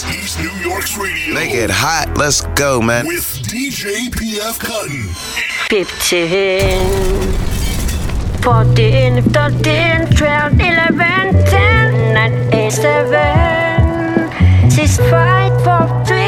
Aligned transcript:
It's 0.00 0.16
East 0.16 0.38
New 0.38 0.52
York's 0.60 0.96
radio. 0.96 1.34
Make 1.34 1.54
it 1.54 1.70
hot. 1.70 2.16
Let's 2.16 2.42
go, 2.54 2.80
man. 2.80 3.04
With 3.04 3.24
DJ 3.42 4.08
PF 4.10 4.60
Cuttin. 4.60 5.08
15, 5.66 7.32
14, 8.40 9.22
13, 9.24 10.06
12, 10.14 10.60
11, 10.60 11.46
10, 11.46 12.14
9, 12.14 12.54
8, 12.54 12.70
7, 12.70 14.70
6, 14.70 14.96
5, 14.98 15.64
4, 15.64 16.04
3, 16.06 16.27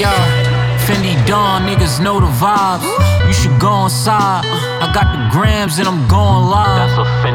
Yo, 0.00 0.08
Fendi 0.86 1.12
Dawn, 1.26 1.68
niggas 1.68 2.02
know 2.02 2.20
the 2.20 2.32
vibes. 2.40 2.80
You 3.26 3.34
should 3.34 3.60
go 3.60 3.84
inside. 3.84 4.46
I 4.80 4.90
got 4.94 5.12
the 5.12 5.28
grams 5.30 5.78
and 5.78 5.86
I'm 5.86 6.08
going 6.08 6.48
live. 6.48 6.88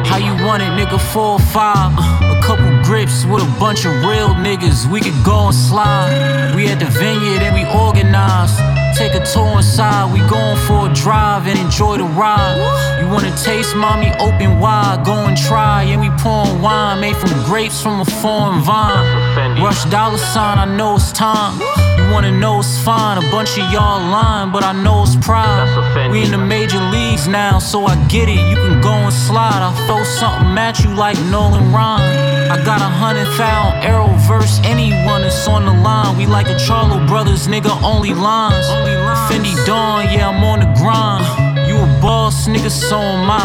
How 0.07 0.17
you 0.17 0.33
want 0.43 0.63
it, 0.63 0.73
nigga? 0.73 0.99
Four 1.13 1.33
or 1.33 1.45
five. 1.53 1.93
A 2.23 2.41
couple 2.41 2.65
grips 2.81 3.23
with 3.23 3.43
a 3.43 3.59
bunch 3.59 3.85
of 3.85 3.93
real 4.01 4.29
niggas. 4.29 4.89
We 4.89 4.99
could 4.99 5.13
go 5.23 5.45
and 5.45 5.53
slide. 5.53 6.55
We 6.55 6.65
at 6.67 6.79
the 6.79 6.85
vineyard 6.85 7.43
and 7.45 7.53
we 7.53 7.69
organized. 7.69 8.57
Take 8.97 9.13
a 9.13 9.23
tour 9.23 9.57
inside, 9.57 10.11
we 10.11 10.19
going 10.27 10.57
for 10.65 10.89
a 10.89 10.93
drive 10.95 11.45
and 11.45 11.59
enjoy 11.59 11.97
the 11.97 12.09
ride. 12.17 12.57
You 12.99 13.07
wanna 13.07 13.35
taste, 13.43 13.75
mommy? 13.75 14.09
Open 14.17 14.59
wide, 14.59 15.05
go 15.05 15.13
and 15.13 15.37
try. 15.37 15.83
And 15.83 16.01
we 16.01 16.09
pouring 16.17 16.63
wine 16.63 16.99
made 16.99 17.15
from 17.15 17.29
grapes 17.43 17.79
from 17.79 18.01
a 18.01 18.05
foreign 18.05 18.61
vine. 18.61 19.61
Rush 19.61 19.85
dollar 19.85 20.17
sign, 20.17 20.57
I 20.57 20.65
know 20.65 20.95
it's 20.95 21.11
time. 21.11 21.61
You 22.05 22.11
wanna 22.11 22.31
know 22.31 22.59
it's 22.59 22.77
fine, 22.83 23.17
a 23.17 23.31
bunch 23.31 23.57
of 23.57 23.71
y'all 23.73 23.99
lying, 23.99 24.51
but 24.51 24.63
I 24.63 24.73
know 24.73 25.01
it's 25.01 25.15
pride. 25.15 25.65
We 26.11 26.23
in 26.23 26.29
the 26.29 26.37
major 26.37 26.79
leagues 26.79 27.27
now, 27.27 27.57
so 27.57 27.85
I 27.85 27.95
get 28.07 28.29
it. 28.29 28.37
You 28.37 28.55
can 28.57 28.79
go 28.79 28.93
and 28.93 29.11
slide. 29.11 29.59
I 29.59 29.73
throw 29.87 30.03
something 30.03 30.55
at 30.55 30.83
you 30.83 30.93
like 30.93 31.17
Nolan 31.31 31.73
Ryan. 31.73 32.51
I 32.51 32.63
got 32.63 32.79
a 32.79 32.91
hundred 33.01 33.25
thousand 33.35 33.81
arrow 33.81 34.13
verse 34.27 34.61
anyone 34.63 35.23
that's 35.23 35.47
on 35.47 35.65
the 35.65 35.73
line. 35.73 36.15
We 36.15 36.27
like 36.27 36.45
the 36.45 36.53
Charlo 36.53 37.07
brothers, 37.07 37.47
nigga, 37.47 37.73
only 37.81 38.13
lines. 38.13 38.67
only 38.69 38.95
lines. 38.95 39.33
Fendi 39.33 39.55
Dawn, 39.65 40.05
yeah, 40.05 40.29
I'm 40.29 40.43
on 40.43 40.59
the 40.59 40.69
grind. 40.77 41.25
You 41.67 41.75
a 41.75 42.01
boss, 42.01 42.47
nigga, 42.47 42.69
so 42.69 42.99
am 42.99 43.31
I. 43.31 43.41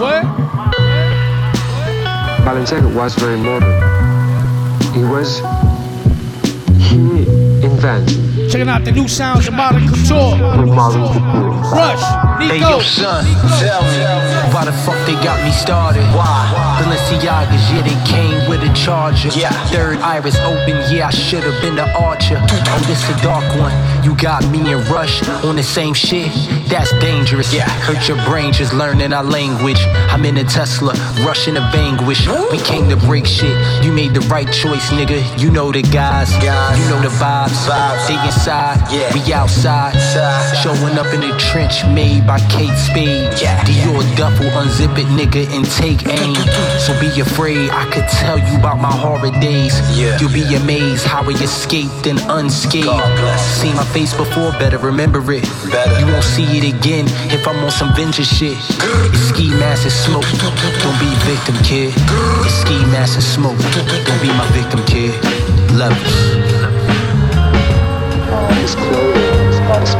What? 0.00 0.24
Balenciaga 2.40 2.94
was 2.94 3.14
very 3.16 3.36
modern. 3.36 3.74
He 4.94 5.04
was. 5.04 5.42
He 7.86 8.48
Checking 8.50 8.68
out 8.68 8.84
the 8.84 8.90
new 8.90 9.06
sounds 9.06 9.46
of 9.46 9.54
modern 9.54 9.86
couture. 9.86 10.34
the 10.58 10.66
modern 10.66 11.06
couture. 11.06 11.54
Rush, 11.70 12.02
Hey 12.50 12.58
yo, 12.58 12.80
son, 12.80 13.24
tell 13.62 13.82
me 13.82 14.02
why 14.52 14.64
the 14.64 14.72
fuck 14.84 14.98
they 15.06 15.14
got 15.22 15.38
me 15.44 15.52
started? 15.52 16.02
Why? 16.10 16.50
Why? 16.52 16.75
Balenciagas, 16.86 17.66
yeah, 17.72 17.82
they 17.82 17.98
came 18.08 18.48
with 18.48 18.62
a 18.62 18.72
charger. 18.72 19.28
Yeah. 19.36 19.50
Third 19.70 19.98
iris 19.98 20.36
open, 20.38 20.76
yeah, 20.88 21.08
I 21.08 21.10
should've 21.10 21.60
been 21.60 21.74
the 21.74 21.90
archer. 21.98 22.38
Oh, 22.38 22.84
this 22.86 23.02
a 23.10 23.22
dark 23.22 23.44
one. 23.58 23.74
You 24.04 24.14
got 24.16 24.48
me 24.50 24.72
and 24.72 24.86
Rush 24.86 25.26
on 25.44 25.56
the 25.56 25.64
same 25.64 25.94
shit. 25.94 26.30
That's 26.68 26.92
dangerous. 27.00 27.52
Yeah. 27.52 27.68
Hurt 27.82 28.06
your 28.06 28.22
brain 28.24 28.52
just 28.52 28.72
learning 28.72 29.12
our 29.12 29.24
language. 29.24 29.80
I'm 30.14 30.24
in 30.24 30.36
a 30.36 30.44
Tesla, 30.44 30.92
rushing 31.26 31.54
to 31.54 31.60
vanquish. 31.72 32.28
We 32.52 32.58
came 32.58 32.88
to 32.88 32.96
break 32.96 33.26
shit. 33.26 33.56
You 33.84 33.90
made 33.92 34.14
the 34.14 34.20
right 34.30 34.46
choice, 34.52 34.88
nigga. 34.90 35.18
You 35.40 35.50
know 35.50 35.72
the 35.72 35.82
guys. 35.82 36.32
You 36.34 36.86
know 36.88 37.02
the 37.02 37.10
vibes. 37.18 37.66
They 38.06 38.14
inside. 38.26 38.78
yeah. 38.92 39.12
We 39.12 39.32
outside. 39.32 39.94
Showing 40.62 40.98
up 40.98 41.12
in 41.12 41.20
the 41.20 41.36
trench 41.50 41.84
made 41.86 42.26
by 42.26 42.38
Kate 42.48 42.78
Spade. 42.78 43.42
Yeah. 43.42 43.64
Dior 43.64 44.04
duffel, 44.16 44.46
unzip 44.50 44.96
it, 44.98 45.06
nigga, 45.06 45.50
and 45.50 45.66
take 45.66 46.06
aim. 46.06 46.36
So 46.78 46.98
be 47.00 47.20
afraid, 47.20 47.70
I 47.70 47.84
could 47.90 48.06
tell 48.08 48.38
you 48.38 48.56
about 48.58 48.78
my 48.78 48.90
horror 48.92 49.30
days. 49.40 49.74
You'll 49.98 50.30
be 50.32 50.54
amazed 50.54 51.04
how 51.04 51.22
I 51.22 51.32
escaped 51.42 52.06
and 52.06 52.20
unscathed. 52.28 52.86
Seen 53.40 53.74
my 53.74 53.84
face 53.86 54.14
before, 54.14 54.52
better 54.52 54.78
remember 54.78 55.20
it. 55.32 55.44
You 55.98 56.06
won't 56.06 56.22
see 56.24 56.44
it 56.58 56.64
again 56.64 57.06
if 57.32 57.46
I'm 57.48 57.56
on 57.64 57.70
some 57.70 57.94
vengeance 57.94 58.28
shit. 58.28 58.56
It's 59.12 59.28
ski 59.30 59.48
mask 59.50 59.84
and 59.84 59.92
smoke. 59.92 60.26
Don't 60.82 60.98
be 61.00 61.10
victim, 61.24 61.56
kid. 61.64 61.92
It's 62.44 62.54
ski 62.62 62.78
mask 62.92 63.14
and 63.14 63.24
smoke. 63.24 63.58
Don't 64.06 64.20
be 64.22 64.28
my 64.28 64.46
victim, 64.52 64.84
kid. 64.86 65.14
Levels. 65.74 66.14
His 68.60 68.74
clothing 68.74 69.48
is 69.48 69.60
not 69.60 69.82
as 69.82 69.94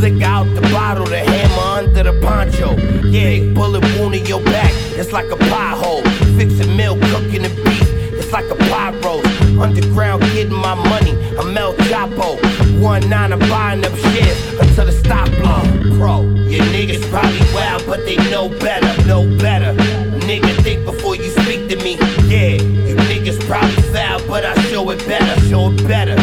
lick 0.00 0.22
out 0.22 0.44
the 0.54 0.62
bottle, 0.72 1.04
the 1.04 1.18
hammer 1.18 1.86
under 1.86 2.02
the 2.02 2.18
poncho. 2.20 2.74
Yeah, 3.06 3.24
big 3.24 3.54
bullet 3.54 3.84
wound 3.98 4.14
in 4.14 4.24
your 4.24 4.42
back, 4.44 4.72
it's 4.96 5.12
like 5.12 5.26
a 5.26 5.36
pothole. 5.36 6.02
Fixing 6.38 6.74
milk, 6.74 7.00
cooking 7.12 7.42
the 7.42 7.50
beef. 7.50 7.82
It's 8.14 8.32
like 8.32 8.48
a 8.50 8.56
pot 8.70 8.94
roast. 9.04 9.26
Underground 9.58 10.22
getting 10.32 10.54
my 10.54 10.74
money. 10.74 11.12
I'm 11.36 11.56
El 11.56 11.74
Chapo. 11.74 12.38
One 12.80 13.08
nine, 13.10 13.32
I'm 13.32 13.40
buying 13.40 13.84
up 13.84 13.94
shares 13.96 14.58
until 14.58 14.86
the 14.86 14.92
stop 14.92 15.28
blow. 15.32 15.60
Pro, 15.98 16.22
your 16.48 16.64
niggas 16.66 17.04
probably 17.10 17.40
wild, 17.52 17.84
but 17.86 18.04
they 18.06 18.16
know 18.30 18.48
better. 18.48 19.06
Know 19.06 19.24
better. 19.38 19.74
Nigga, 20.20 20.62
think 20.62 20.86
before 20.86 21.16
you 21.16 21.28
speak 21.42 21.68
to 21.68 21.76
me. 21.84 21.96
Yeah, 22.26 22.62
you 22.86 22.94
niggas 23.10 23.38
probably 23.46 23.82
foul, 23.92 24.26
but 24.26 24.46
I 24.46 24.54
show 24.70 24.88
it 24.90 25.06
better. 25.06 25.40
Show 25.48 25.72
it 25.72 25.86
better. 25.86 26.19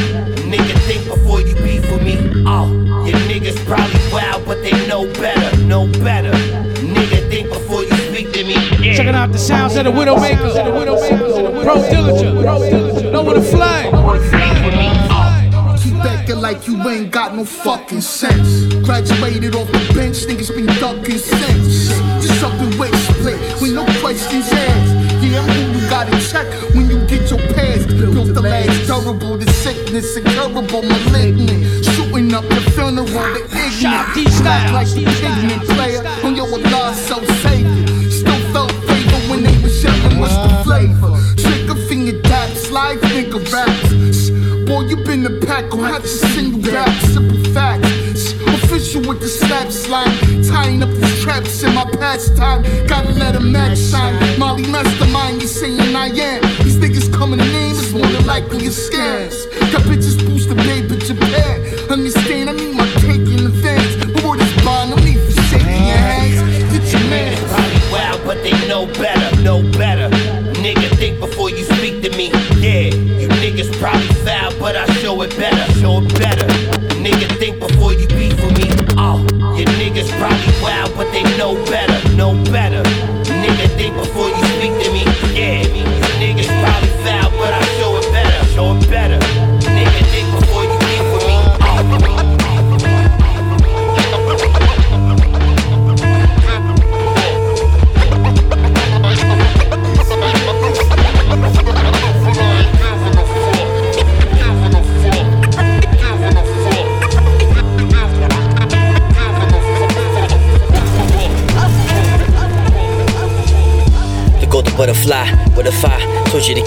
But 4.47 4.63
they 4.63 4.71
know 4.87 5.05
better. 5.13 5.57
Know 5.63 5.87
better. 6.03 6.31
Nigga, 6.31 7.29
think 7.29 7.49
before 7.49 7.83
you 7.83 7.91
speak 8.09 8.31
to 8.31 8.43
me. 8.45 8.55
Yeah. 8.79 8.95
Checking 8.95 9.13
out 9.13 9.31
the 9.33 9.37
sounds 9.37 9.75
of 9.75 9.83
the 9.83 9.91
Widowmaker. 9.91 10.53
Pro 11.63 11.75
Dillinger. 11.75 13.11
Know 13.11 13.23
where 13.23 13.35
to 13.35 13.41
fly. 13.41 13.83
Keep 15.83 15.95
acting 16.05 16.37
like 16.37 16.65
you 16.67 16.81
ain't 16.89 17.11
got 17.11 17.35
no 17.35 17.43
fucking 17.43 18.01
sense. 18.01 18.73
Graduated 18.85 19.53
off 19.55 19.67
the 19.67 19.93
bench, 19.93 20.25
niggas 20.25 20.55
been 20.55 20.65
ducking 20.79 21.17
since. 21.17 21.89
Just 22.25 22.41
up 22.43 22.53
and 22.53 22.73
wait 22.79 22.95
split 22.95 23.39
with 23.61 23.73
no 23.73 23.85
questions 23.99 24.49
asked. 24.51 25.23
Yeah, 25.23 25.41
I'm 25.41 25.49
who 25.49 25.79
you 25.79 25.89
gotta 25.89 26.17
check 26.31 26.47
when 26.73 26.89
you 26.89 27.05
get 27.07 27.29
your 27.29 27.39
past. 27.53 27.87
Built 27.89 28.33
the 28.33 28.41
last 28.41 28.87
durable, 28.87 29.37
the 29.37 29.51
sickness 29.51 30.15
incurable, 30.15 30.83
malignant. 30.83 31.76
Up 32.37 32.43
the 32.49 32.61
funeral, 32.75 33.07
the 33.07 33.69
Shot 33.71 34.15
ignorant. 34.15 34.29
Style. 34.31 34.71
Like 34.71 34.87
the 34.89 35.05
pigment 35.17 35.63
player 35.73 36.05
on 36.23 36.35
your 36.35 36.45
Allah 36.45 36.93
so 36.93 37.17
savior. 37.41 38.11
Still 38.11 38.37
felt 38.53 38.71
favor 38.85 39.21
when 39.27 39.41
they 39.41 39.57
was 39.63 39.83
yelling, 39.83 40.19
what's 40.19 40.35
the 40.35 40.61
flavor? 40.63 41.17
Trigger 41.35 41.73
finger 41.89 42.21
dap, 42.21 42.49
slide 42.49 42.99
finger 43.09 43.39
raps. 43.49 44.29
Boy, 44.69 44.81
you 44.81 44.97
been 44.97 45.23
the 45.23 45.43
pack, 45.47 45.71
gon' 45.71 45.79
have 45.85 46.03
to 46.03 46.07
single 46.07 46.61
back. 46.61 46.93
simple 47.05 47.41
facts. 47.55 48.33
Official 48.61 49.01
with 49.07 49.19
the 49.19 49.27
slap 49.27 49.71
slime, 49.71 50.13
tying 50.43 50.83
up 50.83 50.89
the 50.89 51.07
traps 51.23 51.63
in 51.63 51.73
my 51.73 51.85
pastime. 51.85 52.61
Gotta 52.85 53.13
let 53.13 53.35
a 53.35 53.39
match 53.39 53.79
shine. 53.79 54.13
Molly 54.37 54.67
mastermind, 54.69 55.41
you 55.41 55.47
saying 55.47 55.95
I 55.95 56.09
am. 56.09 56.41
These 56.63 56.77
niggas 56.77 57.11
coming 57.11 57.39
in 57.39 57.71
is 57.71 57.91
more 57.91 58.05
than 58.05 58.27
likely 58.27 58.67
a 58.67 58.69
scams. 58.69 59.49
Got 59.71 59.81
bitches 59.89 60.26
know 68.77 68.85
better, 68.93 69.41
know 69.41 69.63
better. 69.71 70.16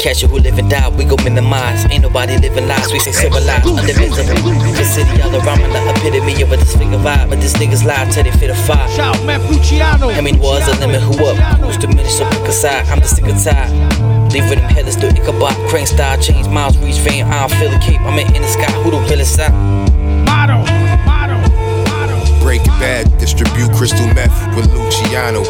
Catch 0.01 0.25
it 0.25 0.31
who 0.31 0.39
live 0.39 0.59
and 0.59 0.71
die. 0.71 0.89
We 0.89 1.05
go 1.05 1.17
minimize. 1.23 1.85
Ain't 1.93 2.03
nobody 2.03 2.39
living 2.39 2.67
lives. 2.67 2.93
We 2.93 2.99
say 2.99 3.13
civilized, 3.13 3.67
indivisible. 3.69 4.57
The 4.73 4.85
city 4.85 5.21
all 5.21 5.37
around 5.37 5.61
me, 5.61 5.69
the 5.69 5.81
epitome 5.93 6.43
of 6.43 6.53
a 6.53 6.57
disfigure 6.57 6.99
vibe. 6.99 7.29
But 7.29 7.41
this 7.41 7.53
nigga's 7.55 7.85
live 7.85 8.13
till 8.13 8.25
they 8.25 8.33
fit 8.33 8.51
a 8.51 8.55
fire. 8.55 8.89
Shout, 8.89 9.17
out 9.17 9.27
man, 9.27 9.41
Pucciano. 9.41 10.13
I 10.13 10.21
mean, 10.21 10.39
was 10.39 10.67
a 10.69 10.75
limit? 10.81 11.03
Who 11.03 11.27
up? 11.27 11.37
Who's 11.61 11.77
diminished? 11.77 12.19
So 12.19 12.25
pick 12.31 12.49
a 12.49 12.53
side. 12.53 12.89
I'm 12.89 13.01
the 13.01 13.07
sick 13.07 13.29
of 13.29 13.37
tired. 13.45 13.71
Leave 14.33 14.49
them 14.49 14.59
headless 14.73 14.97
to 14.97 15.09
Ichabod. 15.09 15.55
Crane 15.69 15.87
style, 15.87 16.21
change 16.21 16.49
miles, 16.49 16.79
reach 16.79 16.99
fame. 16.99 17.27
I 17.27 17.47
don't 17.47 17.59
feel 17.61 17.71
the 17.71 17.79
cape. 17.79 18.01
I'm 18.01 18.19
in 18.19 18.43
the 18.43 18.49
sky. 18.49 18.73
Who 18.83 18.91
the 18.91 18.99
realest 18.99 19.37
side? 19.37 19.53
Motto, 20.25 20.65
motto, 21.05 21.37
motto. 21.85 22.41
Breaking 22.41 22.73
Bad 22.81 23.19
distribute 23.19 23.71
crystal 23.73 24.07
meth 24.15 24.57
with 24.57 24.73
Luciano. 24.73 25.45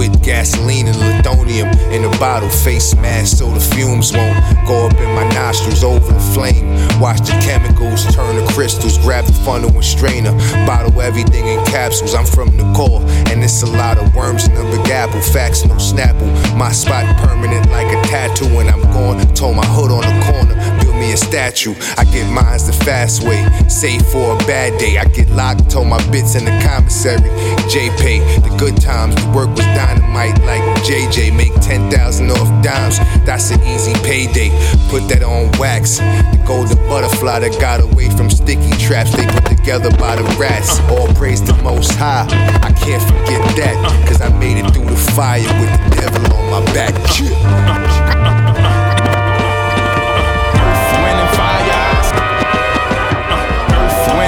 With 0.00 0.24
gasoline 0.24 0.86
and 0.86 0.96
lithonium 0.96 1.68
in 1.92 2.06
a 2.06 2.18
bottle. 2.18 2.48
Face 2.48 2.94
mask 2.96 3.36
so 3.36 3.52
the 3.52 3.60
fumes 3.60 4.14
won't 4.14 4.34
go 4.66 4.86
up 4.86 4.94
in 4.94 5.14
my 5.14 5.28
nostrils 5.34 5.84
over 5.84 6.10
the 6.10 6.20
flame. 6.32 6.72
Watch 6.98 7.20
the 7.20 7.36
chemicals 7.44 8.06
turn 8.14 8.34
to 8.34 8.52
crystals. 8.54 8.96
Grab 8.96 9.26
the 9.26 9.34
funnel 9.44 9.68
and 9.68 9.84
strainer. 9.84 10.32
Bottle 10.64 10.98
everything 11.02 11.46
in 11.46 11.62
capsules. 11.66 12.14
I'm 12.14 12.24
from 12.24 12.48
core, 12.72 13.02
and 13.28 13.44
it's 13.44 13.60
a 13.60 13.66
lot 13.66 13.98
of 13.98 14.14
worms 14.14 14.48
in 14.48 14.54
the 14.54 14.64
big 14.72 14.88
apple. 14.88 15.20
Facts, 15.20 15.66
no 15.66 15.74
snapple. 15.74 16.32
My 16.56 16.72
spot 16.72 17.04
permanent 17.18 17.70
like 17.70 17.92
a 17.92 18.00
tattoo 18.08 18.48
when 18.56 18.68
I'm 18.68 18.80
gone. 18.96 19.20
Told 19.34 19.56
my 19.56 19.66
hood 19.66 19.90
on 19.90 20.00
the 20.00 20.16
corner. 20.32 20.56
Me 21.00 21.12
a 21.12 21.16
statue. 21.16 21.74
I 21.96 22.04
get 22.04 22.28
mines 22.30 22.66
the 22.66 22.74
fast 22.84 23.24
way. 23.24 23.40
Save 23.70 24.04
for 24.12 24.34
a 24.34 24.38
bad 24.44 24.78
day. 24.78 24.98
I 24.98 25.06
get 25.06 25.30
locked, 25.30 25.70
told 25.70 25.88
my 25.88 25.96
bits 26.10 26.34
in 26.34 26.44
the 26.44 26.52
commissary. 26.60 27.24
JPay, 27.72 28.20
the 28.44 28.54
good 28.58 28.76
times, 28.76 29.14
the 29.14 29.30
work 29.30 29.48
was 29.48 29.64
dynamite 29.72 30.36
like 30.44 30.60
JJ. 30.84 31.34
Make 31.34 31.54
10,000 31.62 32.30
off 32.30 32.62
dimes, 32.62 32.98
that's 33.24 33.50
an 33.50 33.62
easy 33.62 33.94
payday. 34.04 34.50
Put 34.90 35.08
that 35.08 35.22
on 35.22 35.50
wax. 35.58 36.00
The 36.00 36.44
golden 36.46 36.76
butterfly 36.86 37.38
that 37.40 37.58
got 37.58 37.80
away 37.80 38.10
from 38.10 38.28
sticky 38.28 38.70
traps 38.76 39.16
they 39.16 39.24
put 39.24 39.46
together 39.46 39.90
by 39.96 40.16
the 40.16 40.24
rats. 40.38 40.80
All 40.92 41.08
praise 41.14 41.42
the 41.42 41.56
most 41.62 41.92
high. 41.92 42.28
I 42.60 42.72
can't 42.76 43.02
forget 43.02 43.40
that, 43.56 44.04
cause 44.06 44.20
I 44.20 44.28
made 44.38 44.58
it 44.58 44.70
through 44.74 44.84
the 44.84 45.00
fire 45.16 45.40
with 45.40 45.72
the 45.72 45.96
devil 45.96 46.36
on 46.36 46.62
my 46.62 46.72
back. 46.74 46.92
Wind 47.18 47.99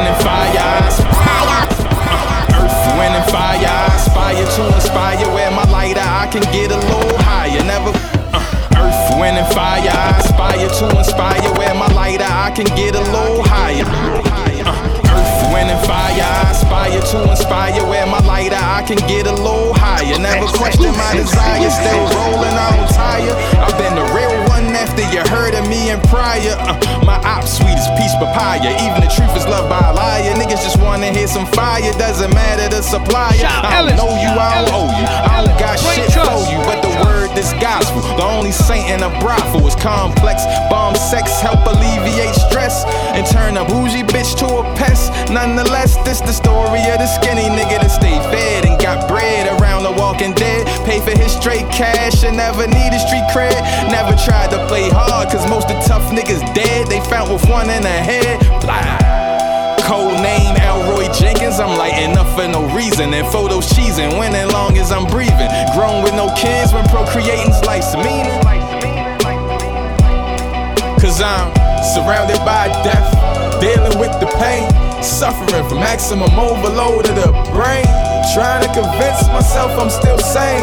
wind 0.02 0.14
and 0.14 0.24
fires. 0.24 0.98
Earth, 2.58 2.86
wind 2.98 3.14
and 3.14 3.30
fire. 3.30 3.86
Aspire 3.94 4.46
to 4.56 4.74
inspire. 4.74 5.26
Where 5.34 5.50
my 5.50 5.64
lighter, 5.70 6.02
I 6.02 6.26
can 6.26 6.42
get 6.52 6.72
a 6.72 6.76
little 6.76 7.18
higher. 7.22 7.62
Never. 7.62 7.92
uh, 8.34 8.82
Earth, 8.82 9.18
wind 9.20 9.38
and 9.38 9.46
fire. 9.54 9.86
Aspire 10.18 10.68
to 10.68 10.98
inspire. 10.98 11.52
Where 11.54 11.74
my 11.74 11.86
lighter, 11.94 12.26
I 12.26 12.50
can 12.50 12.66
get 12.74 12.94
a 12.96 13.00
little 13.14 13.42
higher. 13.46 13.86
Uh, 13.86 14.82
Earth, 15.06 15.52
wind 15.54 15.70
and 15.70 15.86
fire. 15.86 16.50
Aspire 16.50 17.00
to 17.00 17.30
inspire. 17.30 17.86
Where 17.86 18.06
my 18.06 18.18
lighter, 18.26 18.58
I 18.58 18.82
can 18.82 18.98
get 19.06 19.26
a 19.26 19.32
little 19.34 19.72
higher. 19.74 20.18
Never 20.18 20.46
question 20.58 20.90
my 20.98 21.14
desire. 21.14 21.70
Still 21.70 22.02
rolling, 22.10 22.56
I 22.58 22.74
don't 22.74 22.90
tire. 22.90 23.34
I've 23.62 23.78
been 23.78 23.94
the 23.94 24.06
real 24.10 24.34
after 24.76 25.02
you 25.14 25.20
heard 25.30 25.54
of 25.54 25.68
me 25.68 25.90
and 25.90 26.02
prior. 26.08 26.54
Uh, 26.58 26.76
my 27.04 27.16
op 27.24 27.44
sweet 27.46 27.76
as 27.78 27.88
peach 27.96 28.12
papaya. 28.18 28.70
Even 28.84 29.00
the 29.00 29.10
truth 29.12 29.32
is 29.36 29.46
loved 29.46 29.68
by 29.68 29.80
a 29.80 29.92
liar. 29.94 30.34
Niggas 30.34 30.62
just 30.62 30.78
wanna 30.80 31.10
hear 31.12 31.26
some 31.26 31.46
fire. 31.52 31.92
Doesn't 31.98 32.32
matter 32.34 32.68
the 32.68 32.82
supplier. 32.82 33.46
I 33.46 33.86
don't 33.86 33.96
know 33.96 34.12
you, 34.20 34.30
I 34.34 34.64
don't 34.64 34.74
owe 34.74 34.90
you. 34.92 35.06
I 35.06 35.44
don't 35.44 35.58
got 35.58 35.78
shit 35.78 36.10
for 36.12 36.42
you. 36.50 36.58
But 36.66 36.81
the 37.34 37.40
word 37.40 37.44
is 37.44 37.52
gospel. 37.60 38.00
The 38.16 38.24
only 38.24 38.52
saint 38.52 38.90
in 38.90 39.02
a 39.02 39.10
brothel 39.20 39.66
is 39.66 39.74
complex. 39.76 40.44
Bomb 40.70 40.94
sex 40.94 41.40
help 41.40 41.64
alleviate 41.66 42.34
stress 42.34 42.84
and 43.14 43.26
turn 43.26 43.56
a 43.56 43.64
bougie 43.64 44.02
bitch 44.02 44.36
to 44.38 44.46
a 44.46 44.62
pest. 44.76 45.12
Nonetheless, 45.30 45.96
this 46.04 46.20
the 46.20 46.32
story 46.32 46.80
of 46.90 46.98
the 46.98 47.06
skinny 47.06 47.48
nigga 47.48 47.80
that 47.80 47.90
stayed 47.90 48.22
fed 48.30 48.66
and 48.66 48.80
got 48.80 49.08
bread 49.08 49.48
around 49.60 49.84
the 49.84 49.92
walking 49.92 50.34
dead. 50.34 50.66
Pay 50.86 51.00
for 51.00 51.16
his 51.16 51.32
straight 51.32 51.68
cash 51.70 52.24
and 52.24 52.36
never 52.36 52.66
needed 52.66 53.00
street 53.00 53.26
cred. 53.32 53.60
Never 53.90 54.16
tried 54.24 54.50
to 54.50 54.66
play 54.68 54.88
hard, 54.90 55.28
cause 55.28 55.48
most 55.48 55.70
of 55.70 55.76
the 55.76 55.88
tough 55.88 56.10
niggas 56.12 56.42
dead. 56.54 56.88
They 56.88 57.00
found 57.08 57.32
with 57.32 57.48
one 57.48 57.70
in 57.70 57.82
the 57.82 57.88
head. 57.88 58.40
Blah. 58.60 59.11
Code 59.82 60.22
name 60.22 60.54
Elroy 60.56 61.12
Jenkins. 61.12 61.58
I'm 61.58 61.76
lighting 61.76 62.16
up 62.16 62.26
for 62.38 62.46
no 62.46 62.62
reason. 62.74 63.12
And 63.12 63.26
photos 63.28 63.68
cheesing, 63.70 64.18
winning 64.18 64.48
long 64.52 64.78
as 64.78 64.92
I'm 64.92 65.06
breathing. 65.06 65.50
Grown 65.74 66.02
with 66.02 66.14
no 66.14 66.32
kids 66.34 66.72
when 66.72 66.86
procreating's 66.88 67.58
life's 67.64 67.94
meaning. 67.96 68.30
Cause 71.02 71.20
I'm 71.20 71.50
surrounded 71.94 72.38
by 72.46 72.68
death, 72.86 73.10
dealing 73.60 73.98
with 73.98 74.14
the 74.20 74.30
pain, 74.38 74.70
suffering 75.02 75.66
from 75.68 75.80
maximum 75.80 76.30
overload 76.38 77.08
of 77.08 77.16
the 77.16 77.32
brain. 77.50 77.84
Trying 78.34 78.62
to 78.62 78.70
convince 78.72 79.26
myself 79.28 79.72
I'm 79.78 79.90
still 79.90 80.18
sane. 80.18 80.62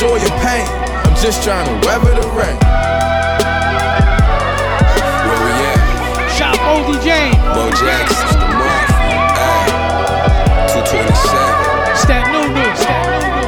Joy 0.00 0.16
or 0.16 0.34
pain, 0.40 0.66
I'm 1.04 1.14
just 1.20 1.44
trying 1.44 1.68
to 1.68 1.86
weather 1.86 2.14
the 2.18 2.28
rain. 2.32 2.91
Oldie 6.72 6.98
Jane. 7.04 7.36
Bo 7.54 7.68
Jackson, 7.76 8.40
the 8.40 8.48
month. 8.48 8.90
Ay, 9.36 9.68
227. 10.72 11.96
Stat 12.00 12.24
Nunu. 12.32 12.64
Stat 12.80 13.04
Nunu. 13.12 13.44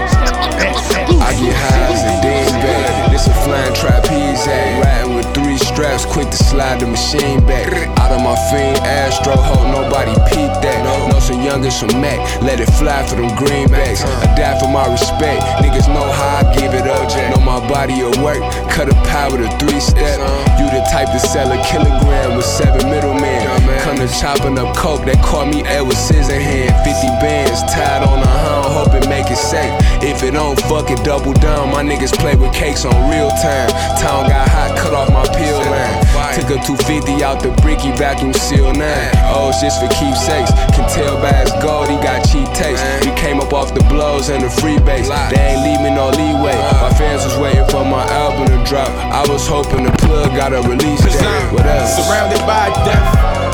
Stat 0.84 1.08
Nunu. 1.08 1.24
I 1.24 1.32
get 1.40 1.56
high 1.56 1.88
as 1.88 2.02
a 2.04 2.14
dingbat. 2.20 3.10
This 3.10 3.26
a 3.26 3.34
flying 3.42 3.72
trapeze 3.72 4.46
act. 4.46 4.84
Riding 4.84 5.14
with 5.16 5.28
three 5.32 5.56
straps, 5.74 6.06
quick 6.06 6.30
to 6.30 6.36
slide 6.36 6.80
the 6.80 6.86
machine 6.86 7.44
back. 7.46 7.66
Out 7.98 8.12
of 8.12 8.22
my 8.22 8.36
fiend 8.50 8.78
Astro, 8.86 9.34
hope 9.34 9.66
nobody 9.74 10.14
peep 10.30 10.52
that. 10.62 10.78
Know 11.10 11.18
some 11.18 11.42
youngins 11.42 11.78
from 11.78 12.00
Mac, 12.00 12.18
let 12.42 12.60
it 12.60 12.70
fly 12.78 13.02
for 13.06 13.16
them 13.16 13.30
greenbacks. 13.34 14.06
I 14.06 14.34
die 14.38 14.58
for 14.60 14.70
my 14.70 14.86
respect, 14.90 15.42
niggas 15.58 15.88
know 15.88 16.06
how 16.06 16.46
I 16.46 16.54
give 16.54 16.74
it 16.74 16.86
up. 16.86 17.10
Know 17.34 17.42
my 17.42 17.60
body 17.68 18.00
of 18.02 18.14
work, 18.22 18.40
cut 18.70 18.88
a 18.88 18.94
with 19.30 19.46
a 19.46 19.50
three 19.58 19.80
step. 19.80 20.18
You 20.58 20.66
the 20.70 20.82
type 20.90 21.10
to 21.10 21.18
sell 21.18 21.50
a 21.50 21.58
kilogram 21.66 22.36
with 22.36 22.46
seven 22.46 22.90
middlemen. 22.90 23.46
Come 23.80 23.96
to 23.98 24.08
chopping 24.08 24.58
up 24.58 24.76
coke, 24.76 25.04
that 25.06 25.22
caught 25.22 25.48
me 25.48 25.62
Edward 25.64 25.96
Scissorhand. 25.96 26.72
50 26.84 27.08
bands 27.22 27.62
tied 27.72 28.02
on 28.02 28.18
a 28.22 28.26
hound, 28.26 28.66
hope 28.74 28.94
it 28.94 29.08
make 29.08 29.30
it 29.30 29.38
safe. 29.38 29.72
If 30.02 30.22
it 30.22 30.32
don't, 30.32 30.60
fuck 30.68 30.90
it, 30.90 31.02
double 31.04 31.32
down. 31.34 31.70
My 31.70 31.82
niggas 31.82 32.12
play 32.18 32.36
with 32.36 32.52
cakes 32.52 32.84
on 32.84 32.94
real 33.10 33.30
time. 33.42 33.70
Town 33.98 34.28
got 34.28 34.48
hot, 34.48 34.76
cut 34.76 34.94
off 34.94 35.10
my 35.10 35.24
peel 35.36 35.63
line. 35.70 36.34
Took 36.34 36.50
a 36.50 36.58
250 36.62 37.22
out 37.22 37.42
the 37.42 37.50
bricky 37.62 37.92
vacuum 37.94 38.32
seal 38.32 38.72
name. 38.72 39.10
Oh, 39.30 39.50
it's 39.50 39.62
just 39.62 39.78
for 39.78 39.88
keepsakes. 39.94 40.50
Can 40.74 40.86
tell 40.90 41.14
by 41.22 41.32
his 41.32 41.52
gold, 41.62 41.88
he 41.88 41.96
got 42.02 42.26
cheap 42.26 42.48
taste. 42.52 42.82
We 43.06 43.14
came 43.14 43.38
up 43.38 43.52
off 43.52 43.74
the 43.74 43.84
blows 43.86 44.28
and 44.28 44.42
the 44.42 44.50
free 44.50 44.78
base. 44.82 45.08
They 45.30 45.54
ain't 45.54 45.62
leave 45.62 45.80
me 45.80 45.94
no 45.94 46.10
leeway. 46.10 46.58
My 46.82 46.90
fans 46.98 47.22
was 47.24 47.38
waiting 47.38 47.66
for 47.70 47.84
my 47.84 48.02
album 48.10 48.50
to 48.50 48.58
drop. 48.68 48.90
I 49.14 49.22
was 49.30 49.46
hoping 49.46 49.84
the 49.84 49.94
plug 50.04 50.34
got 50.34 50.52
a 50.52 50.60
release 50.66 51.02
date. 51.06 51.52
What 51.54 51.66
else? 51.66 51.94
Surrounded 51.94 52.42
by 52.42 52.70
death, 52.82 53.06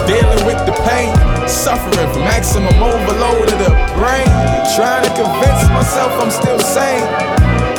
dealing 0.09 0.43
with 0.49 0.61
the 0.65 0.73
pain, 0.89 1.13
suffering 1.49 2.09
from 2.13 2.25
maximum 2.25 2.75
overload 2.81 3.45
of 3.45 3.59
the 3.61 3.73
brain. 3.99 4.29
Trying 4.77 5.05
to 5.05 5.13
convince 5.13 5.63
myself 5.71 6.13
I'm 6.17 6.31
still 6.31 6.59
sane. 6.59 7.05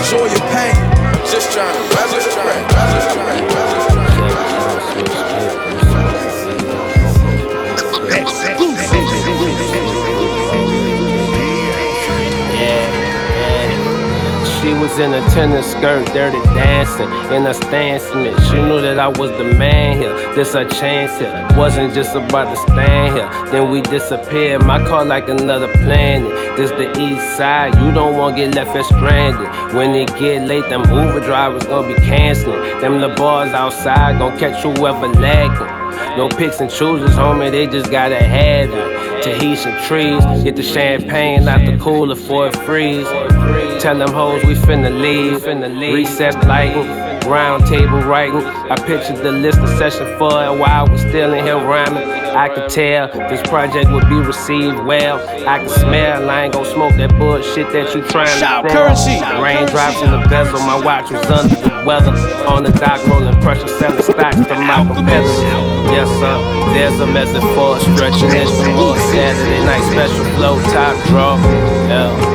Joy 0.10 0.28
or 0.28 0.46
pain, 0.52 0.76
just 1.30 1.52
trying 1.54 1.74
to 1.74 1.84
rest, 1.96 3.81
was 14.82 14.98
in 14.98 15.14
a 15.14 15.22
tennis 15.30 15.72
skirt, 15.72 16.04
dirty 16.08 16.42
dancing 16.56 17.08
in 17.32 17.46
a 17.46 17.54
stance 17.54 18.02
Smith. 18.02 18.36
She 18.48 18.56
knew 18.56 18.82
that 18.82 18.98
I 18.98 19.10
was 19.10 19.30
the 19.38 19.44
man 19.44 19.96
here. 19.98 20.14
This 20.34 20.56
a 20.56 20.66
chance 20.66 21.20
here. 21.20 21.48
Wasn't 21.56 21.94
just 21.94 22.16
about 22.16 22.50
to 22.50 22.58
stand 22.72 23.16
here. 23.16 23.52
Then 23.52 23.70
we 23.70 23.82
disappeared. 23.82 24.66
My 24.66 24.80
car 24.80 25.06
like 25.06 25.30
another 25.30 25.72
planet. 25.84 26.32
This 26.58 26.72
the 26.72 26.90
east 27.00 27.38
side. 27.38 27.76
You 27.76 27.92
don't 27.92 28.18
want 28.18 28.36
to 28.36 28.42
get 28.42 28.56
left 28.56 28.76
and 28.76 28.86
stranded. 28.86 29.76
When 29.76 29.92
it 29.92 30.08
get 30.18 30.48
late, 30.48 30.68
them 30.70 30.82
Uber 30.82 31.20
drivers 31.20 31.64
gonna 31.66 31.88
be 31.88 32.02
canceling. 32.02 32.82
Them 32.82 33.02
the 33.02 33.10
bars 33.10 33.52
outside 33.52 34.18
gonna 34.18 34.40
catch 34.40 34.64
whoever 34.64 35.08
lagging. 35.08 35.81
No 36.17 36.29
picks 36.29 36.60
and 36.60 36.69
choosers, 36.69 37.12
homie, 37.12 37.51
they 37.51 37.67
just 37.67 37.91
gotta 37.91 38.15
have 38.15 38.69
it. 38.71 39.24
Tahitian 39.24 39.81
trees, 39.83 40.24
get 40.43 40.55
the 40.55 40.63
champagne 40.63 41.48
out 41.48 41.65
the 41.65 41.77
cooler 41.77 42.15
for 42.15 42.48
it 42.48 42.55
freeze. 42.57 43.07
Tell 43.81 43.98
them 43.98 44.12
hoes 44.12 44.43
we 44.43 44.55
finna 44.55 44.91
leave, 45.00 45.45
recess 45.93 46.36
lighting, 46.45 46.88
round 47.25 47.66
table 47.68 48.00
writing. 48.01 48.38
I 48.46 48.75
pictured 48.75 49.18
the 49.18 49.32
listening 49.32 49.68
session 49.78 50.06
for 50.18 50.44
a 50.44 50.56
while, 50.56 50.88
we 50.88 50.98
still 50.98 51.34
in 51.34 51.46
here 51.46 51.58
rhyming. 51.58 52.04
I 52.32 52.48
could 52.48 52.70
tell 52.70 53.08
this 53.30 53.42
project 53.50 53.92
would 53.92 54.08
be 54.08 54.16
received 54.16 54.80
well. 54.86 55.20
I 55.48 55.60
can 55.60 55.70
smell, 55.70 56.30
I 56.30 56.44
ain't 56.46 56.54
gon' 56.54 56.66
smoke 56.66 56.96
that 56.96 57.12
bullshit 57.18 57.72
that 57.74 57.94
you 57.94 58.01
trying 58.08 58.28
Shout 58.40 58.63
to 58.63 58.70
sell. 58.70 58.86
currency. 58.88 59.20
Raindrops 59.42 60.01
in 60.01 60.12
the 60.12 60.25
bezel, 60.30 60.60
my 60.62 60.80
watch 60.80 61.12
was 61.12 61.25
under 61.25 61.56
the 61.56 61.84
weather. 61.86 62.12
On 62.48 62.63
the 62.63 62.72
dock, 62.72 63.06
rolling 63.08 63.40
pressure, 63.42 63.68
selling 63.68 64.01
stocks 64.01 64.36
to 64.38 64.56
my 64.56 64.84
competitors. 64.88 65.44
Yes, 65.92 66.08
sir. 66.20 66.38
There's 66.74 67.00
a 67.01 67.08
method 67.08 67.42
for 67.54 67.80
stretching 67.80 68.32
more 68.75 68.96
Saturday 69.12 69.66
night 69.66 69.84
special 69.92 70.24
flow 70.36 70.62
top 70.72 70.96
draw. 71.08 71.36
Yeah. 71.92 72.31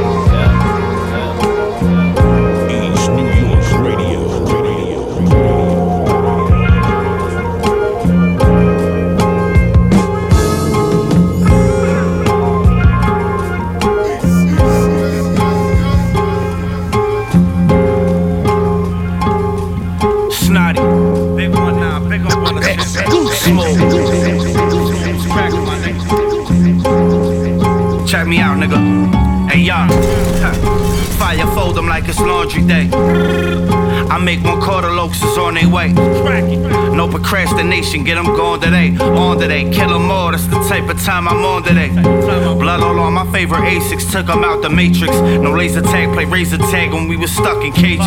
Procrastination, 37.27 38.05
get 38.05 38.15
them 38.15 38.27
going 38.27 38.61
today. 38.61 38.97
On 39.01 39.39
today, 39.39 39.69
kill 39.71 39.89
them 39.89 40.11
all, 40.11 40.31
that's 40.31 40.47
the 40.47 40.61
type 40.69 40.89
of 40.89 41.01
time 41.03 41.27
I'm 41.27 41.45
on 41.45 41.65
today. 41.65 41.89
Blood 41.89 42.83
all 42.83 42.99
on 43.01 43.15
my 43.15 43.31
favorite 43.33 43.63
Asics, 43.63 44.11
took 44.11 44.27
them 44.27 44.45
out 44.45 44.63
the 44.63 44.71
matrix. 44.71 45.13
No 45.43 45.53
laser 45.53 45.83
tag, 45.83 46.13
play 46.13 46.25
razor 46.25 46.59
tag 46.59 46.93
when 46.93 47.09
we 47.09 47.17
was 47.17 47.33
stuck 47.33 47.65
in 47.65 47.73
cages. 47.73 48.07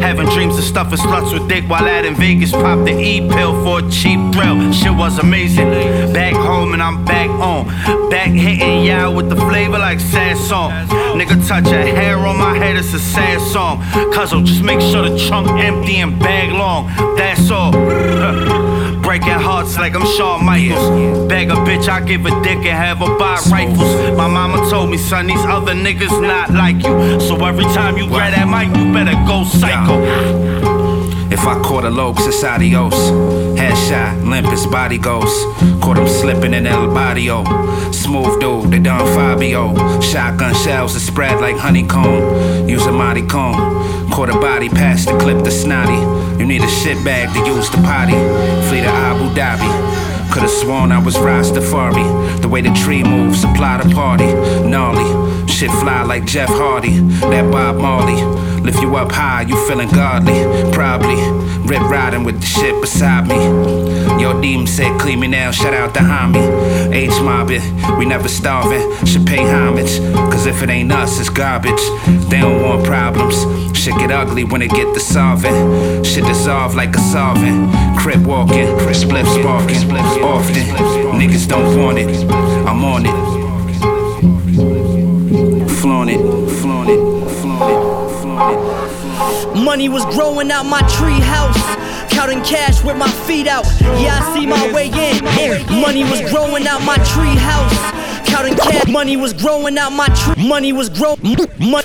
Having 0.00 0.28
dreams 0.30 0.56
of 0.56 0.64
stuffing 0.64 0.98
sluts 0.98 1.32
with 1.32 1.46
dick 1.46 1.68
while 1.68 1.84
out 1.84 2.06
in 2.06 2.14
Vegas. 2.14 2.52
Popped 2.52 2.86
the 2.86 2.92
E 2.92 3.20
pill 3.28 3.52
for 3.64 3.86
a 3.86 3.90
cheap 3.90 4.18
thrill. 4.32 4.72
Shit 4.72 4.94
was 4.94 5.18
amazing. 5.18 5.68
Back 6.14 6.34
home 6.34 6.72
and 6.72 6.82
I'm 6.82 7.04
back 7.04 7.28
on. 7.28 7.66
Back 8.08 8.30
hitting 8.30 8.84
y'all 8.84 9.14
with 9.14 9.28
the 9.28 9.36
flavor 9.36 9.78
like 9.78 10.00
sad 10.00 10.38
song. 10.38 10.70
Nigga 11.18 11.46
touch 11.46 11.66
a 11.66 11.84
hair 11.84 12.16
on 12.16 12.38
my 12.38 12.56
head, 12.56 12.76
it's 12.76 12.94
a 12.94 12.98
sad 12.98 13.40
song. 13.40 13.82
Cuzzle, 14.12 14.42
just 14.42 14.62
make 14.62 14.80
sure 14.80 15.08
the 15.08 15.18
trunk 15.28 15.48
empty 15.48 15.96
and 15.96 16.18
bag 16.18 16.50
long. 16.50 16.88
That's 17.36 17.50
all. 17.50 17.72
Breaking 19.02 19.28
hearts 19.28 19.76
like 19.76 19.96
I'm 19.96 20.06
Shawn 20.16 20.44
Michaels. 20.44 21.28
Bag 21.28 21.50
a 21.50 21.54
bitch, 21.54 21.88
I 21.88 22.00
give 22.00 22.24
a 22.26 22.30
dick 22.42 22.58
and 22.58 22.66
have 22.66 22.98
her 22.98 23.18
buy 23.18 23.40
rifles. 23.50 24.16
My 24.16 24.28
mama 24.28 24.70
told 24.70 24.90
me, 24.90 24.96
son, 24.96 25.26
these 25.26 25.44
other 25.44 25.74
niggas 25.74 26.22
not 26.22 26.50
like 26.50 26.76
you. 26.76 27.20
So 27.20 27.44
every 27.44 27.64
time 27.64 27.98
you 27.98 28.06
grab 28.06 28.34
that 28.34 28.46
mic, 28.46 28.68
you 28.76 28.92
better 28.92 29.16
go 29.26 29.42
psycho. 29.44 30.00
If 31.32 31.40
I 31.40 31.60
caught 31.60 31.84
a 31.84 31.90
Lokes, 31.90 32.28
it's 32.28 32.44
adios. 32.44 32.94
Headshot, 33.58 34.28
limp, 34.28 34.46
his 34.48 34.66
body 34.66 34.98
goes. 34.98 35.32
Caught 35.82 35.98
him 35.98 36.08
slipping 36.08 36.54
in 36.54 36.68
El 36.68 36.94
Barrio. 36.94 37.42
Smooth 37.90 38.40
dude, 38.40 38.70
they 38.70 38.78
done 38.78 39.04
Fabio. 39.14 39.74
Shotgun 40.00 40.54
shells 40.54 40.94
that 40.94 41.00
spread 41.00 41.40
like 41.40 41.56
honeycomb. 41.56 42.68
Use 42.68 42.86
a 42.86 42.92
mighty 42.92 43.26
comb. 43.26 44.10
Caught 44.12 44.30
a 44.30 44.34
body 44.34 44.68
past 44.68 45.08
the 45.08 45.18
clip 45.18 45.42
the 45.42 45.50
snotty. 45.50 46.23
You 46.38 46.46
need 46.46 46.62
a 46.62 46.68
shit 46.68 47.02
bag 47.04 47.32
to 47.34 47.50
use 47.50 47.70
the 47.70 47.78
potty. 47.78 48.12
Flee 48.68 48.80
to 48.80 48.88
Abu 48.88 49.34
Dhabi. 49.34 50.32
Could've 50.32 50.50
sworn 50.50 50.90
I 50.90 50.98
was 50.98 51.14
Rastafari. 51.14 52.40
The 52.42 52.48
way 52.48 52.60
the 52.60 52.72
tree 52.72 53.04
moves, 53.04 53.40
supply 53.40 53.80
the 53.82 53.94
party. 53.94 54.26
Gnarly, 54.68 55.08
shit 55.54 55.70
fly 55.70 56.02
like 56.02 56.24
Jeff 56.24 56.48
Hardy. 56.48 56.98
That 57.30 57.50
Bob 57.50 57.76
Marley. 57.76 58.20
Lift 58.62 58.80
you 58.82 58.96
up 58.96 59.12
high, 59.12 59.42
you 59.42 59.56
feeling 59.68 59.88
godly. 59.90 60.34
Probably. 60.72 61.14
Rip 61.68 61.82
riding 61.82 62.24
with 62.24 62.40
the 62.40 62.46
shit 62.46 62.78
beside 62.80 63.28
me. 63.28 63.36
Your 64.20 64.40
demon 64.40 64.66
said, 64.66 65.00
clean 65.00 65.20
me 65.20 65.28
now, 65.28 65.50
shout 65.52 65.72
out 65.72 65.94
to 65.94 66.00
Homie. 66.00 66.92
H 66.92 67.10
mobbing, 67.22 67.62
we 67.98 68.04
never 68.04 68.28
starving. 68.28 68.82
Should 69.06 69.26
pay 69.26 69.42
homage, 69.44 69.98
cause 70.32 70.46
if 70.46 70.62
it 70.62 70.70
ain't 70.70 70.92
us, 70.92 71.20
it's 71.20 71.30
garbage. 71.30 71.82
They 72.28 72.40
don't 72.40 72.62
want 72.62 72.84
problems. 72.84 73.36
Shit 73.78 73.94
get 73.98 74.10
ugly 74.10 74.44
when 74.44 74.60
it 74.60 74.70
get 74.70 74.92
to 74.92 75.00
solving. 75.00 76.02
Shit 76.02 76.24
dissolve 76.24 76.74
like 76.74 76.94
a 76.96 77.00
solvent. 77.00 77.72
Crip 77.98 78.20
walking, 78.26 78.66
split 78.92 79.26
sparking. 79.26 79.90
Often, 80.22 80.64
niggas 81.20 81.48
don't 81.48 81.78
want 81.78 81.98
it. 81.98 82.30
I'm 82.66 82.84
on 82.84 83.06
it. 83.06 83.43
Flaunt 86.04 86.20
it, 86.20 86.50
flaunt 86.60 86.90
it, 86.90 87.00
flaunt 87.40 87.72
it, 87.72 88.20
flaunt 88.20 89.56
it. 89.56 89.64
Money 89.64 89.88
was 89.88 90.04
growing 90.14 90.50
out 90.50 90.64
my 90.64 90.82
tree 90.82 91.18
house. 91.18 91.56
Counting 92.12 92.42
cash 92.42 92.84
with 92.84 92.98
my 92.98 93.10
feet 93.26 93.46
out. 93.46 93.64
Yeah, 93.80 94.20
I 94.20 94.34
see 94.34 94.46
my 94.46 94.70
way 94.70 94.88
in. 94.88 95.24
Money 95.80 96.04
was 96.04 96.20
growing 96.30 96.66
out 96.66 96.82
my 96.84 96.96
tree 96.96 97.34
house. 97.34 98.28
Counting 98.28 98.54
cash. 98.54 98.86
Money 98.86 99.16
was 99.16 99.32
growing 99.32 99.78
out 99.78 99.92
my 99.92 100.08
tree. 100.08 100.46
Money 100.46 100.74
was 100.74 100.90
grow. 100.90 101.16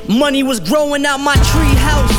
Money 0.10 0.44
was 0.44 0.60
growing 0.60 1.06
out 1.06 1.20
my 1.20 1.36
tree 1.36 1.76
house. 1.80 2.19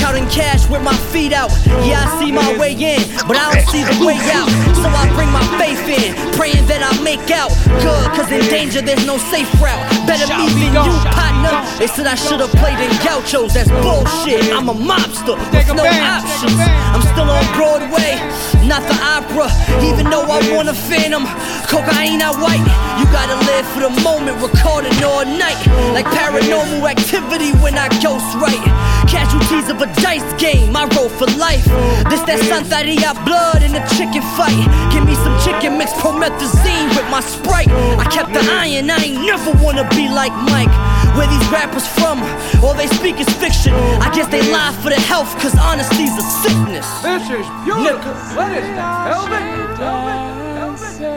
Counting 0.00 0.28
cash 0.32 0.64
with 0.68 0.82
my 0.82 0.96
feet 1.12 1.32
out. 1.32 1.52
Yeah, 1.84 2.00
I 2.00 2.08
see 2.18 2.32
my 2.32 2.56
way 2.56 2.72
in, 2.72 3.04
but 3.28 3.36
I 3.36 3.52
don't 3.52 3.68
see 3.68 3.84
the 3.84 4.00
way 4.00 4.16
out. 4.32 4.48
So 4.80 4.88
I 4.88 5.04
bring 5.12 5.28
my 5.28 5.44
faith 5.60 5.84
in, 5.84 6.16
praying 6.32 6.64
that 6.72 6.80
I 6.80 6.90
make 7.04 7.28
out 7.28 7.52
good. 7.84 8.06
Cause 8.16 8.32
in 8.32 8.40
danger, 8.48 8.80
there's 8.80 9.04
no 9.04 9.20
safe 9.28 9.46
route. 9.60 9.76
Better 10.08 10.24
me 10.40 10.48
than 10.56 10.72
you, 10.72 10.96
partner. 11.12 11.52
They 11.76 11.86
said 11.86 12.08
I 12.08 12.16
should've 12.16 12.50
played 12.56 12.80
in 12.80 12.88
gauchos. 13.04 13.52
That's 13.52 13.68
bullshit. 13.84 14.48
I'm 14.56 14.72
a 14.72 14.76
mobster 14.76 15.36
with 15.52 15.68
no 15.76 15.84
options. 15.84 16.56
I'm 16.96 17.04
still 17.12 17.28
on 17.28 17.44
Broadway, 17.52 18.16
not 18.64 18.80
the 18.88 18.96
opera. 19.04 19.52
Even 19.84 20.08
though 20.08 20.24
I 20.24 20.40
want 20.56 20.72
a 20.72 20.76
phantom, 20.88 21.28
cocaine 21.68 22.24
I 22.24 22.32
white. 22.40 22.64
You 22.96 23.04
gotta 23.12 23.36
live 23.52 23.68
for 23.76 23.84
the 23.84 23.92
moment, 24.00 24.40
recording 24.40 24.96
all 25.04 25.28
night. 25.28 25.60
Like 25.92 26.08
paranormal 26.08 26.88
activity 26.88 27.52
when 27.60 27.76
I 27.76 27.92
ghost 28.00 28.32
write. 28.40 28.64
Casualties 29.10 29.68
of 29.68 29.82
a 29.82 29.90
dice 30.00 30.22
game, 30.40 30.76
I 30.76 30.86
roll 30.94 31.10
for 31.10 31.26
life. 31.34 31.66
This 32.06 32.22
that 32.30 32.38
Santeria 32.46 33.10
blood 33.26 33.62
in 33.66 33.74
a 33.74 33.82
chicken 33.98 34.22
fight. 34.38 34.54
Give 34.94 35.02
me 35.02 35.18
some 35.18 35.34
chicken 35.42 35.76
mixed 35.78 35.98
promethazine 35.98 36.88
with 36.94 37.08
my 37.10 37.18
sprite. 37.18 37.68
I 37.98 38.06
kept 38.06 38.32
the 38.32 38.38
iron. 38.38 38.88
I 38.88 39.10
ain't 39.10 39.26
never 39.26 39.50
wanna 39.58 39.82
be 39.90 40.06
like 40.06 40.32
Mike. 40.54 40.70
Where 41.18 41.26
these 41.26 41.42
rappers 41.50 41.86
from? 41.86 42.22
All 42.62 42.74
they 42.74 42.86
speak 42.86 43.18
is 43.18 43.28
fiction. 43.42 43.74
I 43.98 44.14
guess 44.14 44.28
they 44.30 44.42
lie 44.46 44.72
for 44.82 44.90
the 44.90 45.00
health, 45.10 45.34
cause 45.42 45.54
honesty's 45.58 46.14
a 46.14 46.24
sickness. 46.46 46.86
This 47.02 47.26
is 47.34 47.46
beautiful. 47.66 48.14
What 48.38 48.54
is 48.54 48.66
that? 48.78 49.10
Elvis? 49.10 49.50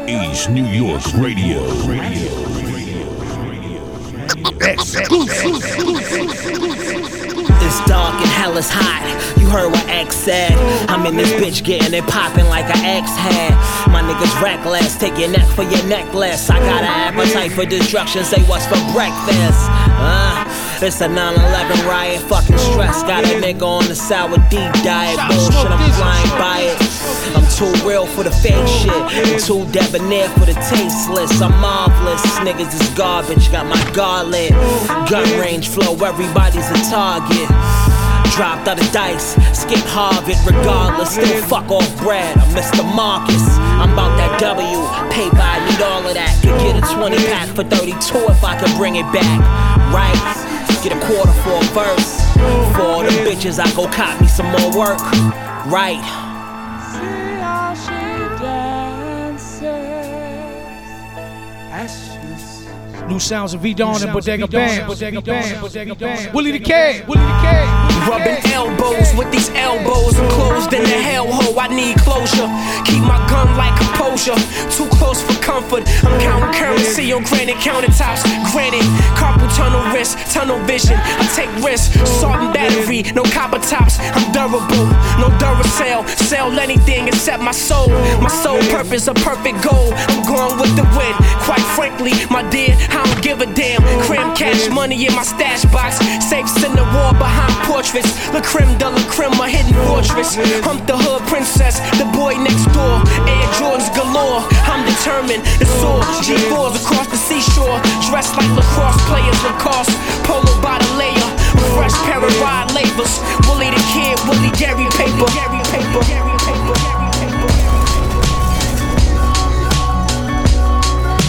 East 0.09 0.49
New 0.49 0.65
York 0.65 1.03
Radio. 1.13 2.62
It's 7.63 7.79
dark 7.87 8.15
and 8.15 8.29
hell 8.29 8.57
is 8.57 8.69
hot. 8.69 9.01
You 9.39 9.47
heard 9.47 9.71
what 9.71 9.87
X 9.87 10.15
said. 10.15 10.51
I'm 10.89 11.05
in 11.05 11.15
this 11.15 11.31
bitch 11.33 11.63
getting 11.63 11.93
it 11.93 12.05
popping 12.07 12.45
like 12.45 12.65
an 12.65 12.83
X 12.85 13.09
head. 13.15 13.51
My 13.91 14.01
niggas 14.01 14.41
reckless, 14.41 14.97
take 14.97 15.17
your 15.17 15.29
neck 15.29 15.47
for 15.55 15.63
your 15.63 15.83
necklace. 15.87 16.49
I 16.49 16.59
got 16.59 16.83
an 16.83 17.15
appetite 17.15 17.51
for 17.51 17.65
destruction, 17.65 18.23
say 18.23 18.41
what's 18.43 18.65
for 18.65 18.79
breakfast. 18.93 19.67
Uh, 19.99 20.45
it's 20.83 21.01
a 21.01 21.07
9-11 21.07 21.87
riot, 21.87 22.21
fucking 22.23 22.57
stress. 22.57 23.03
Got 23.03 23.23
a 23.23 23.39
nigga 23.39 23.63
on 23.63 23.87
the 23.87 23.95
sour 23.95 24.37
deep 24.49 24.73
diet. 24.83 25.17
Bullshit, 25.29 25.71
I'm 25.71 25.91
flying 25.95 26.29
by 26.35 26.59
it. 26.59 26.77
I'm 27.35 27.47
too 27.55 27.71
real 27.87 28.05
for 28.05 28.23
the 28.23 28.31
fake 28.31 28.67
shit. 28.67 28.91
I'm 28.91 29.39
too 29.39 29.63
debonair 29.71 30.27
for 30.29 30.45
the 30.45 30.53
tasteless. 30.67 31.41
I'm 31.41 31.55
marvelous. 31.61 32.21
Niggas 32.39 32.73
is 32.73 32.89
garbage. 32.97 33.51
Got 33.51 33.67
my 33.67 33.79
guard 33.93 34.27
lit. 34.27 34.51
Gun 35.09 35.39
range 35.39 35.69
flow, 35.69 35.95
everybody's 36.03 36.69
a 36.69 36.79
target. 36.91 37.47
Dropped 38.35 38.67
out 38.67 38.81
of 38.81 38.91
dice, 38.91 39.37
skip 39.55 39.85
Harvard 39.93 40.35
regardless. 40.43 41.13
Still 41.13 41.41
fuck 41.43 41.69
off 41.69 41.87
bread. 42.01 42.35
I'm 42.35 42.49
Mr. 42.49 42.83
Marcus. 42.95 43.45
I'm 43.79 43.93
about 43.93 44.17
that 44.17 44.39
W. 44.39 44.83
Paper, 45.13 45.37
I 45.37 45.63
need 45.69 45.81
all 45.81 46.03
of 46.03 46.13
that. 46.15 46.33
Could 46.41 46.59
get 46.59 46.75
a 46.75 46.95
20 46.97 47.15
pack 47.29 47.47
for 47.55 47.63
32 47.63 47.93
if 48.33 48.43
I 48.43 48.59
could 48.59 48.75
bring 48.75 48.95
it 48.95 49.07
back. 49.13 49.39
Right? 49.93 50.42
Get 50.83 50.91
a 50.91 50.99
quarter 50.99 51.31
for 51.31 51.53
a 51.53 51.63
verse. 51.71 52.19
For 52.75 52.81
all 52.81 53.03
the 53.03 53.09
bitches, 53.23 53.57
I 53.57 53.73
go 53.73 53.87
cop 53.87 54.19
me 54.19 54.27
some 54.27 54.47
more 54.47 54.69
work. 54.77 54.99
Right? 55.65 56.03
See 56.91 57.39
how 57.39 57.73
she 57.73 58.01
dances. 58.43 59.61
New 63.07 63.19
sounds 63.19 63.53
of 63.53 63.61
V 63.61 63.73
Don 63.73 64.03
and 64.03 64.11
Bodega 64.11 64.45
Bamz. 64.45 64.85
Bodega 64.85 65.21
Bamz. 65.21 65.61
Bodega 65.61 65.95
Bamz. 65.95 66.33
Willie 66.33 66.51
the 66.51 66.59
K. 66.59 67.01
Willie 67.07 67.21
the 67.21 67.39
K. 67.41 67.65
Rubbing 68.09 68.39
elbows 68.51 69.15
with 69.15 69.31
these 69.31 69.49
elbows 69.63 70.19
enclosed 70.19 70.73
in 70.73 70.83
the 70.83 70.99
hellhole. 71.07 71.55
I 71.57 71.67
need 71.71 71.95
closure. 72.03 72.49
Keep 72.83 73.03
my 73.07 73.19
gun 73.31 73.47
like 73.55 73.75
composure. 73.79 74.35
Too 74.75 74.87
close 74.99 75.23
for 75.23 75.35
comfort. 75.41 75.87
I'm 76.03 76.19
counting 76.19 76.53
currency 76.59 77.13
on 77.13 77.23
granite 77.23 77.57
countertops. 77.63 78.21
Granted, 78.51 78.83
carpal 79.15 79.47
tunnel 79.55 79.83
wrist, 79.93 80.19
tunnel 80.33 80.59
vision. 80.67 80.99
I 80.99 81.25
take 81.33 81.51
risks. 81.63 81.95
Salt 82.19 82.35
and 82.35 82.53
battery, 82.53 83.03
no 83.15 83.23
copper 83.23 83.59
tops. 83.59 83.97
I'm 83.99 84.31
durable, 84.35 84.85
no 85.21 85.31
Duracell. 85.39 86.07
Sell 86.29 86.51
anything 86.59 87.07
except 87.07 87.41
my 87.41 87.51
soul. 87.51 87.87
My 88.19 88.29
sole 88.29 88.61
purpose, 88.75 89.07
a 89.07 89.13
perfect 89.13 89.63
goal. 89.63 89.89
I'm 90.11 90.23
going 90.27 90.59
with 90.59 90.73
the 90.75 90.85
wind. 90.97 91.15
Quite 91.47 91.65
frankly, 91.75 92.13
my 92.29 92.43
dear, 92.49 92.75
I 92.91 93.03
don't 93.05 93.23
give 93.23 93.39
a 93.41 93.47
damn. 93.53 93.81
Cram 94.03 94.35
cash 94.35 94.69
money 94.69 95.05
in 95.07 95.15
my 95.15 95.23
stash 95.23 95.63
box. 95.71 95.97
Safes 96.29 96.57
in 96.63 96.73
the 96.75 96.85
wall 96.93 97.13
behind 97.13 97.53
portraits. 97.69 98.11
La 98.33 98.41
creme 98.41 98.77
de 98.77 98.89
la 98.89 99.03
creme, 99.09 99.35
my 99.37 99.52
hidden 99.53 99.77
fortress. 99.85 100.33
I'm 100.65 100.81
the 100.89 100.97
hood 100.97 101.21
princess, 101.29 101.77
the 102.01 102.09
boy 102.09 102.33
next 102.41 102.65
door. 102.73 103.05
Air 103.29 103.47
Jordans 103.61 103.93
galore. 103.93 104.41
I'm 104.65 104.81
determined 104.89 105.45
to 105.61 105.65
soar. 105.77 106.01
G4s 106.25 106.81
across 106.81 107.07
the 107.13 107.19
seashore. 107.21 107.77
Dressed 108.09 108.33
like 108.33 108.49
lacrosse 108.57 108.97
players, 109.05 109.37
Lacoste. 109.45 109.93
Polo 110.25 110.53
by 110.65 110.81
the 110.81 110.89
layer. 110.97 111.29
Fresh 111.77 111.93
pair 112.09 112.17
of 112.17 112.33
ride 112.41 112.73
labels. 112.73 113.21
Willie 113.45 113.69
the 113.69 113.83
kid, 113.93 114.17
Willie 114.25 114.53
Gary 114.57 114.89
paper. 114.97 115.29
Gary 115.37 115.61
paper. 115.69 116.01
Gary 116.09 116.37
paper. 116.49 116.77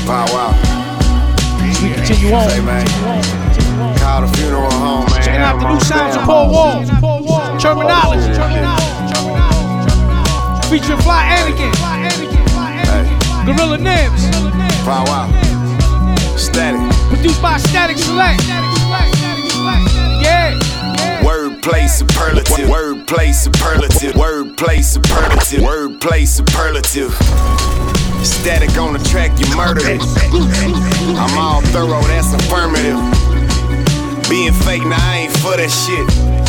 Wow, 0.08 0.26
wow. 0.32 0.50
We 1.60 1.92
continue 1.92 2.32
on. 2.32 2.48
Hey, 2.48 2.60
man. 2.60 2.86
Call 3.98 4.20
the 4.20 4.28
funeral 4.36 4.70
home, 4.70 5.04
man. 5.10 5.22
Checking 5.22 5.40
out 5.40 5.60
the 5.60 5.68
new 5.72 5.80
sounds 5.80 6.16
of 6.16 6.22
Paul 6.24 6.50
Wall. 6.52 7.13
Termanology. 7.64 8.28
Featuring 10.68 11.00
Fly 11.00 11.24
Anakin. 11.32 11.72
Gorilla 13.46 13.78
Nems. 13.78 14.20
Wow, 14.86 15.04
wow. 15.06 16.36
Static. 16.36 16.78
Produced 17.08 17.40
by 17.40 17.56
Static 17.56 17.96
Select. 17.96 18.42
Yeah. 20.20 20.58
Wordplay 21.22 21.88
superlative. 21.88 22.68
Wordplay 22.68 23.32
superlative. 23.32 24.12
Wordplay 24.12 24.84
superlative. 24.84 25.62
Wordplay 25.62 26.26
superlative. 26.28 27.14
Static 28.22 28.76
on 28.76 28.92
the 28.92 28.98
track, 29.08 29.38
you 29.40 29.46
murdered 29.56 29.84
it. 29.86 30.02
I'm 31.16 31.38
all 31.38 31.62
thorough, 31.72 32.02
that's 32.02 32.30
affirmative. 32.34 33.00
Being 34.28 34.52
fake, 34.52 34.84
now 34.84 34.98
I 35.00 35.16
ain't 35.16 35.32
for 35.38 35.56
that 35.56 35.70
shit. 35.70 36.43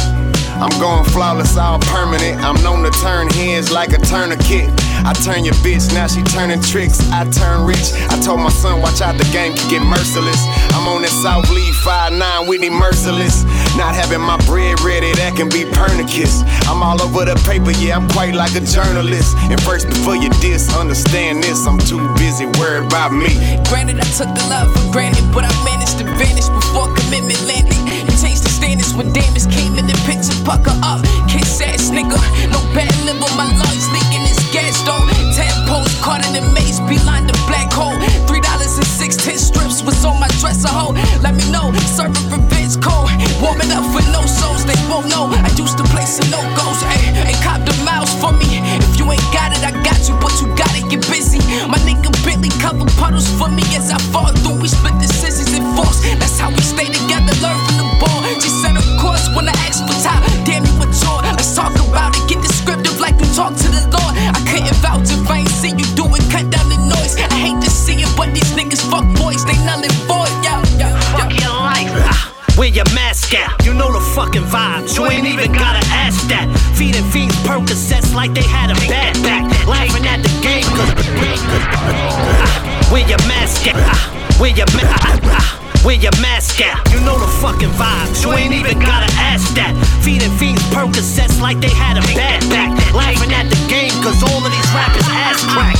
I'm 0.55 0.71
going 0.79 1.03
flawless, 1.05 1.57
all 1.57 1.79
permanent. 1.79 2.41
I'm 2.41 2.61
known 2.63 2.83
to 2.83 2.91
turn 3.01 3.27
heads 3.27 3.71
like 3.71 3.91
a 3.91 3.97
tourniquet. 3.97 4.71
I 5.03 5.13
turn 5.13 5.43
your 5.43 5.53
bitch, 5.55 5.93
now 5.93 6.07
she 6.07 6.23
turning 6.23 6.61
tricks. 6.61 6.99
I 7.11 7.29
turn 7.29 7.65
rich. 7.65 7.91
I 8.09 8.19
told 8.19 8.39
my 8.39 8.49
son, 8.49 8.81
watch 8.81 9.01
out, 9.01 9.17
the 9.17 9.27
game 9.31 9.53
can 9.53 9.69
get 9.69 9.81
merciless. 9.83 10.41
I'm 10.71 10.87
on 10.87 11.01
that 11.03 11.11
South 11.11 11.49
Lead 11.51 11.73
5-9 11.83 12.47
Whitney 12.47 12.69
Merciless. 12.69 13.43
Not 13.75 13.93
having 13.93 14.21
my 14.21 14.37
bread 14.47 14.79
ready, 14.81 15.11
that 15.19 15.35
can 15.35 15.49
be 15.49 15.67
pernicus. 15.67 16.47
I'm 16.63 16.81
all 16.81 17.01
over 17.01 17.25
the 17.25 17.35
paper, 17.43 17.75
yeah, 17.75 17.99
I'm 17.99 18.07
quite 18.09 18.33
like 18.33 18.55
a 18.55 18.63
journalist. 18.63 19.35
And 19.51 19.59
first, 19.61 19.87
before 19.87 20.15
you 20.15 20.29
diss, 20.39 20.71
understand 20.75 21.43
this, 21.43 21.67
I'm 21.67 21.77
too 21.77 21.99
busy 22.15 22.47
worried 22.55 22.87
about 22.87 23.11
me. 23.11 23.35
Granted, 23.67 23.99
I 23.99 24.07
took 24.15 24.31
the 24.31 24.47
love 24.47 24.71
for 24.71 24.85
granted, 24.95 25.27
but 25.35 25.43
I 25.43 25.51
managed 25.67 25.99
to 25.99 26.05
vanish 26.15 26.47
before 26.47 26.87
commitment 26.95 27.41
landed. 27.43 27.75
And 28.07 28.15
changed 28.15 28.47
the 28.47 28.53
standards 28.53 28.95
when 28.95 29.11
damage 29.11 29.51
came 29.51 29.75
in 29.75 29.87
the 29.91 29.97
picture. 30.07 30.31
Pucker 30.47 30.75
up, 30.79 31.03
kiss 31.27 31.59
ass 31.59 31.91
nigga. 31.91 32.15
No 32.47 32.63
bad 32.71 32.95
liver, 33.03 33.27
my 33.35 33.43
lungs 33.59 33.91
leaking 33.91 34.23
this 34.23 34.44
gas 34.55 34.79
though. 34.87 35.03
Ten 35.35 35.51
posts 35.67 35.99
caught 35.99 36.23
in 36.23 36.31
the 36.31 36.43
maze, 36.55 36.79
behind 36.87 37.27
the 37.27 37.35
black 37.43 37.67
hole. 37.75 37.99
Three 38.23 38.39
dollars 38.39 38.79
and 38.79 38.87
six 38.87 39.19
ten 39.19 39.37
strips 39.37 39.83
was 39.83 39.99
on 40.07 40.15
my 40.23 40.31
dresser 40.39 40.71
hole. 40.71 40.95
Let 41.19 41.35
me 41.35 41.43
know, 41.51 41.75
serving 41.91 42.31
revenge 42.31 42.79
cold. 42.79 43.11
Warming 43.43 43.71
up 43.75 43.83
for 43.91 44.03
no 44.15 44.23
souls, 44.23 44.63
they 44.63 44.79
won't 44.87 45.11
know. 45.11 45.27
I 45.27 45.51
used 45.59 45.77
to 45.77 45.85
play 45.91 46.07
some 46.07 46.31
no 46.31 46.39
goes, 46.55 46.79
ayy. 46.87 47.27
And 47.27 47.35
cop 47.43 47.59
the 47.67 47.75
mouse 47.83 48.15
for 48.15 48.31
me. 48.31 48.63
If 48.79 48.95
you 48.95 49.05
ain't 49.11 49.29
got 49.35 49.51
it, 49.51 49.59
I 49.59 49.75
got 49.83 49.99
you, 50.07 50.15
but 50.23 50.31
you 50.39 50.47
gotta 50.55 50.81
get 50.87 51.03
busy. 51.11 51.43
My 51.67 51.77
nigga 51.83 52.09
Bentley 52.23 52.53
cover 52.63 52.87
puddles 52.95 53.27
for 53.35 53.51
me 53.51 53.63
as 53.75 53.91
I 53.91 53.99
fall 54.15 54.31
through. 54.39 54.63
We 54.63 54.69
split 54.71 54.95
the 55.03 55.09
scissors 55.11 55.51
and 55.51 55.67
force. 55.75 55.99
That's 56.15 56.39
how 56.39 56.49
we 56.49 56.63
stay 56.63 56.87
together, 56.87 57.35
learn 57.43 57.59
from 57.67 57.75
the 57.83 57.87
ball. 57.99 58.24
Just 58.41 58.61
set 58.61 58.75
a 58.75 58.83
course 58.99 59.27
when 59.35 59.47
I 59.47 59.55
ask 59.67 59.81
for 59.85 59.95
top. 60.03 60.21
Damn 60.45 60.65
you 60.65 60.73
a 60.81 60.87
tour. 61.01 61.19
Let's 61.35 61.55
talk 61.55 61.73
about 61.75 62.15
it. 62.15 62.23
Get 62.29 62.41
descriptive 62.41 62.99
like 62.99 63.15
you 63.19 63.27
talk 63.33 63.53
to 63.55 63.67
the 63.71 63.83
Lord. 63.91 64.13
I 64.15 64.39
couldn't 64.49 64.75
vouch 64.83 65.09
if 65.11 65.23
I 65.29 65.39
ain't 65.45 65.49
see 65.49 65.71
you 65.75 65.87
do 65.95 66.05
it. 66.15 66.23
Cut 66.31 66.49
down 66.51 66.67
the 66.69 66.77
noise. 66.77 67.15
I 67.17 67.27
hate 67.35 67.59
to 67.63 67.69
see 67.69 67.95
it, 68.01 68.09
but 68.17 68.33
these 68.33 68.51
niggas 68.53 68.81
fuck 68.89 69.05
boys. 69.19 69.43
They 69.45 69.57
null 69.65 69.81
and 69.83 69.97
void. 70.09 70.31
Yo, 70.45 70.53
yo, 70.81 70.87
Fuck 71.17 71.31
your 71.39 71.53
life. 71.53 71.89
Ah, 72.11 72.33
Where 72.57 72.69
your 72.69 72.85
mask 72.93 73.33
at? 73.33 73.49
You 73.65 73.73
know 73.73 73.91
the 73.91 74.01
fucking 74.15 74.43
vibes. 74.47 74.95
You 74.97 75.05
ain't 75.07 75.27
even 75.27 75.51
gotta 75.53 75.83
ask 75.91 76.27
that. 76.29 76.47
Feeding 76.77 77.03
fiends 77.11 77.35
Percocets 77.47 78.13
like 78.13 78.33
they 78.33 78.43
had 78.43 78.69
a 78.71 78.75
bad 78.91 79.15
back. 79.23 79.43
Laughing 79.67 80.05
at 80.05 80.21
the 80.21 80.31
game 80.43 80.65
cause. 80.75 80.91
Ah, 81.67 82.89
Where 82.91 83.07
your 83.07 83.19
mask 83.27 83.67
at? 83.67 83.75
Ah, 83.75 84.37
Where 84.39 84.51
your 84.51 84.67
ma- 84.75 84.83
ah, 84.85 85.19
ah, 85.39 85.49
Where 85.85 85.93
your 85.93 86.17
mask 86.17 86.57
at? 86.65 86.81
You 86.89 86.97
know 87.05 87.13
the 87.13 87.29
fucking 87.45 87.69
vibes. 87.77 88.25
You 88.25 88.33
ain't 88.33 88.57
even 88.57 88.81
gotta 88.81 89.05
ask 89.21 89.53
that. 89.53 89.69
Feeding 90.01 90.33
fiends 90.41 90.65
Percocets 90.73 91.37
like 91.39 91.61
they 91.61 91.69
had 91.69 92.01
a 92.01 92.05
bad 92.17 92.41
back. 92.49 92.73
Laughing 92.89 93.29
at 93.29 93.45
the 93.53 93.59
game 93.69 93.93
cause 94.01 94.17
all 94.25 94.41
of 94.41 94.49
these 94.49 94.71
rappers 94.73 95.05
ass 95.13 95.45
crack. 95.45 95.77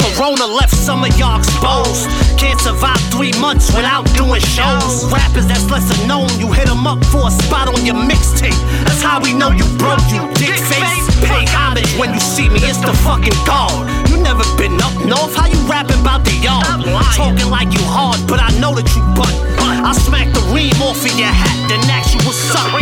Corona 0.00 0.48
left 0.48 0.72
some 0.72 1.04
of 1.04 1.12
y'all 1.20 1.36
exposed. 1.36 2.08
Can't 2.40 2.56
survive 2.64 2.96
three 3.12 3.36
months 3.36 3.68
without 3.76 4.08
doing 4.16 4.40
shows. 4.40 5.04
Rappers 5.12 5.44
that's 5.44 5.68
lesser 5.68 6.00
known, 6.08 6.32
you 6.40 6.48
hit 6.50 6.72
'em 6.72 6.86
up 6.86 7.04
for 7.12 7.28
a 7.28 7.30
spot 7.30 7.68
on 7.68 7.84
your 7.84 8.00
mixtape. 8.08 8.56
That's 8.88 9.02
how 9.02 9.20
we 9.20 9.36
know 9.36 9.52
you 9.52 9.68
broke, 9.76 10.00
you 10.08 10.24
dick 10.40 10.56
face. 10.64 11.04
Pay 11.20 11.44
homage 11.52 11.92
when 12.00 12.14
you 12.14 12.20
see 12.20 12.48
me, 12.48 12.64
it's 12.64 12.80
the 12.80 12.96
fucking 13.04 13.36
God. 13.44 13.84
Never 14.26 14.42
been 14.58 14.74
up 14.82 14.90
north, 15.06 15.38
how 15.38 15.46
you 15.46 15.54
rapping 15.70 16.00
about 16.02 16.26
the 16.26 16.34
yard? 16.42 16.66
Talking 17.14 17.46
like 17.46 17.70
you 17.70 17.78
hard, 17.86 18.18
but 18.26 18.42
I 18.42 18.50
know 18.58 18.74
that 18.74 18.90
you 18.98 19.02
butt. 19.14 19.30
I 19.62 19.94
smack 19.94 20.26
the 20.34 20.42
ream 20.50 20.74
off 20.82 20.98
of 20.98 21.14
your 21.14 21.30
hat, 21.30 21.54
then 21.70 21.78
ask 21.86 22.10
you 22.10 22.18
what's 22.26 22.50
up. 22.50 22.74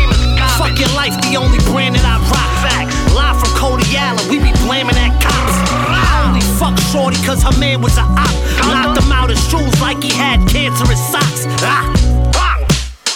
Fuck 0.57 0.81
your 0.81 0.89
life, 0.97 1.13
the 1.21 1.37
only 1.37 1.61
brand 1.69 2.01
that 2.01 2.07
I 2.09 2.17
rock. 2.33 2.49
Facts. 2.65 2.97
Live 3.13 3.37
from 3.37 3.53
Cody 3.61 3.85
Allen, 3.93 4.25
we 4.33 4.41
be 4.41 4.57
blaming 4.65 4.97
that 4.97 5.13
cops. 5.21 5.53
I 5.93 6.33
only 6.33 6.41
fuck 6.57 6.81
Shorty 6.89 7.21
cause 7.29 7.45
her 7.45 7.53
man 7.61 7.85
was 7.85 8.01
a 8.01 8.09
op. 8.09 8.33
Knocked 8.73 9.05
him 9.05 9.13
out 9.13 9.29
of 9.29 9.37
shoes 9.37 9.77
like 9.85 10.01
he 10.01 10.17
had 10.17 10.41
cancerous 10.49 11.03
socks. 11.13 11.45
Ah. 11.61 11.85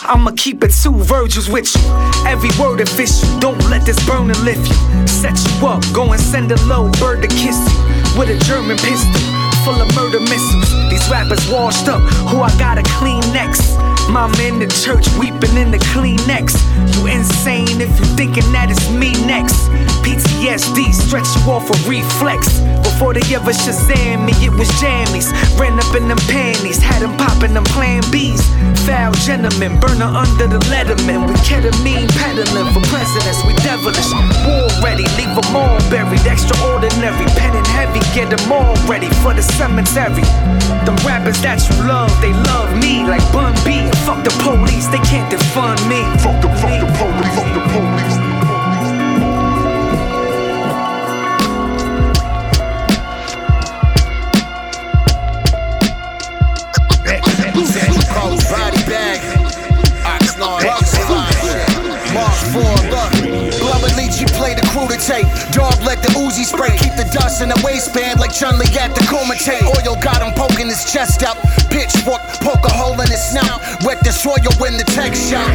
I'ma 0.08 0.32
keep 0.36 0.64
it 0.64 0.72
two 0.72 0.92
Virgils 0.92 1.48
with 1.48 1.68
you. 1.76 1.82
Every 2.28 2.48
word 2.60 2.80
of 2.80 2.88
official. 2.88 3.28
Don't 3.40 3.60
let 3.68 3.84
this 3.84 3.96
burner 4.06 4.36
lift 4.44 4.68
you. 4.68 5.06
Set 5.06 5.36
you 5.36 5.66
up. 5.66 5.84
Go 5.92 6.12
and 6.12 6.20
send 6.20 6.52
a 6.52 6.56
low 6.64 6.90
bird 7.00 7.20
to 7.22 7.28
kiss 7.28 7.56
you. 7.56 7.97
With 8.18 8.30
a 8.30 8.38
German 8.44 8.76
pistol 8.78 9.20
full 9.64 9.80
of 9.80 9.94
murder 9.94 10.18
missiles. 10.18 10.90
These 10.90 11.08
rappers 11.08 11.48
washed 11.48 11.86
up. 11.86 12.02
Who 12.28 12.40
I 12.40 12.50
gotta 12.58 12.82
clean 12.82 13.20
next? 13.32 13.78
Mama 14.08 14.40
in 14.40 14.58
the 14.58 14.66
church 14.66 15.06
weeping 15.18 15.56
in 15.56 15.70
the 15.70 15.78
Kleenex. 15.92 16.56
You 16.96 17.06
insane 17.06 17.80
if 17.80 17.92
you 18.00 18.06
thinking 18.16 18.48
that 18.52 18.70
it's 18.70 18.88
me 18.90 19.12
next. 19.28 19.68
PTSD 20.00 20.92
stretch 20.96 21.28
you 21.36 21.52
off 21.52 21.68
a 21.68 21.76
reflex. 21.88 22.60
Before 22.80 23.12
they 23.12 23.22
ever 23.36 23.52
Shazam 23.52 24.24
me, 24.24 24.32
it 24.40 24.50
was 24.50 24.68
jammies. 24.80 25.28
Ran 25.60 25.78
up 25.78 25.94
in 25.94 26.08
them 26.08 26.18
panties, 26.26 26.78
had 26.78 27.02
them 27.02 27.14
popping 27.20 27.52
them 27.52 27.64
plan 27.76 28.02
Bs. 28.08 28.40
Foul 28.88 29.12
gentlemen, 29.22 29.78
burner 29.78 30.08
under 30.08 30.48
the 30.48 30.58
letterman. 30.72 31.28
We 31.28 31.34
ketamine 31.44 32.08
peddling 32.16 32.72
for 32.72 32.82
presidents, 32.88 33.44
we 33.44 33.52
devilish. 33.60 34.08
War 34.48 34.66
ready, 34.82 35.04
leave 35.20 35.34
them 35.36 35.52
all 35.52 35.78
buried. 35.92 36.24
Extraordinary, 36.24 37.28
pen 37.36 37.54
and 37.54 37.66
heavy, 37.68 38.00
get 38.16 38.32
them 38.32 38.50
all 38.50 38.74
ready 38.88 39.12
for 39.20 39.34
the 39.34 39.42
cemetery. 39.42 40.24
Them 40.88 40.96
rappers 41.04 41.40
that 41.42 41.60
you 41.68 41.76
love, 41.84 42.10
they 42.24 42.32
love 42.32 42.72
me 42.80 43.04
like 43.04 43.22
Bun 43.32 43.52
B. 43.62 43.84
Fuck 44.04 44.24
the 44.24 44.30
police, 44.42 44.86
they 44.88 44.98
can't 44.98 45.30
defund 45.32 45.80
me. 45.88 46.02
Fuck 46.22 46.40
the, 46.42 46.48
fuck 46.60 46.80
the 46.80 46.86
police, 46.98 47.34
fuck 47.34 47.54
the 47.54 47.60
police. 47.72 48.17
Crew 64.78 64.88
to 64.88 65.00
tape. 65.02 65.26
Dog 65.50 65.74
let 65.82 65.98
the 66.02 66.10
Uzi 66.14 66.44
spray. 66.46 66.76
Keep 66.78 66.94
the 66.94 67.08
dust 67.10 67.42
in 67.42 67.48
the 67.48 67.60
waistband 67.64 68.20
like 68.20 68.32
Chun 68.32 68.58
Li 68.58 68.66
at 68.78 68.94
the 68.94 69.02
Kumite. 69.10 69.58
Oil 69.66 69.96
got 70.00 70.22
him 70.22 70.32
poking 70.34 70.68
his 70.68 70.84
chest 70.90 71.22
out. 71.22 71.36
Pitchfork, 71.70 72.22
poke 72.38 72.64
a 72.64 72.72
hole 72.72 72.98
in 73.00 73.10
his 73.10 73.22
snout. 73.22 73.60
Wet 73.82 73.98
the 74.04 74.12
soil 74.12 74.38
when 74.58 74.76
the 74.76 74.84
tech 74.94 75.14
shot. 75.14 75.50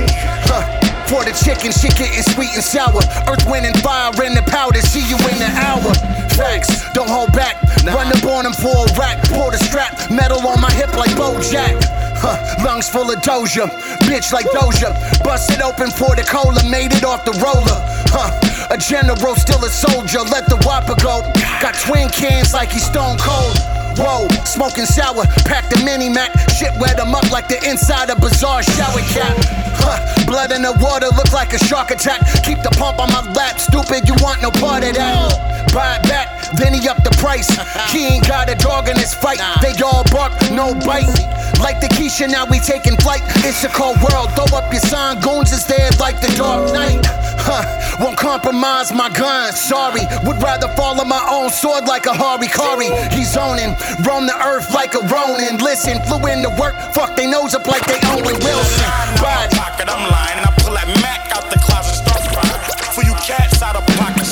Huh. 0.47 0.63
For 1.07 1.23
the 1.23 1.35
chicken, 1.35 1.71
shit 1.71 1.95
getting 1.95 2.23
sweet 2.23 2.55
and 2.55 2.63
sour. 2.63 3.03
Earth, 3.27 3.45
wind, 3.45 3.65
and 3.65 3.77
fire 3.83 4.11
in 4.23 4.33
the 4.33 4.43
powder. 4.47 4.81
See 4.81 5.03
you 5.05 5.19
in 5.29 5.37
the 5.37 5.51
hour. 5.51 5.93
Facts, 6.33 6.91
don't 6.93 7.09
hold 7.09 7.31
back. 7.33 7.61
Run 7.85 8.07
up 8.07 8.23
on 8.25 8.45
him 8.45 8.53
for 8.53 8.87
a 8.87 8.93
rack. 8.97 9.21
Pull 9.29 9.51
the 9.51 9.57
strap. 9.57 10.09
Metal 10.09 10.39
on 10.47 10.59
my 10.59 10.71
hip 10.71 10.95
like 10.95 11.11
Bojack. 11.11 11.82
Huh, 12.23 12.39
lungs 12.63 12.87
full 12.87 13.11
of 13.11 13.19
Doja, 13.19 13.67
bitch 14.07 14.31
like 14.31 14.47
Doja. 14.55 14.95
Busted 15.27 15.61
open 15.61 15.91
for 15.91 16.15
the 16.15 16.23
cola, 16.23 16.63
made 16.71 16.95
it 16.95 17.03
off 17.03 17.25
the 17.25 17.35
roller. 17.43 17.83
Huh, 18.15 18.31
a 18.71 18.77
general, 18.77 19.35
still 19.35 19.59
a 19.59 19.67
soldier. 19.67 20.23
Let 20.31 20.47
the 20.47 20.55
whopper 20.63 20.95
go. 21.03 21.19
Got 21.59 21.75
twin 21.83 22.07
cans 22.07 22.53
like 22.53 22.71
he's 22.71 22.87
stone 22.87 23.17
cold. 23.19 23.59
Whoa, 23.99 24.31
smoking 24.47 24.87
sour, 24.87 25.27
pack 25.43 25.69
the 25.69 25.83
mini 25.83 26.07
Mac. 26.07 26.31
Shit 26.55 26.71
wet 26.79 26.97
him 26.97 27.13
up 27.13 27.29
like 27.29 27.51
the 27.51 27.59
inside 27.67 28.09
of 28.09 28.23
bizarre 28.23 28.63
shower 28.63 29.03
cap. 29.11 29.35
Huh, 29.75 29.99
blood 30.25 30.51
in 30.55 30.63
the 30.63 30.71
water, 30.79 31.11
look 31.11 31.33
like 31.33 31.51
a 31.51 31.59
shark 31.59 31.91
attack. 31.91 32.23
Keep 32.47 32.63
the 32.63 32.71
pump 32.79 33.03
on 33.03 33.11
my 33.11 33.19
lap, 33.33 33.59
stupid, 33.59 34.07
you 34.07 34.15
want 34.23 34.41
no 34.41 34.49
part 34.49 34.87
of 34.87 34.95
that. 34.95 35.75
Buy 35.75 35.99
it 35.99 36.03
back, 36.07 36.55
then 36.55 36.73
he 36.73 36.87
up 36.87 37.03
the 37.03 37.11
price. 37.19 37.51
He 37.91 38.07
ain't 38.07 38.25
got 38.27 38.49
a 38.49 38.55
dog 38.55 38.87
in 38.87 38.95
his 38.95 39.13
fight. 39.13 39.43
They 39.61 39.75
all 39.83 40.03
bark, 40.09 40.31
no 40.51 40.73
bite. 40.87 41.11
Like 41.59 41.79
the 41.79 41.87
Keisha, 41.87 42.29
now 42.29 42.45
we 42.45 42.59
taking 42.59 42.97
flight. 42.97 43.21
It's 43.43 43.63
a 43.63 43.69
cold 43.69 43.97
world, 44.01 44.31
throw 44.35 44.57
up 44.57 44.71
your 44.71 44.81
sign. 44.81 45.19
Goons 45.21 45.51
is 45.51 45.65
there 45.65 45.89
like 45.99 46.19
the 46.19 46.31
dark 46.35 46.73
night. 46.73 47.05
Huh, 47.43 47.63
won't 47.99 48.17
compromise 48.17 48.93
my 48.93 49.09
gun, 49.09 49.51
sorry. 49.53 50.07
Would 50.23 50.41
rather 50.41 50.67
fall 50.75 50.99
on 50.99 51.07
my 51.07 51.23
own 51.29 51.49
sword 51.49 51.85
like 51.85 52.05
a 52.05 52.15
Harikari. 52.15 52.91
He's 53.11 53.35
owning, 53.35 53.75
roam 54.07 54.27
the 54.27 54.35
earth 54.39 54.73
like 54.73 54.95
a 54.95 55.03
Ronin. 55.07 55.59
Listen, 55.59 55.99
flew 56.07 56.23
into 56.31 56.49
work, 56.59 56.75
fuck 56.93 57.15
they 57.15 57.27
nose 57.27 57.53
up 57.55 57.67
like 57.67 57.85
they 57.85 57.99
Owen 58.11 58.39
Wilson. 58.39 58.87
But 59.19 59.51
pocket, 59.51 59.87
I'm 59.91 60.03
lying, 60.07 60.39
and 60.39 60.47
I 60.47 60.51
pull 60.63 60.73
that 60.73 60.87
Mac 61.03 61.31
out 61.35 61.51
the 61.51 61.59
closet, 61.59 61.99
start 61.99 62.23
frying. 62.31 62.59
For 62.95 63.03
you 63.03 63.13
cats 63.19 63.61
out 63.61 63.75
of 63.75 63.85
pocket. 63.97 64.23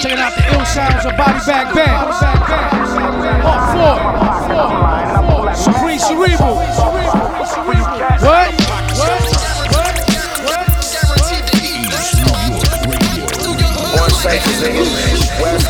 Checking 0.00 0.18
out 0.18 0.34
the 0.34 0.44
ill 0.54 0.64
sounds 0.64 1.04
of 1.04 1.16
Body 1.16 1.40
Bag 1.44 1.74
Ben. 1.74 1.88
All 3.44 3.60
four. 3.76 4.29
Cerebral. 6.10 6.56
What? 8.20 8.50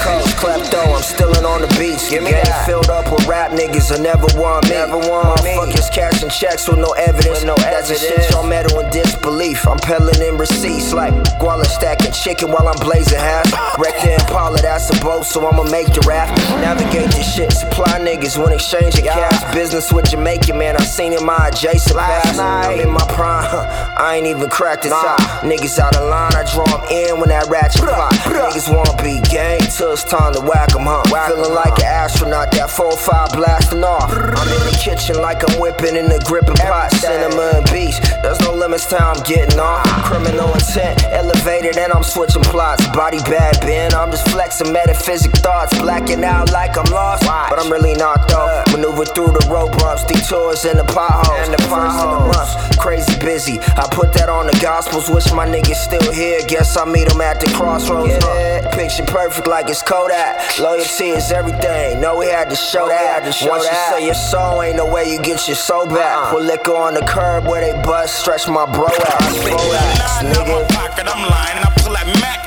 Coast, 0.00 0.29
klepto, 0.40 0.80
I'm 0.80 1.04
stillin' 1.04 1.44
on 1.44 1.60
the 1.60 1.68
beats. 1.78 2.08
Give 2.08 2.24
me 2.24 2.32
that. 2.32 2.64
filled 2.66 2.88
up 2.88 3.12
with 3.12 3.26
rap 3.28 3.52
niggas 3.52 3.92
who 3.92 4.02
never 4.02 4.26
want 4.40 4.64
me. 4.64 4.74
Never 4.74 4.96
want 4.96 5.40
Motherfuckers 5.40 5.92
cashing 5.92 6.30
checks 6.30 6.66
with 6.66 6.78
no 6.78 6.92
evidence. 6.96 7.44
With 7.44 7.52
no 7.52 7.56
That's 7.56 7.90
a 7.90 7.98
shit 7.98 8.30
y'all 8.30 8.46
metal 8.46 8.80
in 8.80 8.90
disbelief. 8.90 9.68
I'm 9.68 9.78
peddling 9.78 10.20
in 10.22 10.38
receipts 10.38 10.92
like 10.92 11.12
Guala 11.38 11.66
stacking 11.66 12.12
chicken 12.12 12.50
while 12.50 12.66
I'm 12.66 12.78
blazing 12.80 13.18
half. 13.18 13.44
Wreck 13.78 14.00
the 14.00 14.16
Impala, 14.16 14.58
that's 14.62 14.88
a 14.88 14.98
boat, 15.04 15.24
so 15.24 15.46
I'ma 15.46 15.64
make 15.64 15.92
the 15.92 16.00
raft. 16.08 16.32
Navigate 16.64 17.10
this 17.12 17.28
shit, 17.34 17.52
supply 17.52 18.00
niggas 18.00 18.42
when 18.42 18.52
exchanging 18.52 19.04
cash. 19.04 19.54
Business 19.54 19.92
with 19.92 20.08
Jamaican, 20.10 20.56
man, 20.56 20.76
I 20.76 20.84
seen 20.84 21.12
in 21.12 21.24
my 21.24 21.48
adjacent 21.48 21.98
past. 21.98 22.40
I'm 22.40 22.80
in 22.80 22.90
my 22.90 23.04
prime, 23.12 23.44
I 23.96 24.16
ain't 24.16 24.26
even 24.26 24.48
cracked 24.48 24.84
the 24.84 24.90
top. 24.90 25.20
Niggas 25.44 25.78
out 25.78 25.96
of 25.96 26.08
line, 26.08 26.32
I 26.34 26.44
draw 26.52 26.64
'em 26.64 26.84
in 26.90 27.20
when 27.20 27.28
that 27.28 27.46
ratchet 27.48 27.82
fly. 27.82 28.08
Niggas 28.24 28.72
wanna 28.72 28.96
be 29.02 29.20
gang 29.28 29.60
till 29.60 29.92
it's 29.92 30.04
time 30.04 30.29
to 30.32 30.40
whack 30.40 30.74
'em, 30.74 30.86
huh? 30.86 31.02
Feeling 31.28 31.54
like 31.54 31.78
an 31.78 31.86
astronaut, 31.86 32.52
that 32.52 32.70
4-5 32.70 33.32
blasting 33.32 33.84
off. 33.84 34.10
I'm 34.12 34.48
in 34.48 34.62
the 34.70 34.78
kitchen 34.80 35.20
like 35.20 35.42
I'm 35.48 35.58
whipping 35.58 35.96
in 35.96 36.08
the 36.08 36.18
gripping 36.20 36.56
pot. 36.56 36.92
Cinema 36.92 37.52
and 37.56 37.70
beast, 37.72 38.02
there's 38.22 38.40
no 38.40 38.52
limits 38.52 38.86
to 38.86 38.98
how 38.98 39.12
I'm 39.12 39.22
getting 39.22 39.58
off. 39.58 39.86
Criminal 40.10 40.52
intent, 40.54 41.04
elevated, 41.12 41.78
and 41.78 41.92
I'm 41.92 42.02
switching 42.02 42.42
plots. 42.42 42.84
Body 42.88 43.18
bad, 43.30 43.60
Ben, 43.60 43.94
I'm 43.94 44.10
just 44.10 44.28
flexing 44.28 44.72
metaphysic 44.72 45.30
thoughts. 45.38 45.78
Blacking 45.78 46.24
out 46.24 46.50
like 46.50 46.76
I'm 46.76 46.90
lost, 46.90 47.22
but 47.22 47.60
I'm 47.60 47.70
really 47.70 47.94
not 47.94 48.26
though. 48.28 48.64
Maneuver 48.72 49.04
through 49.04 49.38
the 49.38 49.46
road 49.48 49.70
bumps, 49.78 50.02
detours 50.04 50.64
in 50.64 50.76
the 50.76 50.84
potholes. 50.84 51.46
And 51.46 51.54
the 51.54 51.62
potholes. 51.68 52.76
Crazy 52.76 53.16
busy, 53.20 53.60
I 53.60 53.86
put 53.92 54.12
that 54.14 54.28
on 54.28 54.48
the 54.48 54.58
gospels. 54.60 55.08
Wish 55.08 55.32
my 55.32 55.46
niggas 55.46 55.76
still 55.76 56.12
here. 56.12 56.40
Guess 56.48 56.76
I 56.76 56.86
meet 56.86 57.08
them 57.08 57.20
at 57.20 57.38
the 57.38 57.46
crossroads. 57.54 58.10
Yeah. 58.10 58.68
Picture 58.74 59.04
perfect 59.04 59.46
like 59.46 59.68
it's 59.68 59.82
Kodak. 59.82 60.58
Loyalty 60.58 61.10
is 61.10 61.30
everything. 61.30 62.00
No, 62.00 62.18
we 62.18 62.26
had 62.26 62.50
to 62.50 62.56
show 62.56 62.88
that. 62.88 63.22
Once 63.22 63.64
you 63.64 63.96
say 63.96 64.06
your 64.06 64.14
soul, 64.14 64.60
ain't 64.62 64.76
no 64.76 64.90
way 64.90 65.08
you 65.08 65.22
get 65.22 65.46
your 65.46 65.56
soul 65.56 65.86
back. 65.86 66.16
Uh-uh. 66.16 66.30
Put 66.32 66.42
liquor 66.42 66.74
on 66.74 66.94
the 66.94 67.06
curb 67.06 67.46
where 67.46 67.60
they 67.60 67.80
bust, 67.84 68.18
stretch 68.18 68.48
my 68.48 68.66
bro 68.66 68.86
out. 68.86 69.99
Nigga. 70.00 70.68
pocket, 70.74 71.06
I'm 71.06 71.22
lying, 71.28 71.56
and 71.56 71.64
I 71.64 71.72
pull 71.76 71.92
that 71.92 72.06
Mac 72.20 72.39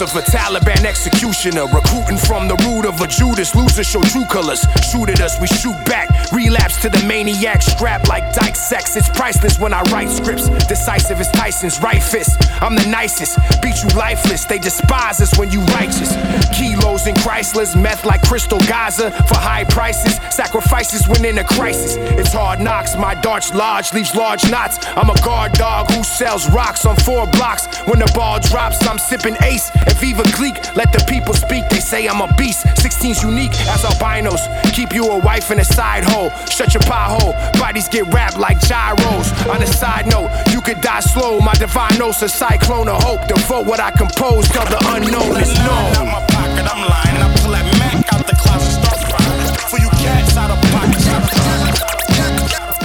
with 0.00 0.14
Lucifer, 0.14 0.30
Taliban 0.30 0.84
executioner. 0.84 1.66
Recruiting 1.66 2.16
from 2.16 2.48
the 2.48 2.56
root 2.66 2.86
of 2.86 3.00
a 3.00 3.06
Judas. 3.06 3.54
Losers 3.54 3.86
show 3.86 4.02
true 4.02 4.24
colors. 4.26 4.64
Shoot 4.90 5.08
at 5.10 5.20
us, 5.20 5.40
we 5.40 5.46
shoot 5.46 5.76
back. 5.84 6.08
Relapse 6.32 6.80
to 6.82 6.88
the 6.88 7.02
maniac 7.06 7.62
strap 7.62 8.08
like 8.08 8.32
dyke 8.32 8.56
sex. 8.56 8.96
It's 8.96 9.08
priceless 9.08 9.58
when 9.58 9.72
I 9.72 9.82
write 9.92 10.10
scripts. 10.10 10.48
Decisive 10.66 11.20
as 11.20 11.30
Tyson's 11.32 11.80
right 11.80 12.02
fist. 12.02 12.40
I'm 12.62 12.76
the 12.76 12.86
nicest. 12.86 13.38
Beat 13.60 13.82
you 13.82 13.88
lifeless. 13.96 14.44
They 14.44 14.58
despise 14.58 15.20
us 15.20 15.36
when 15.38 15.50
you 15.50 15.60
righteous. 15.76 16.14
Kilos 16.56 17.06
in 17.06 17.14
Chryslers. 17.16 17.80
Meth 17.80 18.04
like 18.04 18.22
Crystal 18.22 18.60
Gaza. 18.60 19.10
For 19.10 19.36
high 19.36 19.64
prices. 19.64 20.16
Sacrifices 20.34 21.08
when 21.08 21.24
in 21.24 21.38
a 21.38 21.44
crisis. 21.44 21.96
It's 22.18 22.32
hard 22.32 22.60
knocks. 22.60 22.96
My 22.96 23.14
darts 23.14 23.52
large. 23.54 23.92
Leaves 23.92 24.14
large 24.14 24.48
knots. 24.50 24.78
I'm 24.96 25.10
a 25.10 25.20
guard 25.22 25.52
dog 25.52 25.90
who 25.90 26.02
sells 26.04 26.48
rocks 26.50 26.86
on 26.86 26.96
four 26.96 27.26
blocks. 27.26 27.66
When 27.86 27.98
the 27.98 28.10
ball 28.14 28.40
drops, 28.40 28.86
I'm 28.86 28.98
sipping 28.98 29.36
ace 29.42 29.70
and 29.86 29.96
Viva 29.98 30.22
Gleek. 30.36 30.56
Let 30.76 30.92
the 30.92 31.04
people 31.08 31.34
speak. 31.34 31.68
They 31.68 31.80
say 31.80 32.06
I'm 32.06 32.20
a 32.20 32.32
beast. 32.34 32.66
16's 32.82 33.22
unique 33.22 33.54
as 33.68 33.84
albinos. 33.84 34.40
Keep 34.72 34.94
you 34.94 35.04
a 35.10 35.18
wife 35.18 35.50
in 35.50 35.60
a 35.60 35.64
side 35.64 36.04
hole. 36.04 36.30
Shut 36.46 36.74
your 36.74 36.82
pie 36.82 37.16
hole. 37.18 37.32
Bodies 37.60 37.88
get 37.88 38.06
wrapped 38.12 38.38
like 38.38 38.58
gyros. 38.60 39.26
On 39.48 39.62
a 39.62 39.66
side 39.66 40.06
note, 40.06 40.30
You 40.52 40.60
could 40.60 40.80
die 40.80 41.00
slow, 41.00 41.40
my 41.40 41.54
divine 41.54 41.98
knows 41.98 42.22
a 42.22 42.28
cyclone 42.28 42.88
of 42.88 43.02
hope. 43.02 43.26
Devote 43.26 43.66
what 43.66 43.80
I 43.80 43.90
compose 43.90 44.48
till 44.48 44.64
the 44.64 44.78
unknown 44.94 45.40
is 45.40 45.54
known. 45.64 45.88
Out 45.96 46.06
my 46.06 46.22
pocket, 46.34 46.66
I'm 46.72 46.82
lying. 46.88 47.18
I 47.22 47.28
pull 47.40 47.52
that 47.52 47.66
Mac 47.78 48.12
out 48.12 48.26
the 48.26 48.36
closet, 48.36 48.72
start 48.80 49.00
frying. 49.08 49.56
For 49.70 49.78
you 49.80 49.90
cats 50.02 50.36
out 50.36 50.50
of 50.50 50.60
pocket, 50.70 51.02
out 51.08 51.22
of 51.22 51.30
pocket. 51.30 51.92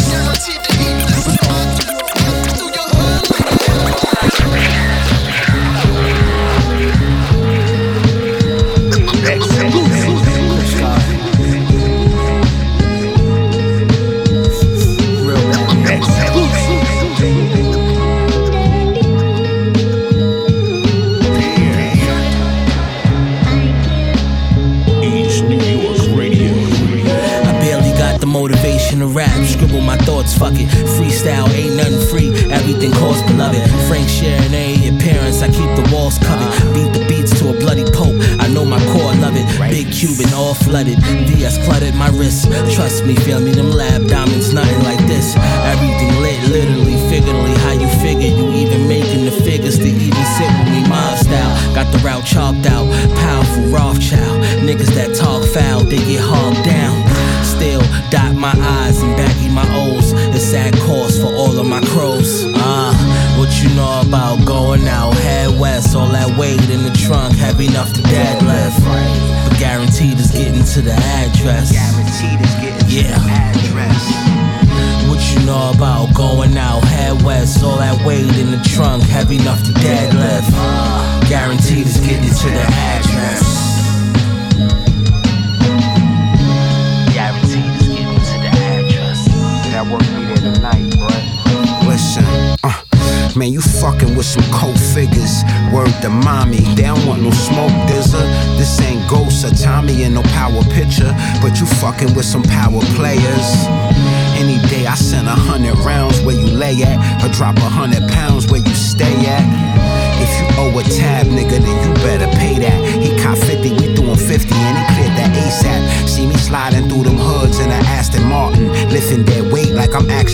Guaranteed 0.10 0.62
to 0.64 0.74
eat 0.80 1.17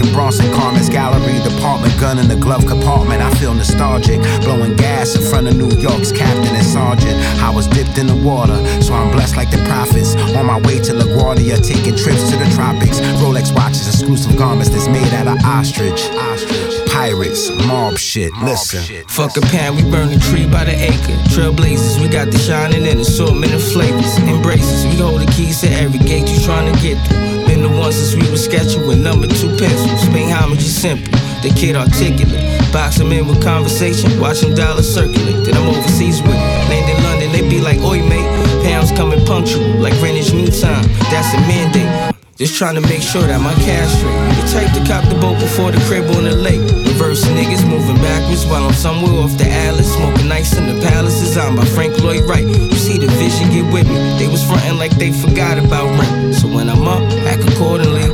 I'm 0.04 0.12
Bronson. 0.12 0.52
Carmen's 0.54 0.89
Gallery 0.89 1.39
department, 1.48 1.98
gun 2.00 2.20
in 2.20 2.28
the 2.28 2.36
glove 2.36 2.66
compartment. 2.68 3.22
I 3.22 3.34
feel 3.36 3.54
nostalgic, 3.54 4.20
blowing 4.42 4.76
gas 4.76 5.16
in 5.16 5.22
front 5.22 5.48
of 5.48 5.56
New 5.56 5.72
York's 5.80 6.12
captain 6.12 6.54
and 6.56 6.66
sergeant. 6.66 7.16
I 7.42 7.50
was 7.50 7.68
dipped 7.68 7.98
in 7.98 8.08
the 8.08 8.16
water, 8.16 8.58
so 8.82 8.94
I'm 8.94 9.12
blessed 9.12 9.38
like 9.38 9.50
the 9.50 9.63
prophets. 9.63 10.16
On 10.36 10.46
my 10.46 10.60
way 10.62 10.80
to 10.80 10.92
LaGuardia, 10.94 11.63
taking 11.66 11.96
trips 11.96 12.30
to 12.32 12.36
the 12.36 12.50
tropics. 12.56 13.00
Rolex 13.24 13.56
watches, 13.56 13.88
exclusive 13.88 14.36
garments 14.38 14.70
that's 14.70 14.88
made 14.88 15.13
out 15.13 15.28
of 15.28 15.38
ostrich. 15.46 16.10
Pirates, 16.92 17.50
mob 17.66 17.98
shit. 17.98 18.34
Listen. 18.44 19.06
Fuck 19.08 19.38
a 19.38 19.42
pan, 19.42 19.76
we 19.76 19.84
burn 19.89 20.10
the 20.10 20.20
tree 20.20 20.46
by 20.46 20.66
the 20.66 20.76
acre. 20.76 21.16
Trailblazers, 21.32 22.02
we 22.02 22.10
got 22.10 22.30
the 22.30 22.38
shining 22.38 22.86
and 22.88 23.00
assortment 23.00 23.54
of 23.54 23.63
flavors. 23.63 24.18
Embraces, 24.20 24.86
we 24.86 25.00
hold 25.00 25.22
the 25.22 25.32
keys 25.32 25.62
to 25.62 25.70
every 25.72 26.00
gate 26.00 26.28
you 26.28 26.39
trying 26.44 26.72
to 26.72 26.80
get 26.82 26.98
through. 27.08 27.42
The 27.63 27.69
one 27.69 27.93
since 27.93 28.13
we 28.13 28.30
was 28.30 28.43
sketching 28.43 28.86
with 28.86 28.99
number 28.99 29.26
two 29.26 29.47
pencils. 29.56 30.04
Paying 30.10 30.32
homage 30.32 30.60
is 30.60 30.76
simple, 30.76 31.10
the 31.41 31.49
kid 31.56 31.78
articulate. 31.78 32.43
Box 32.73 32.97
him 32.97 33.13
in 33.13 33.26
with 33.26 33.41
conversation, 33.41 34.19
watch 34.19 34.43
him 34.43 34.54
dollars 34.54 34.93
circulate. 34.93 35.45
Then 35.45 35.56
I'm 35.56 35.69
overseas 35.69 36.21
with 36.21 36.36
it. 36.36 36.69
Land 36.69 36.89
in 36.91 37.04
London, 37.06 37.32
they 37.32 37.47
be 37.47 37.62
like, 37.62 37.80
oi 37.80 38.04
mate. 38.04 38.28
Pounds 38.65 38.91
coming 38.91 39.26
punctual, 39.26 39.63
like 39.80 39.97
Greenwich 39.99 40.34
Mean 40.34 40.52
Time. 40.52 40.84
That's 41.08 41.34
a 41.34 41.39
mandate. 41.47 42.12
Just 42.43 42.60
trying 42.60 42.75
to 42.75 42.84
make 42.91 42.99
sure 42.99 43.23
that 43.23 43.39
my 43.39 43.56
cash 43.63 43.88
straight. 43.95 44.19
The 44.36 44.43
type 44.51 44.67
to 44.75 44.84
cop 44.84 45.08
the 45.08 45.15
boat 45.15 45.39
before 45.39 45.71
the 45.71 45.79
crib 45.88 46.12
on 46.12 46.27
the 46.27 46.36
lake. 46.36 46.60
Reverse 46.91 47.23
niggas 47.32 47.63
moving 47.63 47.95
backwards 48.03 48.43
while 48.43 48.67
I'm 48.67 48.75
somewhere 48.75 49.15
off 49.23 49.32
the 49.39 49.47
Atlas. 49.47 49.88
Smoking 49.95 50.27
nights 50.27 50.51
in 50.60 50.67
the 50.67 50.75
palace 50.91 51.23
designed 51.23 51.56
by 51.56 51.63
Frank 51.63 51.95
Lloyd 52.03 52.27
Wright. 52.27 52.43
You 52.43 52.75
see 52.75 52.99
the 52.99 53.08
vision, 53.15 53.47
get 53.47 53.63
with 53.71 53.88
me. 53.88 53.95
They 54.19 54.27
was 54.27 54.43
frontin' 54.43 54.75
like 54.75 54.91
they 54.99 55.15
forgot 55.15 55.56
about 55.56 55.88
rent. 55.95 56.36
So 56.36 56.51
when 56.51 56.67
I'm 56.67 56.84
up, 56.84 57.08
act 57.32 57.47
accordingly. 57.47 58.12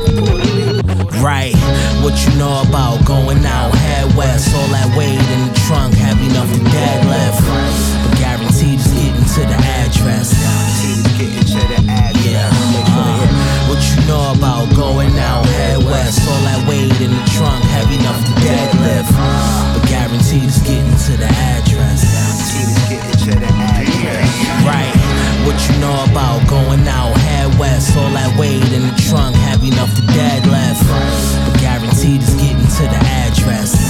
Right, 1.18 1.58
what 1.98 2.14
you 2.22 2.30
know 2.38 2.62
about 2.62 3.02
going 3.02 3.42
out, 3.42 3.74
head 3.74 4.14
west, 4.14 4.54
all 4.54 4.70
that 4.70 4.94
weight 4.94 5.18
in 5.18 5.40
the 5.42 5.52
trunk, 5.66 5.98
have 5.98 6.22
enough 6.22 6.46
to 6.54 6.62
dad 6.70 7.02
left. 7.10 7.42
But 7.42 8.14
guaranteed 8.22 8.78
is 8.78 8.94
getting 8.94 9.26
to 9.26 9.42
the 9.42 9.58
address. 9.82 10.38
Guaranteed 10.38 11.02
is 11.02 11.18
getting 11.18 11.46
to 11.50 11.60
the 11.66 11.79
you 13.96 14.06
know 14.06 14.32
about 14.36 14.68
going 14.76 15.16
out, 15.18 15.46
head 15.46 15.82
west, 15.82 16.22
all 16.28 16.42
that 16.46 16.62
weight 16.68 16.92
in 17.00 17.10
the 17.10 17.24
trunk, 17.34 17.64
heavy 17.74 17.96
enough 17.96 18.20
to 18.22 18.34
dad 18.44 18.70
left. 18.86 19.10
But 19.74 19.88
guaranteed 19.88 20.44
is 20.46 20.58
getting 20.62 20.94
to 21.08 21.12
the 21.18 21.26
address. 21.26 22.04
Guaranteed 22.06 22.68
is 22.70 22.82
getting 22.86 23.18
to 23.26 23.32
the 23.40 23.50
address. 23.50 24.30
Right, 24.62 24.94
what 25.46 25.58
you 25.66 25.74
know 25.80 25.96
about 26.06 26.46
going 26.46 26.86
out, 26.86 27.16
head 27.26 27.50
west, 27.58 27.96
all 27.96 28.10
that 28.14 28.30
weight 28.38 28.62
in 28.70 28.82
the 28.86 28.94
trunk, 29.08 29.34
heavy 29.36 29.68
enough 29.68 29.94
to 29.96 30.02
dad 30.14 30.46
left. 30.46 30.86
But 30.86 31.60
guaranteed 31.60 32.22
is 32.22 32.34
getting 32.38 32.68
to 32.78 32.84
the 32.86 33.00
address. 33.26 33.89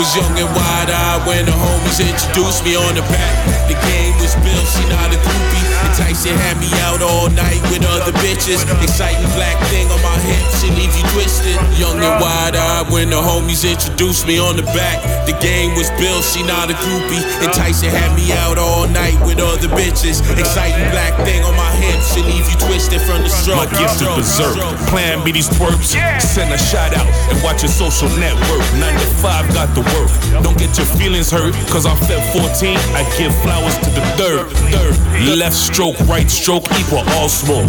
Was 0.00 0.16
young 0.16 0.32
and 0.32 0.48
wide 0.56 0.88
eyed 0.88 1.28
when 1.28 1.44
the 1.44 1.52
homies 1.52 2.00
introduced 2.00 2.64
me 2.64 2.72
on 2.72 2.96
the 2.96 3.04
back. 3.12 3.36
The 3.68 3.76
game 3.84 4.16
was 4.16 4.32
built, 4.40 4.64
she 4.64 4.80
not 4.88 5.12
a 5.12 5.18
groupie. 5.20 5.60
And 5.84 5.92
Tyson 5.92 6.32
had 6.40 6.56
me 6.56 6.72
out 6.88 7.04
all 7.04 7.28
night 7.28 7.60
with 7.68 7.84
other 7.84 8.16
bitches. 8.24 8.64
Exciting 8.80 9.28
black 9.36 9.60
thing 9.68 9.84
on 9.92 10.00
my 10.00 10.16
hip, 10.24 10.40
she 10.56 10.72
leave 10.72 10.88
you 10.96 11.04
twisted. 11.12 11.60
Young 11.76 12.00
and 12.00 12.16
wide 12.16 12.56
eyed 12.56 12.88
when 12.88 13.12
the 13.12 13.20
homies 13.20 13.60
introduced 13.60 14.24
me 14.24 14.40
on 14.40 14.56
the 14.56 14.64
back. 14.72 15.04
The 15.28 15.36
game 15.36 15.76
was 15.76 15.92
built, 16.00 16.24
she 16.24 16.40
not 16.48 16.72
a 16.72 16.76
groupie. 16.80 17.20
And 17.44 17.52
Tyson 17.52 17.92
had 17.92 18.16
me 18.16 18.32
out 18.40 18.56
all 18.56 18.88
night 18.88 19.20
with 19.28 19.36
other 19.36 19.68
bitches. 19.68 20.24
Exciting 20.40 20.88
black 20.96 21.12
thing 21.28 21.44
on 21.44 21.52
my 21.60 21.72
hip, 21.76 22.00
she 22.08 22.24
leave 22.24 22.48
you 22.48 22.56
twisted 22.56 23.04
from 23.04 23.20
the 23.20 23.28
stroke. 23.28 23.68
My 23.68 23.68
gifted 23.76 24.08
berserk. 24.16 24.56
Plan 24.88 25.20
B 25.28 25.32
these 25.32 25.52
twerps. 25.52 25.92
Send 26.24 26.48
a 26.56 26.56
shout 26.56 26.96
out 26.96 27.08
and 27.28 27.36
watch 27.44 27.60
your 27.60 27.72
social 27.72 28.08
network. 28.16 28.64
9 28.80 28.88
to 28.96 29.08
5 29.20 29.52
got 29.52 29.68
the 29.76 29.89
work. 29.94 30.10
Don't 30.42 30.58
get 30.58 30.76
your 30.76 30.86
feelings 30.98 31.30
hurt. 31.30 31.54
Cause 31.70 31.86
I 31.86 31.94
fed 32.06 32.22
14, 32.32 32.76
I 32.94 33.02
give 33.18 33.34
flowers 33.42 33.76
to 33.84 33.90
the 33.90 34.04
third. 34.16 34.46
Third. 34.72 34.96
Left 35.36 35.54
stroke, 35.54 35.98
right 36.08 36.30
stroke, 36.30 36.64
equal 36.80 37.04
all 37.18 37.28
smoke. 37.28 37.68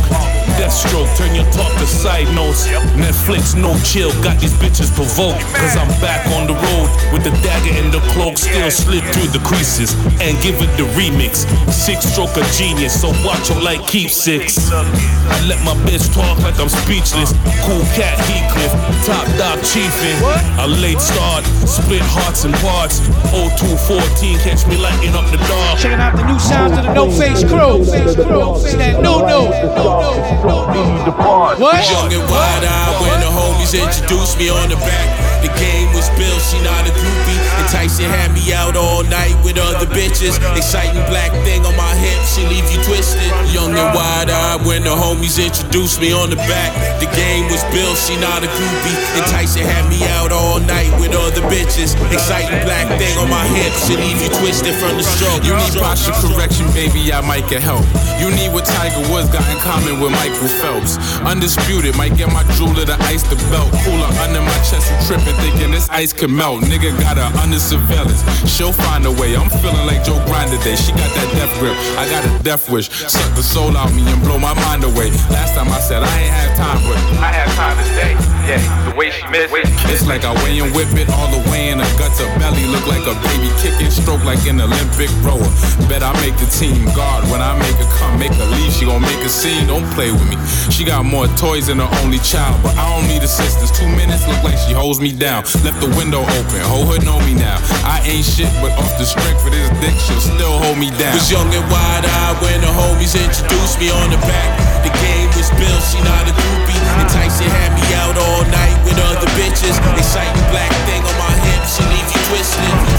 Death 0.55 0.71
stroke, 0.71 1.09
turn 1.17 1.35
your 1.35 1.45
talk 1.51 1.71
to 1.79 1.85
side 1.85 2.27
notes. 2.35 2.67
Netflix, 2.95 3.55
no 3.55 3.75
chill, 3.83 4.11
got 4.23 4.39
these 4.39 4.53
bitches 4.53 4.93
provoked. 4.93 5.41
Cause 5.55 5.75
I'm 5.75 5.89
back 5.99 6.25
on 6.37 6.47
the 6.47 6.53
road 6.55 6.87
with 7.11 7.23
the 7.23 7.33
dagger 7.43 7.75
and 7.75 7.91
the 7.91 7.99
cloak. 8.13 8.37
Still 8.37 8.71
slip 8.71 9.03
through 9.11 9.31
the 9.35 9.43
creases 9.43 9.93
and 10.23 10.37
give 10.43 10.61
it 10.61 10.71
the 10.77 10.87
remix. 10.95 11.43
Six 11.71 12.05
stroke 12.05 12.35
of 12.37 12.45
genius, 12.55 12.99
so 12.99 13.09
watch 13.25 13.49
them 13.49 13.63
like 13.63 13.85
keep 13.87 14.09
six. 14.09 14.71
I 14.71 15.35
let 15.47 15.59
my 15.65 15.75
bitch 15.83 16.07
talk 16.13 16.39
like 16.39 16.59
I'm 16.59 16.69
speechless. 16.69 17.33
Cool 17.67 17.83
cat 17.97 18.15
Heathcliff, 18.27 18.71
top 19.05 19.27
dog 19.37 19.59
chiefin'. 19.63 20.17
A 20.59 20.67
late 20.67 21.01
start, 21.01 21.43
split 21.67 22.03
hearts 22.11 22.43
and 22.43 22.53
parts. 22.59 22.99
0214, 23.31 24.39
catch 24.43 24.67
me 24.67 24.75
lighting 24.77 25.15
up 25.15 25.25
the 25.31 25.39
dark. 25.47 25.79
Checking 25.79 25.99
out 25.99 26.15
the 26.15 26.25
new 26.27 26.39
sounds 26.39 26.77
of 26.77 26.83
the 26.83 26.93
No 26.93 27.09
Face 27.09 27.43
Krew. 27.43 27.79
It's 27.81 28.75
that 28.75 29.01
no 29.01 29.23
no. 29.23 29.47
What? 31.55 31.79
Young 31.87 32.11
and 32.11 32.25
wide 32.29 32.65
eyed 32.67 32.95
when 33.01 33.19
the 33.23 33.31
homies 33.31 33.73
introduced 33.75 34.37
me 34.37 34.49
on 34.49 34.69
the 34.69 34.75
back. 34.83 35.20
The 35.41 35.49
game 35.57 35.89
was 35.93 36.09
built, 36.17 36.41
she 36.41 36.61
not 36.61 36.85
a 36.85 36.93
groupie. 36.93 37.39
Enticing 37.65 38.09
had 38.09 38.31
me 38.33 38.53
out 38.53 38.77
all 38.77 39.03
night 39.03 39.33
with 39.43 39.57
other 39.57 39.89
bitches. 39.89 40.37
Exciting 40.55 41.01
black 41.09 41.33
thing 41.43 41.65
on 41.65 41.75
my 41.75 41.93
hip, 41.97 42.21
she 42.29 42.45
leave 42.45 42.65
you 42.69 42.79
twisted. 42.85 43.25
Young 43.49 43.73
and 43.73 43.89
wide 43.93 44.29
eyed 44.29 44.65
when 44.65 44.83
the 44.83 44.93
homies 44.93 45.41
introduced 45.41 45.99
me 45.99 46.13
on 46.13 46.29
the 46.29 46.39
back. 46.45 46.71
The 47.01 47.09
game 47.17 47.49
was 47.49 47.63
built, 47.73 47.97
she 47.97 48.13
not 48.21 48.45
a 48.45 48.49
groupie. 48.53 48.97
Enticing 49.17 49.65
had 49.65 49.89
me 49.89 50.05
out 50.21 50.31
all 50.31 50.59
night 50.61 50.93
with 51.01 51.13
other 51.17 51.41
bitches. 51.49 51.97
Exciting 52.13 52.61
black 52.61 52.85
thing 53.01 53.17
on 53.17 53.29
my 53.29 53.45
hip, 53.57 53.73
she 53.85 53.97
leave 53.97 54.21
you 54.21 54.29
twisted 54.41 54.75
from 54.77 54.97
the 54.97 55.03
stroke. 55.03 55.41
You 55.43 55.57
need 55.57 55.73
posture 55.81 56.13
correction, 56.21 56.69
baby, 56.73 57.11
I 57.11 57.21
might 57.21 57.49
get 57.49 57.61
help. 57.61 57.85
You 58.21 58.29
need 58.29 58.53
what 58.53 58.65
Tiger 58.65 59.01
Woods 59.09 59.29
got 59.33 59.41
in 59.49 59.57
common 59.65 59.97
with 59.99 60.13
Michael 60.13 60.51
Phelps. 60.61 61.01
Undisputed, 61.25 61.97
might 61.97 62.13
get 62.15 62.29
my 62.29 62.45
jeweler 62.53 62.85
to 62.85 62.97
ice 63.09 63.25
the 63.25 63.35
belt. 63.49 63.73
Cooler 63.81 64.11
under 64.21 64.41
my 64.41 64.57
chest, 64.61 64.93
I'm 64.93 65.01
tripping, 65.09 65.30
thinking 65.39 65.71
this 65.71 65.89
ice 65.89 66.13
can 66.13 66.35
melt. 66.35 66.61
Nigga 66.63 66.91
got 66.99 67.17
her 67.17 67.29
under 67.39 67.59
surveillance. 67.59 68.21
She'll 68.49 68.73
find 68.73 69.05
a 69.05 69.11
way. 69.11 69.35
I'm 69.35 69.49
feeling 69.49 69.85
like 69.85 70.03
Joe 70.03 70.19
Grind 70.25 70.51
today. 70.51 70.75
She 70.75 70.91
got 70.91 71.11
that 71.15 71.29
death 71.35 71.53
grip. 71.59 71.75
I 71.97 72.09
got 72.09 72.23
a 72.25 72.43
death 72.43 72.69
wish. 72.69 72.89
Suck 72.89 73.35
the 73.35 73.43
soul 73.43 73.75
out 73.77 73.93
me 73.93 74.03
and 74.07 74.21
blow 74.23 74.39
my 74.39 74.53
mind 74.53 74.83
away. 74.83 75.11
Last 75.29 75.55
time 75.55 75.69
I 75.69 75.79
said 75.79 76.03
I 76.03 76.11
ain't 76.19 76.33
had 76.33 76.55
time, 76.57 76.79
but 76.87 76.97
I 77.19 77.31
had 77.31 77.49
time 77.55 77.77
today. 77.89 78.13
Yeah, 78.49 78.89
the 78.89 78.97
way 78.97 79.11
she 79.11 79.21
missed 79.29 79.53
it. 79.53 79.69
It's 79.93 80.07
like 80.07 80.25
I 80.25 80.33
weigh 80.43 80.59
and 80.59 80.73
whip 80.73 80.89
it 80.97 81.07
all 81.13 81.29
the 81.29 81.43
way 81.51 81.69
in 81.69 81.79
her 81.79 81.91
guts. 81.97 82.19
Her 82.19 82.27
belly 82.39 82.65
look 82.73 82.85
like 82.87 83.05
a 83.05 83.13
baby 83.21 83.53
kicking, 83.61 83.91
stroke 83.91 84.23
like 84.25 84.41
an 84.49 84.59
Olympic 84.59 85.13
rower. 85.21 85.45
Bet 85.85 86.01
I 86.01 86.11
make 86.25 86.33
the 86.41 86.49
team 86.49 86.89
guard 86.97 87.23
when 87.29 87.41
I 87.41 87.53
make 87.59 87.77
her 87.77 87.89
come, 88.01 88.17
make 88.17 88.33
her 88.33 88.49
leave. 88.57 88.73
She 88.73 88.85
gon' 88.85 89.01
make 89.01 89.21
a 89.21 89.29
scene. 89.29 89.67
Don't 89.67 89.85
play 89.93 90.11
with 90.11 90.25
me. 90.25 90.37
She 90.73 90.83
got 90.83 91.05
more 91.05 91.27
toys 91.37 91.67
than 91.67 91.77
her 91.79 91.89
only 92.01 92.17
child, 92.25 92.57
but 92.63 92.73
I 92.77 92.89
don't 92.89 93.07
need 93.07 93.21
assistance. 93.21 93.69
Two 93.77 93.87
minutes 93.93 94.27
look 94.27 94.41
like 94.43 94.57
she 94.57 94.73
holds 94.73 94.99
me 94.99 95.11
down. 95.21 95.45
Left 95.61 95.77
the 95.77 95.93
window 95.93 96.25
open, 96.25 96.57
whole 96.65 96.89
hood 96.89 97.05
know 97.05 97.21
me 97.21 97.37
now. 97.37 97.61
I 97.85 98.01
ain't 98.09 98.25
shit, 98.25 98.49
but 98.57 98.73
off 98.73 98.97
the 98.97 99.05
strength 99.05 99.45
of 99.45 99.53
this 99.53 99.69
dick, 99.77 99.93
she'll 100.01 100.17
still 100.17 100.57
hold 100.57 100.81
me 100.81 100.89
down. 100.97 101.13
Was 101.13 101.29
young 101.29 101.45
and 101.53 101.61
wide 101.69 102.01
eyed 102.01 102.41
when 102.41 102.57
the 102.57 102.71
homies 102.73 103.13
introduced 103.13 103.77
me 103.77 103.93
on 103.93 104.09
the 104.09 104.17
back. 104.25 104.49
The 104.81 104.89
game 104.97 105.29
was 105.37 105.53
built, 105.61 105.81
she 105.85 106.01
not 106.01 106.25
a 106.25 106.33
groupie. 106.33 106.81
Enticing 107.05 107.53
had 107.53 107.69
me 107.77 107.85
out 108.01 108.17
all 108.17 108.43
night 108.49 108.77
with 108.81 108.97
other 108.97 109.29
bitches. 109.37 109.77
Exciting 109.93 110.45
black 110.49 110.73
thing 110.89 111.05
on 111.05 111.17
my 111.21 111.35
hip, 111.45 111.61
she 111.69 111.85
leave 111.85 112.09
you 112.09 112.21
twisted. 112.33 112.90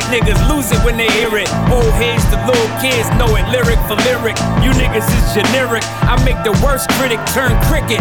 Music. 0.00 0.22
Niggas 0.22 0.48
lose 0.48 0.70
it 0.72 0.84
when 0.84 0.96
they 0.96 1.08
hear 1.12 1.36
it. 1.36 1.48
Old 1.70 1.92
heads 1.94 2.24
to 2.30 2.36
little 2.46 2.80
kids 2.80 3.08
know 3.18 3.36
it 3.36 3.46
lyric 3.50 3.78
for 3.86 3.96
lyric. 4.06 4.36
You 4.62 4.70
niggas 4.72 5.06
is 5.06 5.34
generic. 5.34 5.82
I 6.02 6.22
make 6.24 6.42
the 6.44 6.52
worst 6.64 6.88
critic 6.90 7.18
turn 7.32 7.60
cricket. 7.64 8.00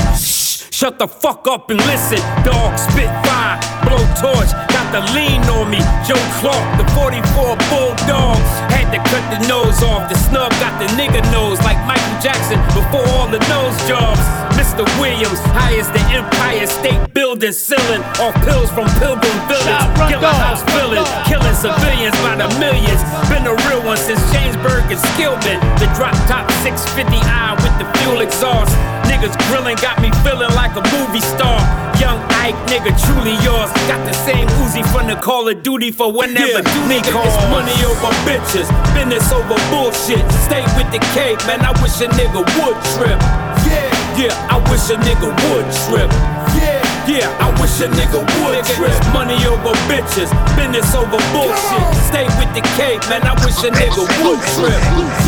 Shut 0.79 0.97
the 0.97 1.09
fuck 1.09 1.43
up 1.45 1.69
and 1.69 1.79
listen. 1.91 2.23
Dog 2.47 2.79
spit 2.79 3.11
fire, 3.27 3.59
blow 3.83 3.99
torch, 4.15 4.47
got 4.71 4.87
the 4.95 5.03
lean 5.11 5.43
on 5.51 5.67
me. 5.67 5.83
Joe 6.07 6.15
Clark, 6.39 6.63
the 6.79 6.87
44 6.95 7.19
Bulldog. 7.67 8.39
Had 8.71 8.87
to 8.95 9.03
cut 9.11 9.19
the 9.27 9.43
nose 9.51 9.83
off. 9.83 10.07
The 10.07 10.15
snub 10.15 10.47
got 10.63 10.79
the 10.79 10.87
nigga 10.95 11.19
nose 11.35 11.59
like 11.67 11.75
Michael 11.83 12.15
Jackson 12.23 12.63
before 12.71 13.03
all 13.19 13.27
the 13.27 13.43
nose 13.51 13.75
jobs. 13.91 14.23
Mr. 14.55 14.87
Williams, 15.03 15.43
high 15.51 15.75
as 15.75 15.91
the 15.91 15.99
Empire 16.15 16.63
State 16.63 17.11
Building 17.11 17.51
ceiling. 17.51 17.99
Off 18.23 18.31
pills 18.47 18.71
from 18.71 18.87
Pilgrim 19.03 19.35
Village. 19.51 19.83
Killer 20.07 20.31
house 20.31 20.63
village, 20.79 21.03
killing 21.27 21.59
civilians 21.59 22.15
by 22.23 22.39
the 22.39 22.47
millions. 22.55 23.03
Been 23.27 23.43
a 23.43 23.55
real 23.67 23.83
one 23.83 23.99
since 23.99 24.23
Jamesburg 24.31 24.87
and 24.87 25.01
Skillman. 25.11 25.59
The 25.83 25.91
drop 25.99 26.15
top 26.31 26.47
650i 26.63 27.59
with 27.59 27.75
the 27.83 27.87
fuel 27.99 28.23
exhaust. 28.23 28.71
Niggas 29.09 29.35
grilling 29.49 29.75
got 29.81 29.99
me 30.01 30.11
feeling 30.23 30.53
like 30.53 30.68
a 30.75 30.84
movie 30.93 31.21
star. 31.21 31.60
Young 31.99 32.19
Ike, 32.41 32.58
nigga, 32.69 32.93
truly 33.05 33.36
yours. 33.43 33.71
Got 33.89 34.01
the 34.05 34.13
same 34.13 34.47
Uzi 34.63 34.84
from 34.91 35.08
the 35.08 35.15
Call 35.15 35.47
of 35.47 35.63
Duty 35.63 35.91
for 35.91 36.12
whenever 36.12 36.62
Yeah, 36.62 36.73
duty 36.75 36.99
calls. 37.12 37.27
It's 37.27 37.49
money 37.49 37.75
over 37.86 38.12
bitches, 38.27 38.67
business 38.93 39.32
over 39.32 39.58
bullshit. 39.69 40.23
Stay 40.47 40.63
with 40.77 40.89
the 40.91 41.01
cave, 41.15 41.39
man. 41.47 41.62
I 41.62 41.71
wish 41.82 41.99
a 42.01 42.08
nigga 42.08 42.41
would 42.60 42.77
trip. 42.95 43.19
Yeah, 43.67 43.89
yeah, 44.17 44.53
I 44.53 44.58
wish 44.69 44.89
a 44.89 44.97
nigga 45.01 45.29
would 45.49 45.67
trip. 45.88 46.10
Yeah. 46.55 46.79
Yeah, 47.10 47.25
I 47.41 47.49
wish 47.60 47.82
a 47.82 47.89
nigga 47.89 48.21
would 48.21 48.62
trip. 48.77 48.93
Money 49.13 49.34
over 49.49 49.73
bitches, 49.89 50.29
business 50.53 50.93
over 50.93 51.17
bullshit. 51.34 51.86
Stay 52.05 52.29
with 52.38 52.53
the 52.53 52.62
cave, 52.77 53.01
man. 53.10 53.25
I 53.25 53.34
wish 53.43 53.58
a 53.65 53.71
nigga 53.73 54.05
would 54.21 54.41
trip. 54.53 54.82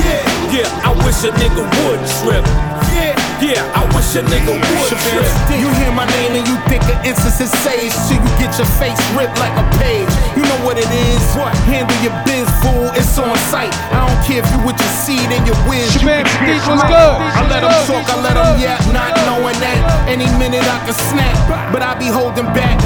Yeah, 0.06 0.22
yeah, 0.54 0.86
I 0.86 0.94
wish 1.02 1.26
a 1.26 1.32
nigga 1.42 1.66
would 1.66 2.02
trip. 2.22 2.71
Yeah, 3.42 3.66
I 3.74 3.82
wish 3.98 4.14
a 4.14 4.22
nigga 4.22 4.54
would 4.54 4.94
trip. 5.02 5.26
You 5.50 5.66
hear 5.82 5.90
my 5.98 6.06
name 6.14 6.38
and 6.38 6.46
you 6.46 6.54
think 6.70 6.86
an 6.86 7.02
instance 7.02 7.42
is 7.42 7.50
saved 7.66 7.98
till 8.06 8.22
you 8.22 8.32
get 8.38 8.54
your 8.54 8.70
face 8.78 9.02
ripped 9.18 9.34
like 9.42 9.54
a 9.58 9.66
page. 9.82 10.06
You 10.38 10.46
know 10.46 10.60
what 10.62 10.78
it 10.78 10.86
is? 10.86 11.22
What? 11.34 11.50
Handle 11.66 11.98
your 12.06 12.14
biz, 12.22 12.46
fool. 12.62 12.94
It's 12.94 13.18
on 13.18 13.34
sight. 13.50 13.74
I 13.90 14.06
don't 14.06 14.22
care 14.30 14.46
if 14.46 14.48
you 14.54 14.62
with 14.62 14.78
your 14.78 14.94
seed 15.02 15.26
and 15.34 15.42
your 15.50 15.58
whiz. 15.66 15.90
You 15.98 16.06
Shabaam 16.06 16.22
can 16.22 16.38
Sahdeeq, 16.38 16.54
get 16.54 16.70
what's 16.70 16.86
right. 16.86 16.94
good? 16.94 17.18
I 17.34 17.42
let 17.50 17.62
them 17.66 17.74
talk. 17.90 18.06
I 18.14 18.16
let 18.22 18.36
them 18.38 18.62
yap, 18.62 18.78
not 18.94 19.10
knowing 19.26 19.58
that 19.58 19.78
any 20.06 20.30
minute 20.38 20.62
I 20.62 20.78
can 20.86 20.94
snap. 21.10 21.34
But 21.74 21.82
I 21.82 21.98
be 21.98 22.14
holding 22.14 22.46
back. 22.54 22.78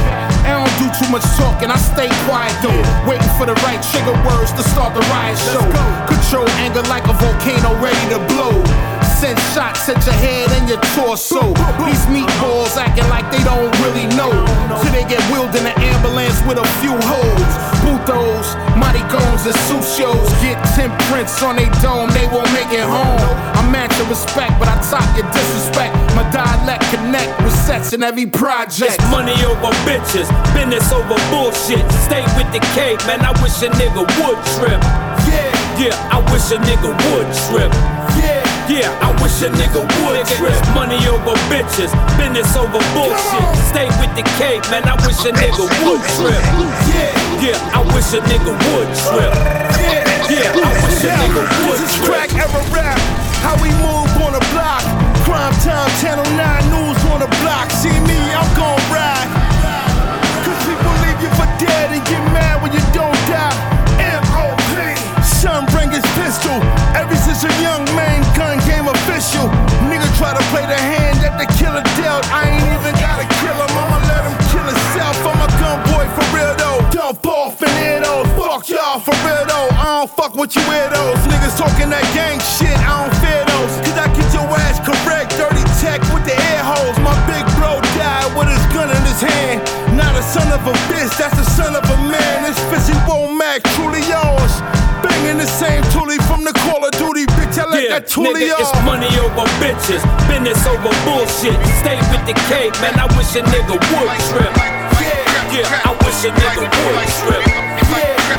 I 0.48 0.56
don't 0.56 0.72
do 0.80 0.88
too 0.96 1.10
much 1.12 1.26
talking, 1.36 1.68
I 1.68 1.76
stay 1.76 2.08
quiet 2.30 2.56
though. 2.64 2.80
Waiting 3.04 3.28
for 3.36 3.44
the 3.44 3.58
right 3.68 3.82
trigger 3.92 4.16
words 4.24 4.56
to 4.56 4.64
start 4.72 4.96
the 4.96 5.04
riot 5.12 5.36
show. 5.52 5.60
Control 6.08 6.48
anger 6.64 6.86
like 6.88 7.04
a 7.12 7.16
volcano 7.20 7.76
ready 7.84 8.00
to 8.16 8.24
blow. 8.32 8.56
Send 9.16 9.40
shots 9.56 9.88
at 9.88 9.96
your 10.04 10.20
head 10.20 10.52
and 10.60 10.68
your 10.68 10.82
torso. 10.92 11.40
These 11.88 12.04
meatballs 12.12 12.76
acting 12.76 13.08
like 13.08 13.24
they 13.32 13.40
don't 13.48 13.72
really 13.80 14.12
know. 14.12 14.28
Till 14.84 14.92
they 14.92 15.08
get 15.08 15.24
wheeled 15.32 15.56
in 15.56 15.64
an 15.64 15.78
ambulance 15.80 16.36
with 16.44 16.60
a 16.60 16.68
few 16.84 16.92
holes. 17.00 17.52
Putos, 17.80 18.52
maricones, 18.76 19.48
and 19.48 19.56
sucios 19.72 20.28
get 20.44 20.60
10 20.76 20.92
prints 21.08 21.42
on 21.42 21.56
they 21.56 21.72
dome, 21.80 22.12
they 22.12 22.28
won't 22.28 22.52
make 22.52 22.68
it 22.76 22.84
home. 22.84 23.24
I'm 23.56 23.72
matching 23.72 24.04
respect, 24.12 24.60
but 24.60 24.68
I 24.68 24.76
top 24.84 25.08
your 25.16 25.24
disrespect. 25.32 25.96
My 26.12 26.28
dialect 26.36 26.84
connect 26.92 27.32
with 27.40 27.56
sets 27.56 27.94
in 27.94 28.04
every 28.04 28.28
project. 28.28 29.00
It's 29.00 29.12
money 29.12 29.32
over 29.48 29.72
bitches, 29.88 30.28
business 30.52 30.92
over 30.92 31.16
bullshit. 31.32 31.88
Stay 32.04 32.28
with 32.36 32.52
the 32.52 32.60
cave, 32.76 33.00
man. 33.08 33.24
I 33.24 33.32
wish 33.40 33.64
a 33.64 33.72
nigga 33.80 34.04
would 34.04 34.40
trip. 34.60 34.84
Yeah, 35.24 35.56
yeah, 35.80 36.12
I 36.12 36.20
wish 36.36 36.52
a 36.52 36.60
nigga 36.60 36.92
would 36.92 37.32
trip. 37.48 37.95
Yeah, 38.66 38.90
I 38.98 39.14
wish 39.22 39.42
a 39.46 39.50
nigga 39.54 39.86
would 40.02 40.26
trip. 40.38 40.58
Money 40.74 40.98
over 41.08 41.38
bitches, 41.54 41.94
business 42.18 42.50
over 42.58 42.82
bullshit. 42.98 43.46
Stay 43.70 43.86
with 44.02 44.14
the 44.18 44.26
cave, 44.42 44.66
man. 44.74 44.84
I 44.90 44.98
wish 45.06 45.22
a 45.26 45.32
nigga 45.32 45.70
would 45.86 46.02
trip. 46.18 46.42
Yeah, 46.90 47.14
yeah, 47.54 47.78
I 47.78 47.82
wish 47.94 48.10
a 48.18 48.22
nigga 48.26 48.54
would 48.74 48.90
trip. 49.06 49.34
Yeah, 49.78 50.02
yeah, 50.34 50.66
I 50.66 50.72
wish 50.82 51.04
a 51.06 51.12
nigga 51.14 51.42
would 51.70 51.80
This 51.80 51.94
is 51.94 51.96
trip. 51.98 52.10
crack 52.10 52.34
era 52.34 52.62
rap. 52.74 52.98
How 53.46 53.54
we 53.62 53.70
move 53.86 54.10
on 54.26 54.34
the 54.34 54.44
block. 54.52 54.82
Fuck 80.36 80.42
with 80.42 80.56
you 80.56 80.62
weirdos. 80.64 81.16
Niggas 81.28 81.58
talking 81.58 81.90
that 81.90 82.04
gang 82.14 82.40
shit, 82.60 82.76
I 82.84 83.08
don't 83.08 83.16
fear 83.24 83.44
those. 83.48 83.74
Cause 83.88 83.98
I 83.98 84.08
get 84.12 84.28
your 84.36 84.48
ass 84.68 84.80
correct, 84.84 85.32
dirty 85.40 85.64
tech 85.80 86.02
with 86.12 86.26
the 86.28 86.36
air 86.36 86.64
holes. 86.64 86.98
My 87.00 87.16
big 87.28 87.44
bro 87.56 87.80
died 87.96 88.30
with 88.36 88.52
his 88.52 88.64
gun 88.76 88.92
in 88.92 89.02
his 89.08 89.22
hand. 89.22 89.64
Not 89.96 90.16
a 90.16 90.24
son 90.24 90.48
of 90.52 90.64
a 90.68 90.76
bitch, 90.92 91.12
that's 91.18 91.36
the 91.36 91.48
son 91.56 91.76
of 91.76 91.84
a 91.84 91.98
man. 92.12 92.44
This 92.44 92.60
fishy 92.68 92.98
won't 93.08 93.38
Mac, 93.38 93.64
truly 93.76 94.04
yours. 94.08 94.54
Banging 95.04 95.38
the 95.38 95.48
same 95.48 95.84
toolie 95.94 96.22
from 96.28 96.44
the 96.44 96.54
Call 96.66 96.84
of 96.84 96.92
Duty, 97.00 97.26
bitch. 97.38 97.56
I 97.60 97.66
like 97.70 97.84
Yeah, 97.84 98.00
that 98.00 98.08
toolie 98.08 98.52
nigga, 98.52 98.60
it's 98.60 98.74
money 98.84 99.12
over 99.22 99.48
bitches, 99.62 100.04
business 100.28 100.60
over 100.68 100.92
bullshit. 101.08 101.56
Stay 101.80 102.00
with 102.12 102.24
the 102.28 102.36
K, 102.52 102.72
man. 102.84 102.98
I 103.00 103.08
wish 103.16 103.36
a 103.40 103.44
nigga 103.44 103.78
would 103.78 104.12
trip. 104.28 104.52
Yeah, 105.00 105.54
yeah, 105.54 105.88
I 105.88 105.92
wish 106.04 106.20
a 106.28 106.32
nigga 106.34 106.68
would 106.68 107.08
trip. 107.24 107.65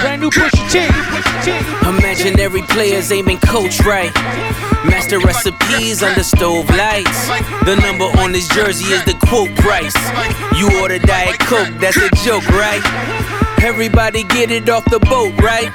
Brand 0.00 0.22
new 0.22 0.30
Pusha 0.30 0.70
T. 0.70 1.88
Imaginary 1.88 2.62
players 2.62 3.10
aiming 3.10 3.38
coach 3.38 3.80
right. 3.80 4.14
Master 4.84 5.18
recipes 5.18 6.02
under 6.02 6.22
stove 6.22 6.70
lights. 6.70 7.28
The 7.64 7.76
number 7.82 8.04
on 8.20 8.30
this 8.32 8.46
jersey 8.48 8.92
is 8.94 9.04
the 9.04 9.14
quote 9.26 9.54
price. 9.56 9.96
You 10.56 10.80
order 10.80 10.98
Diet 10.98 11.38
Coke, 11.40 11.74
that's 11.80 11.96
a 11.96 12.08
joke, 12.24 12.48
right? 12.50 13.17
Everybody 13.62 14.22
get 14.24 14.50
it 14.50 14.68
off 14.68 14.84
the 14.86 14.98
boat, 15.00 15.34
right? 15.40 15.70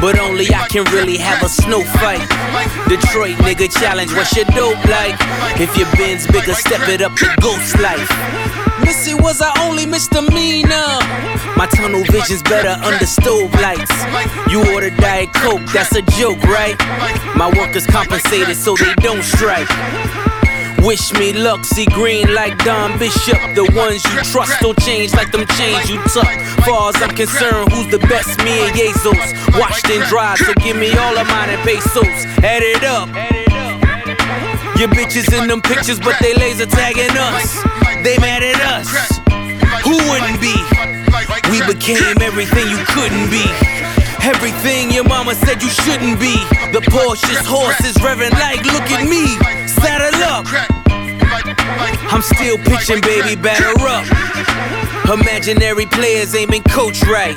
But 0.00 0.18
only 0.18 0.46
I 0.54 0.66
can 0.68 0.84
really 0.92 1.16
have 1.16 1.42
a 1.42 1.48
snow 1.48 1.82
fight. 2.00 2.20
Detroit 2.88 3.36
nigga 3.38 3.72
challenge, 3.72 4.12
what's 4.12 4.36
your 4.36 4.44
dope 4.46 4.82
like? 4.84 5.16
If 5.58 5.76
your 5.76 5.88
bin's 5.96 6.26
bigger, 6.26 6.54
step 6.54 6.88
it 6.88 7.02
up 7.02 7.14
to 7.16 7.26
ghost 7.40 7.78
life. 7.80 8.10
Missy 8.84 9.14
was 9.14 9.40
I 9.40 9.50
only 9.66 9.86
misdemeanor. 9.86 10.98
My 11.56 11.66
tunnel 11.74 12.04
vision's 12.04 12.42
better 12.42 12.76
under 12.84 13.06
stove 13.06 13.52
lights. 13.54 13.92
You 14.50 14.60
order 14.74 14.90
Diet 14.90 15.32
Coke, 15.32 15.62
that's 15.72 15.94
a 15.96 16.02
joke, 16.02 16.42
right? 16.44 16.78
My 17.36 17.50
workers 17.56 17.86
compensated 17.86 18.56
so 18.56 18.74
they 18.76 18.94
don't 18.96 19.22
strike. 19.22 19.68
Wish 20.84 21.14
me 21.14 21.32
luck, 21.32 21.64
see 21.64 21.86
green 21.86 22.34
like 22.34 22.62
Don 22.62 22.98
Bishop. 22.98 23.40
The 23.56 23.64
ones 23.72 24.04
you 24.04 24.20
trust 24.28 24.60
don't 24.60 24.78
change 24.80 25.14
like 25.14 25.32
them 25.32 25.46
chains 25.56 25.88
you 25.88 25.96
tuck. 26.12 26.28
Far 26.68 26.90
as 26.90 27.00
I'm 27.00 27.16
concerned, 27.16 27.72
who's 27.72 27.88
the 27.88 27.98
best? 28.04 28.36
Me 28.44 28.52
and 28.68 28.76
Jesus. 28.76 29.16
Washed 29.56 29.88
and 29.88 30.04
dried, 30.12 30.36
so 30.38 30.52
give 30.60 30.76
me 30.76 30.92
all 30.92 31.16
of 31.16 31.26
mine 31.26 31.48
and 31.56 31.62
pesos. 31.64 32.28
Add 32.44 32.60
it 32.60 32.84
up. 32.84 33.08
Your 34.76 34.88
bitches 34.92 35.32
in 35.32 35.48
them 35.48 35.62
pictures, 35.62 35.98
but 35.98 36.16
they 36.20 36.34
laser 36.34 36.66
tagging 36.66 37.16
us. 37.16 37.64
They 38.04 38.18
mad 38.18 38.44
at 38.44 38.60
us. 38.68 38.92
Who 39.88 39.96
wouldn't 40.12 40.36
be? 40.36 40.52
We 41.48 41.64
became 41.64 42.20
everything 42.20 42.68
you 42.68 42.84
couldn't 42.92 43.30
be. 43.32 43.48
Everything 44.20 44.92
your 44.92 45.04
mama 45.04 45.34
said 45.34 45.62
you 45.62 45.70
shouldn't 45.70 46.20
be. 46.20 46.36
The 46.76 46.84
Porsche's 46.92 47.46
horses 47.46 47.96
revving 48.04 48.32
like, 48.32 48.64
look 48.68 48.84
at 48.92 49.08
me. 49.08 49.63
Saddle 49.84 50.24
up. 50.24 50.46
I'm 52.08 52.22
still 52.22 52.56
pitching, 52.56 53.02
baby, 53.02 53.36
batter 53.36 53.76
up. 53.84 54.08
Imaginary 55.12 55.84
players 55.84 56.34
aiming 56.34 56.62
coach 56.62 57.02
right. 57.02 57.36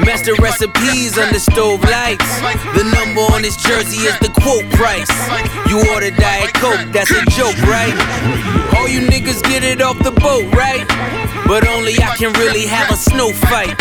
Master 0.00 0.34
recipes 0.36 1.18
under 1.18 1.38
stove 1.38 1.82
lights. 1.84 2.40
The 2.72 2.84
number 2.96 3.20
on 3.34 3.42
this 3.42 3.56
jersey 3.56 4.08
is 4.08 4.16
the 4.20 4.32
quote 4.40 4.64
price. 4.72 5.12
You 5.68 5.84
order 5.92 6.10
Diet 6.10 6.54
Coke, 6.54 6.80
that's 6.92 7.10
a 7.10 7.20
joke, 7.36 7.60
right? 7.68 7.92
All 8.78 8.88
you 8.88 9.00
niggas 9.00 9.42
get 9.42 9.62
it 9.62 9.82
off 9.82 9.98
the 9.98 10.12
boat, 10.12 10.48
right? 10.54 10.88
But 11.46 11.68
only 11.68 12.00
I 12.00 12.16
can 12.16 12.32
really 12.40 12.64
have 12.64 12.90
a 12.90 12.96
snow 12.96 13.32
fight. 13.32 13.76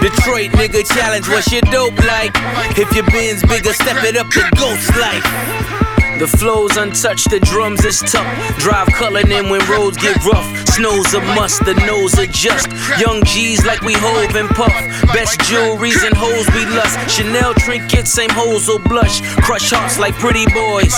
Detroit 0.00 0.52
nigga 0.52 0.86
challenge, 0.86 1.26
what's 1.28 1.50
your 1.50 1.62
dope 1.72 1.98
like? 2.06 2.30
If 2.78 2.94
your 2.94 3.06
bin's 3.10 3.42
bigger, 3.42 3.72
step 3.72 4.04
it 4.04 4.16
up 4.16 4.30
to 4.30 4.48
ghost 4.54 4.94
life. 4.96 5.61
The 6.22 6.28
flow's 6.28 6.76
untouched, 6.76 7.30
the 7.30 7.40
drums 7.40 7.84
is 7.84 7.98
tough. 7.98 8.30
Drive 8.58 8.86
coloring 8.94 9.32
in 9.32 9.48
when 9.48 9.58
roads 9.68 9.96
get 9.96 10.14
rough. 10.24 10.46
Snow's 10.68 11.12
a 11.14 11.20
must, 11.34 11.64
the 11.64 11.74
nose 11.84 12.16
adjust. 12.16 12.70
Young 12.96 13.24
G's 13.24 13.66
like 13.66 13.80
we 13.80 13.94
hove 13.94 14.36
and 14.36 14.48
puff. 14.50 14.70
Best 15.12 15.40
jewelries 15.40 16.06
and 16.06 16.14
hoes 16.16 16.46
we 16.54 16.64
lust. 16.78 16.94
Chanel 17.10 17.54
trinkets, 17.54 18.12
same 18.12 18.30
hoes 18.30 18.68
will 18.68 18.78
blush. 18.78 19.20
Crush 19.42 19.72
hearts 19.72 19.98
like 19.98 20.14
pretty 20.14 20.46
boys. 20.54 20.94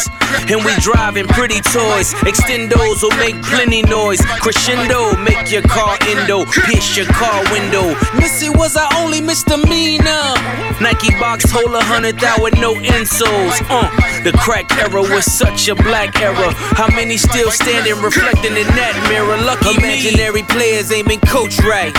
And 0.52 0.62
we 0.62 0.76
driving 0.84 1.26
pretty 1.28 1.62
toys. 1.62 2.12
Extendos 2.28 3.00
will 3.00 3.16
make 3.16 3.40
plenty 3.44 3.80
noise. 3.80 4.20
Crescendo, 4.44 5.16
make 5.16 5.50
your 5.50 5.62
car 5.62 5.96
endo. 6.02 6.44
Pierce 6.68 6.98
your 6.98 7.06
car 7.06 7.42
window. 7.50 7.96
Missy 8.20 8.50
was 8.50 8.76
our 8.76 8.92
only 8.96 9.22
misdemeanor. 9.22 10.36
Nike 10.80 11.10
box 11.18 11.50
hold 11.50 11.72
a 11.74 11.80
hundred 11.80 12.18
thou 12.18 12.36
with 12.42 12.58
no 12.58 12.74
insoles. 12.74 13.56
Uh, 13.70 13.88
the 14.22 14.32
crack 14.32 14.70
era 14.76 15.02
was 15.14 15.24
such 15.30 15.68
a 15.68 15.74
black 15.76 16.20
era. 16.20 16.52
How 16.74 16.88
many 16.88 17.16
still 17.16 17.50
standing, 17.50 17.94
reflecting 18.02 18.56
in 18.58 18.66
that 18.74 18.94
mirror? 19.06 19.38
Lucky 19.46 19.78
Imaginary 19.78 20.42
players 20.42 20.90
aiming 20.90 21.20
coach 21.30 21.62
right. 21.62 21.94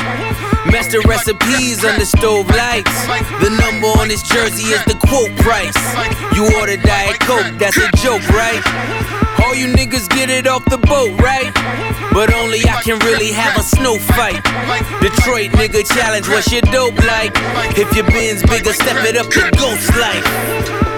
Master 0.68 1.00
recipes 1.08 1.86
under 1.86 2.04
stove 2.04 2.50
lights. 2.52 2.92
The 3.40 3.56
number 3.56 3.88
on 3.96 4.10
this 4.10 4.22
jersey 4.22 4.68
is 4.76 4.84
the 4.84 5.00
quote 5.08 5.32
price. 5.40 5.80
You 6.36 6.44
order 6.60 6.76
Diet 6.76 7.20
Coke, 7.24 7.56
that's 7.56 7.80
a 7.80 7.88
joke, 8.04 8.28
right? 8.36 8.60
All 9.40 9.56
you 9.56 9.72
niggas 9.72 10.10
get 10.12 10.30
it 10.30 10.48
off 10.48 10.66
the 10.66 10.78
boat, 10.78 11.16
right? 11.24 11.56
But 12.12 12.34
only 12.36 12.68
I 12.68 12.82
can 12.84 13.00
really 13.08 13.32
have 13.32 13.56
a 13.56 13.64
snow 13.64 13.96
fight. 13.96 14.44
Detroit 15.00 15.56
nigga 15.56 15.88
challenge, 15.88 16.28
what's 16.28 16.52
your 16.52 16.68
dope 16.68 17.00
like? 17.08 17.32
If 17.80 17.96
your 17.96 18.08
bin's 18.12 18.44
bigger, 18.44 18.74
step 18.74 19.00
it 19.08 19.16
up 19.16 19.32
to 19.32 19.40
ghost 19.56 19.88
life. 19.96 20.95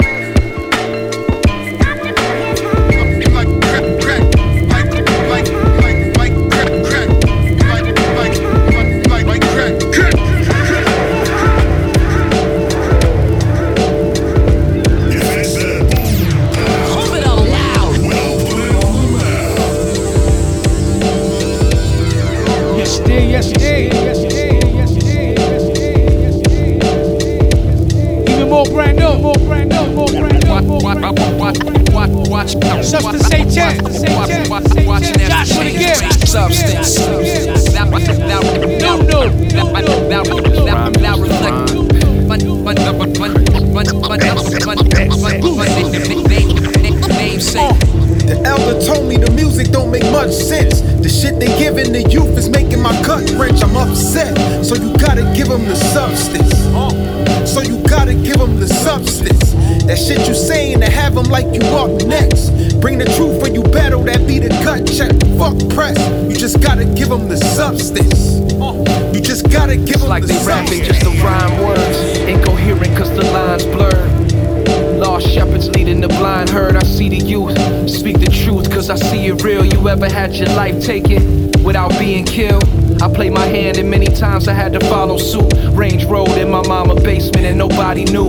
Ever 79.98 80.14
had 80.14 80.36
your 80.36 80.50
life 80.50 80.80
taken 80.84 81.52
without 81.64 81.90
being 81.98 82.24
killed? 82.24 82.64
I 83.02 83.12
played 83.12 83.32
my 83.32 83.46
hand 83.46 83.78
and 83.78 83.90
many 83.90 84.06
times 84.06 84.48
I 84.48 84.54
had 84.54 84.74
to 84.74 84.80
follow 84.82 85.18
suit. 85.18 85.52
Range 85.72 86.06
Road 86.06 86.30
in 86.38 86.52
my 86.52 86.62
mama 86.68 86.94
basement 86.96 87.46
and 87.48 87.58
nobody 87.58 88.04
knew. 88.06 88.28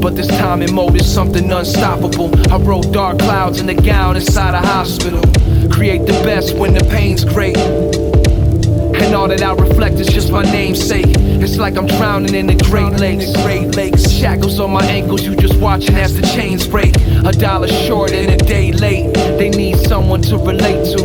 But 0.00 0.14
this 0.14 0.28
time 0.28 0.62
in 0.62 0.72
mode 0.72 0.94
is 0.94 1.12
something 1.12 1.50
unstoppable. 1.50 2.30
I 2.52 2.58
wrote 2.58 2.92
dark 2.92 3.18
clouds 3.18 3.58
in 3.58 3.66
the 3.66 3.74
gown 3.74 4.16
inside 4.16 4.54
a 4.54 4.64
hospital. 4.64 5.20
Create 5.68 6.06
the 6.06 6.20
best 6.24 6.56
when 6.56 6.74
the 6.74 6.84
pain's 6.84 7.24
great. 7.24 7.56
And 7.56 9.14
all 9.14 9.26
that 9.26 9.42
I 9.42 9.52
reflect 9.54 9.96
is 9.96 10.06
just 10.06 10.30
my 10.30 10.44
namesake. 10.44 11.06
It's 11.42 11.56
like 11.56 11.76
I'm 11.76 11.86
drowning 11.86 12.34
in 12.34 12.46
the 12.46 12.56
Great 12.64 12.92
Lakes. 13.00 13.32
Great 13.42 13.74
Lakes. 13.74 14.08
Shackles 14.08 14.60
on 14.60 14.70
my 14.70 14.84
ankles, 14.84 15.22
you 15.24 15.34
just 15.34 15.58
watching 15.58 15.96
as 15.96 16.14
the 16.14 16.22
chains 16.28 16.68
break. 16.68 16.94
A 17.24 17.32
dollar 17.32 17.68
short 17.68 18.12
and 18.12 18.30
a 18.30 18.44
day 18.44 18.72
late. 18.72 19.12
They 19.14 19.50
need 19.50 19.78
someone 19.86 20.22
to 20.22 20.38
relate 20.38 20.96
to, 20.96 21.04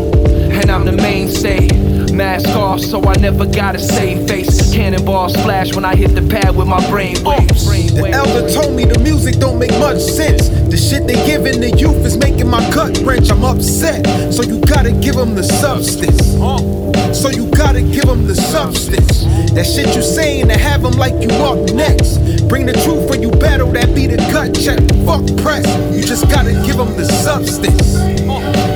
and 0.52 0.72
I'm 0.72 0.86
the 0.86 0.94
mainstay. 0.94 1.68
Mask 2.14 2.48
off, 2.50 2.80
so 2.80 3.04
I 3.04 3.16
never 3.18 3.46
gotta 3.46 3.80
save 3.80 4.28
face. 4.28 4.74
Cannonball 4.74 5.30
splash 5.30 5.76
when 5.76 5.84
I 5.84 5.96
hit 5.96 6.16
the 6.16 6.22
pad 6.22 6.56
with 6.56 6.68
my 6.68 6.80
brain 6.90 7.22
waves. 7.24 7.66
The 7.92 8.10
elder 8.12 8.50
told 8.50 8.76
me 8.76 8.86
the 8.86 9.00
music 9.00 9.36
don't 9.36 9.60
make 9.60 9.72
much 9.72 10.00
sense. 10.00 10.48
The 10.48 10.78
shit 10.78 11.06
they 11.06 11.16
giving 11.26 11.60
the 11.60 11.72
youth 11.78 12.06
is 12.06 12.18
making 12.18 12.50
my 12.50 12.62
gut 12.72 12.98
wrench. 13.00 13.30
I'm 13.30 13.44
upset, 13.44 14.34
so 14.34 14.42
you 14.44 14.62
gotta 14.62 14.94
give 14.94 15.16
them 15.16 15.36
the 15.36 15.44
substance. 15.44 16.22
Oh. 16.38 16.94
So 17.14 17.30
you 17.30 17.52
gotta 17.76 17.94
give 17.94 18.06
them 18.06 18.26
the 18.26 18.36
substance. 18.36 19.26
That 19.52 19.66
shit 19.66 19.94
you 19.96 20.02
saying 20.02 20.48
to 20.48 20.58
have 20.58 20.82
them 20.82 20.94
like 20.94 21.14
you 21.22 21.30
up 21.44 21.74
next. 21.74 22.48
Bring 22.48 22.66
the 22.66 22.74
truth 22.74 23.10
when 23.10 23.22
you 23.22 23.32
battle, 23.32 23.70
that 23.74 23.94
be 23.94 24.08
the 24.08 24.18
gut 24.32 24.56
check. 24.56 24.80
Fuck 25.06 25.26
press, 25.44 25.66
you 25.94 26.02
just 26.02 26.30
gotta 26.30 26.54
give 26.66 26.78
them 26.78 26.96
the 26.96 27.06
substance. 27.06 28.00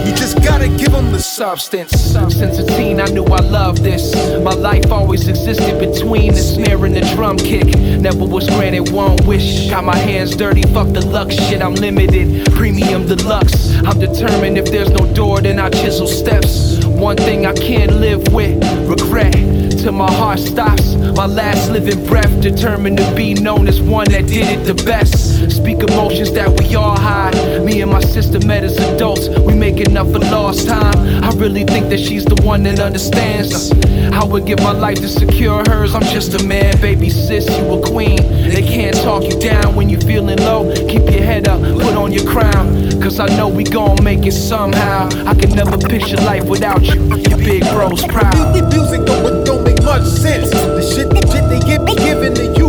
You 0.05 0.15
just 0.15 0.43
gotta 0.43 0.67
give 0.67 0.91
them 0.91 1.13
the 1.13 1.19
substance. 1.19 1.91
Since 1.91 2.59
a 2.59 2.65
teen, 2.65 2.99
I 2.99 3.05
knew 3.05 3.23
I 3.23 3.39
loved 3.39 3.83
this. 3.83 4.13
My 4.43 4.53
life 4.53 4.91
always 4.91 5.27
existed 5.29 5.79
between 5.79 6.33
the 6.33 6.41
snare 6.41 6.83
and 6.85 6.95
the 6.95 7.01
drum 7.15 7.37
kick. 7.37 7.67
Never 7.99 8.25
was 8.25 8.49
granted 8.49 8.91
one 8.91 9.15
wish. 9.25 9.69
Got 9.69 9.85
my 9.85 9.97
hands 9.97 10.35
dirty, 10.35 10.63
fuck 10.73 10.91
the 10.91 11.05
luck 11.05 11.31
shit. 11.31 11.61
I'm 11.61 11.75
limited, 11.75 12.51
premium 12.51 13.05
deluxe. 13.05 13.75
I'm 13.85 13.97
determined 13.97 14.57
if 14.57 14.65
there's 14.65 14.89
no 14.89 15.05
door, 15.13 15.39
then 15.41 15.57
I 15.57 15.69
chisel 15.69 16.07
steps. 16.07 16.78
One 16.99 17.15
thing 17.15 17.45
I 17.45 17.53
can't 17.53 17.93
live 17.93 18.33
with 18.33 18.61
regret. 18.85 19.33
Till 19.79 19.93
my 19.93 20.11
heart 20.11 20.37
stops, 20.37 20.95
my 20.95 21.25
last 21.25 21.71
living 21.71 22.05
breath. 22.05 22.41
Determined 22.41 22.97
to 22.97 23.15
be 23.15 23.33
known 23.35 23.69
as 23.69 23.81
one 23.81 24.11
that 24.11 24.27
did 24.27 24.47
it 24.49 24.65
the 24.65 24.73
best. 24.83 25.28
Speak 25.49 25.79
emotions 25.79 26.31
that 26.33 26.49
we 26.59 26.75
all 26.75 26.97
hide. 26.97 27.63
Me 27.63 27.81
and 27.81 27.91
my 27.91 28.01
sister 28.01 28.39
met 28.45 28.63
as 28.63 28.77
adults, 28.77 29.29
we 29.29 29.53
making 29.53 29.97
up 29.97 30.07
for 30.07 30.19
lost 30.19 30.67
time. 30.67 31.23
I 31.23 31.31
really 31.35 31.63
think 31.63 31.89
that 31.89 31.99
she's 31.99 32.23
the 32.25 32.41
one 32.43 32.63
that 32.63 32.79
understands. 32.79 33.71
I 34.13 34.23
would 34.23 34.45
give 34.45 34.59
my 34.59 34.71
life 34.71 34.97
to 34.99 35.07
secure 35.07 35.63
hers. 35.67 35.95
I'm 35.95 36.03
just 36.03 36.39
a 36.39 36.43
man, 36.45 36.79
baby 36.81 37.09
sis, 37.09 37.47
you 37.47 37.71
a 37.71 37.81
queen. 37.81 38.17
They 38.49 38.61
can't 38.61 38.95
talk 38.95 39.23
you 39.23 39.39
down 39.39 39.75
when 39.75 39.89
you're 39.89 40.01
feeling 40.01 40.37
low. 40.37 40.73
Keep 40.87 41.11
your 41.11 41.23
head 41.23 41.47
up, 41.47 41.61
put 41.61 41.95
on 41.95 42.11
your 42.11 42.25
crown. 42.25 43.01
Cause 43.01 43.19
I 43.19 43.27
know 43.37 43.47
we 43.47 43.63
gon' 43.63 44.03
make 44.03 44.25
it 44.25 44.33
somehow. 44.33 45.07
I 45.25 45.33
can 45.33 45.51
never 45.51 45.77
picture 45.77 46.17
life 46.17 46.45
without 46.45 46.83
you. 46.83 47.01
Your 47.29 47.37
big 47.37 47.63
bro's 47.69 48.05
proud. 48.05 48.53
Music 48.73 49.05
don't, 49.05 49.45
don't 49.45 49.63
make 49.63 49.81
much 49.83 50.03
sense. 50.03 50.49
The 50.51 50.81
shit, 50.81 51.09
the 51.09 51.21
shit 51.31 51.49
they 51.49 51.59
give, 51.65 51.85
giving 51.97 52.33
is 52.33 52.49
making 52.49 52.68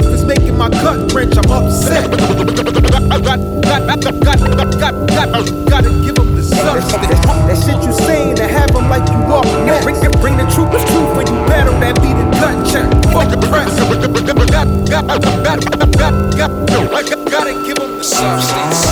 my 0.60 0.68
gut 0.68 1.10
wrench. 1.14 1.34
I'm 1.38 1.50
upset. 1.50 2.10
got, 2.10 2.20
got, 3.24 3.40
got, 3.64 3.86
got, 3.88 4.20
got, 4.20 4.70
got, 4.78 4.94
got, 5.08 5.32
gotta 5.70 5.90
give 6.04 6.14
them 6.14 6.36
the 6.36 6.42
substance. 6.42 7.24
That 7.48 7.56
shit 7.64 7.82
you 7.82 7.92
saying 8.04 8.36
to 8.36 8.46
have 8.46 8.70
them 8.74 8.90
like 8.90 9.08
you 9.08 9.16
up 9.32 9.46
next. 9.64 9.84
Bring, 9.84 9.96
bring 10.20 10.36
the 10.36 10.44
truth, 10.52 10.70
the 10.70 10.78
truth 10.92 11.16
when 11.16 11.26
you 11.32 11.40
battle, 11.48 11.72
that 11.80 11.96
be 12.04 12.12
the 12.12 12.28
gut 12.36 12.60
check. 12.68 12.84
Fuck 13.08 13.30
the 13.32 13.40
press. 13.48 13.72
Got, 13.80 14.04
got, 14.90 15.22
got, 15.24 15.64
got, 15.64 15.96
got, 15.96 16.52
got, 16.68 17.30
gotta 17.30 17.52
give 17.64 17.76
them 17.76 17.96
the 17.96 18.04
substance. 18.04 18.84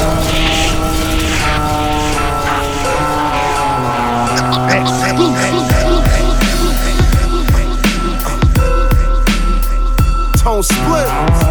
Tone 10.41 10.63
Spliff. 10.63 11.48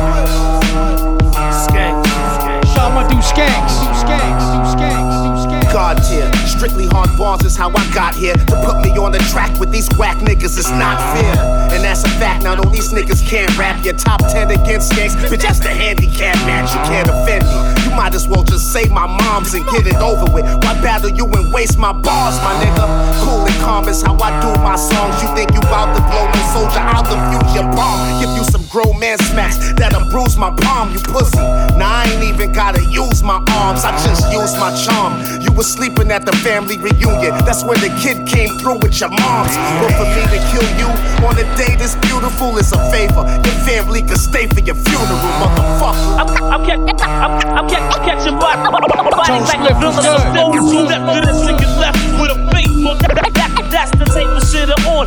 God 5.87 6.03
tier. 6.03 6.27
Strictly 6.43 6.85
hard 6.85 7.07
bars 7.17 7.45
is 7.45 7.55
how 7.55 7.69
I 7.69 7.79
got 7.93 8.13
here. 8.13 8.33
To 8.35 8.55
put 8.67 8.83
me 8.83 8.91
on 8.99 9.13
the 9.13 9.23
track 9.31 9.57
with 9.57 9.71
these 9.71 9.87
whack 9.95 10.17
niggas 10.17 10.59
is 10.59 10.69
not 10.69 10.99
fair. 11.15 11.39
And 11.71 11.81
that's 11.81 12.03
a 12.03 12.09
fact, 12.19 12.43
now 12.43 12.55
know 12.55 12.69
these 12.69 12.91
niggas 12.91 13.25
can't 13.25 13.47
rap. 13.57 13.85
Your 13.85 13.93
top 13.93 14.19
10 14.19 14.51
against 14.51 14.91
skanks, 14.91 15.15
bitch, 15.15 15.43
that's 15.47 15.59
the 15.59 15.69
handicap 15.69 16.35
match. 16.43 16.75
You 16.75 16.83
can't 16.91 17.07
offend 17.07 17.47
me. 17.47 17.87
You 17.87 17.95
might 17.95 18.13
as 18.13 18.27
well 18.27 18.43
just 18.43 18.73
say 18.73 18.89
my 18.89 19.07
mom's 19.07 19.53
and 19.53 19.63
get 19.67 19.87
it 19.87 19.95
over 19.95 20.27
with. 20.33 20.43
Why 20.67 20.75
battle 20.83 21.09
you 21.09 21.23
and 21.23 21.53
waste 21.53 21.77
my 21.77 21.93
bars, 21.93 22.35
my 22.43 22.51
nigga? 22.59 22.83
Cool 23.23 23.47
and 23.47 23.55
calm 23.63 23.87
is 23.87 24.01
how 24.01 24.19
I 24.19 24.35
do 24.43 24.51
my 24.59 24.75
songs. 24.75 25.23
You 25.23 25.31
think 25.39 25.53
you 25.55 25.61
bout 25.71 25.95
to 25.95 26.03
blow 26.03 26.27
no 26.27 26.41
soldier 26.51 26.83
out 26.83 27.07
the 27.07 27.15
future 27.31 27.63
bomb. 27.63 28.19
Give 28.19 28.35
you 28.35 28.43
some 28.43 28.66
grown 28.77 28.99
man 28.99 29.17
smacks 29.17 29.57
that'll 29.73 30.05
bruise 30.11 30.37
my 30.37 30.53
palm, 30.61 30.93
you 30.93 30.99
pussy. 30.99 31.41
Now 31.81 31.89
I 31.89 32.05
ain't 32.13 32.23
even 32.29 32.51
gotta 32.51 32.83
use 32.85 33.23
my 33.23 33.41
arms, 33.57 33.81
I 33.83 33.91
just 34.05 34.29
use 34.29 34.53
my 34.61 34.69
charm. 34.85 35.17
You 35.41 35.51
was 35.53 35.65
sleeping 35.65 36.11
at 36.11 36.25
the 36.25 36.35
family 36.45 36.77
reunion, 36.77 37.33
that's 37.41 37.63
when 37.63 37.79
the 37.81 37.89
kid 37.97 38.27
came 38.27 38.53
through 38.61 38.77
with 38.85 39.01
your 39.01 39.09
moms. 39.09 39.53
But 39.81 39.97
for 39.97 40.05
me 40.13 40.21
to 40.29 40.39
kill 40.53 40.69
you 40.77 40.89
on 41.25 41.33
a 41.41 41.47
day 41.57 41.73
this 41.75 41.95
beautiful 42.05 42.55
is 42.61 42.71
a 42.71 42.77
favor. 42.93 43.25
Your 43.25 43.57
family 43.65 44.01
can 44.03 44.17
stay 44.17 44.45
for 44.45 44.61
your 44.61 44.75
funeral, 44.75 45.25
motherfucker. 45.41 46.21
I'm, 46.21 46.29
I'm, 46.53 46.61
catch, 46.61 47.01
I'm, 47.01 47.57
I'm, 47.57 47.65
catch, 47.69 47.81
I'm 47.81 48.01
catching 48.05 48.37
body, 48.37 48.61
bodies 48.69 49.49
like 49.49 49.71
a 49.71 49.73
villain. 49.73 50.05
So 50.05 50.83
left 50.85 51.01
to 51.01 51.21
this 51.25 51.41
nigga 51.49 51.67
left 51.81 52.21
with 52.21 52.29
a 52.29 52.37
faithful. 52.53 53.36
That's 53.77 53.93
the 53.93 54.09
tape 54.09 54.25
shit 54.49 54.73
on. 54.89 55.05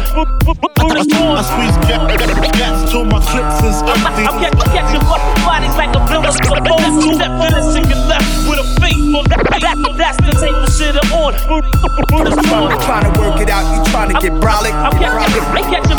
Brutus 0.78 1.10
I 1.10 1.42
squeeze 1.42 1.74
gas 2.54 2.86
till 2.86 3.02
my 3.02 3.18
clips 3.18 3.66
is 3.66 3.82
empty. 3.82 4.22
I'm 4.22 4.38
catch, 4.38 4.54
catching 4.70 5.02
bodies 5.42 5.74
like 5.74 5.90
a 5.90 5.98
villain. 6.06 6.30
So 6.30 6.54
left 6.54 7.34
to 7.34 7.50
this 7.50 7.66
nigga 7.74 7.98
left 8.06 8.30
with 8.46 8.62
a 8.62 8.66
faithful. 8.78 9.26
That's 9.26 10.22
the 10.22 10.30
tape 10.38 10.54
shit 10.70 10.94
on. 11.10 11.34
Brutus 12.14 12.38
Trying 12.86 13.10
to 13.10 13.18
work 13.18 13.40
it 13.42 13.50
out, 13.50 13.66
you 13.74 13.82
trying 13.90 14.14
to 14.14 14.20
get 14.22 14.38
brolic. 14.38 14.70
I'm 14.70 14.94
catching 14.94 15.98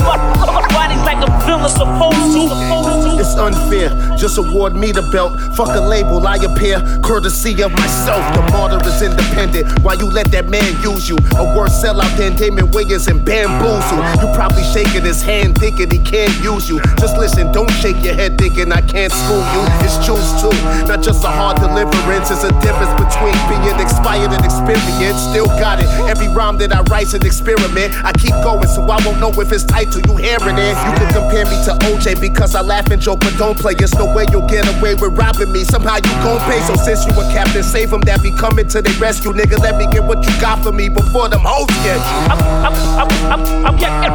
bodies 0.72 1.04
like 1.04 1.20
a 1.20 1.30
villain 1.44 1.68
supposed 1.68 2.32
to. 2.40 3.01
It's 3.22 3.38
unfair, 3.38 3.94
just 4.18 4.40
award 4.40 4.76
me 4.76 4.92
the 4.92 5.04
belt. 5.14 5.38
Fuck 5.54 5.78
a 5.78 5.80
label, 5.80 6.26
I 6.26 6.38
appear 6.38 6.82
courtesy 7.04 7.62
of 7.62 7.72
myself. 7.74 8.26
The 8.34 8.42
martyr 8.50 8.82
is 8.90 9.00
independent. 9.04 9.70
Why 9.84 9.94
you 9.94 10.10
let 10.10 10.32
that 10.32 10.50
man 10.50 10.74
use 10.82 11.08
you? 11.08 11.18
A 11.38 11.46
worse 11.54 11.78
sellout 11.78 12.18
than 12.18 12.36
Damon 12.36 12.74
Wayans 12.74 13.08
and 13.08 13.22
Bamboozle. 13.24 14.02
You 14.18 14.26
probably 14.34 14.64
shaking 14.74 15.06
his 15.06 15.22
hand 15.22 15.54
thinking 15.60 15.92
he 15.92 16.00
can't 16.00 16.34
use 16.42 16.68
you. 16.68 16.82
Just 16.98 17.16
listen, 17.16 17.52
don't 17.52 17.70
shake 17.78 18.02
your 18.04 18.16
head 18.16 18.40
thinking 18.40 18.72
I 18.72 18.82
can't 18.82 19.14
school 19.14 19.46
you. 19.54 19.62
It's 19.86 20.02
choose 20.02 20.26
too, 20.42 20.58
not 20.90 21.04
just 21.06 21.22
a 21.24 21.30
hard 21.30 21.62
deliverance. 21.62 22.32
It's 22.32 22.42
a 22.42 22.50
difference 22.58 22.90
between 22.98 23.38
being 23.46 23.78
expired 23.78 24.34
and 24.34 24.42
experienced. 24.42 25.30
Still 25.30 25.46
got 25.62 25.78
it. 25.78 25.86
Every 26.10 26.28
rhyme 26.34 26.58
that 26.58 26.74
I 26.74 26.82
write's 26.90 27.14
an 27.14 27.24
experiment. 27.24 27.94
I 28.02 28.14
keep 28.14 28.34
going, 28.42 28.66
so 28.66 28.82
I 28.90 28.98
won't 29.06 29.20
know 29.22 29.30
if 29.38 29.52
it's 29.52 29.64
tight 29.64 29.94
till 29.94 30.02
you 30.10 30.18
hearing 30.18 30.58
it. 30.58 30.74
You 30.74 30.92
can 30.98 31.14
compare 31.14 31.46
me 31.46 31.58
to 31.70 31.78
OJ 31.86 32.20
because 32.20 32.56
I 32.56 32.62
laugh 32.62 32.90
and 32.90 33.02
joke, 33.02 33.11
but 33.16 33.38
don't 33.38 33.58
play. 33.58 33.74
There's 33.74 33.94
no 33.96 34.06
way 34.14 34.26
you'll 34.32 34.48
get 34.48 34.68
away 34.78 34.96
with 34.96 35.18
robbing 35.18 35.52
me. 35.52 35.64
Somehow 35.64 35.98
you 35.98 36.14
gon' 36.24 36.40
pay. 36.50 36.60
So 36.62 36.76
since 36.76 37.06
you 37.06 37.14
a 37.14 37.24
captain, 37.34 37.64
save 37.64 37.90
them 37.90 38.02
that 38.02 38.22
be 38.22 38.32
coming 38.32 38.68
to 38.70 38.82
their 38.82 38.98
rescue. 39.00 39.32
Nigga, 39.34 39.60
let 39.60 39.78
me 39.78 39.88
get 39.92 40.04
what 40.04 40.26
you 40.26 40.34
got 40.40 40.64
for 40.64 40.72
me 40.72 40.90
before 40.90 41.30
them 41.30 41.42
hoes 41.44 41.68
get 41.84 41.98
you. 41.98 42.18
I'm, 42.32 42.40
I'm, 42.66 42.76
I'm, 43.00 43.10
I'm, 43.32 43.42
I'm 43.66 43.78
catching, 43.78 44.14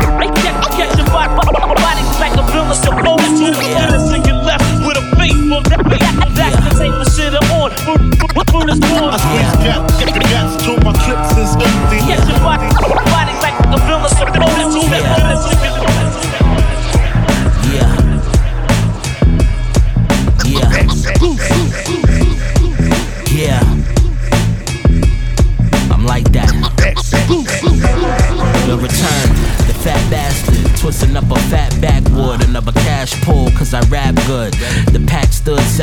catching 0.76 1.07
bodies 1.11 2.18
like 2.20 2.34
a 2.36 2.44
villain 2.53 2.76
supposed 2.76 3.36
to. 3.38 3.47
This 3.53 4.07
nigga 4.12 4.34
left 4.44 4.64
with 4.86 4.99
a 4.99 5.05
faithful. 5.16 5.61
That's 6.36 6.57
the 6.57 6.70
tape 6.78 6.94
of 6.94 7.09
shit 7.12 7.34
on. 7.53 7.70
Brutus 8.47 8.80
I 8.80 9.18
squeeze 9.20 9.53
gas, 9.62 9.82
gas 10.30 10.64
till 10.64 10.78
my 10.80 10.92
clips 10.92 11.36
is 11.36 11.53
empty. 11.55 11.99
Catching 12.09 12.40
bodies 12.42 13.40
like 13.42 13.57
a 13.68 13.78
villain 13.84 14.11
supposed 14.11 14.72
to. 14.72 14.80
This 14.88 15.59
nigga 15.61 15.86
Yeah. 15.86 15.95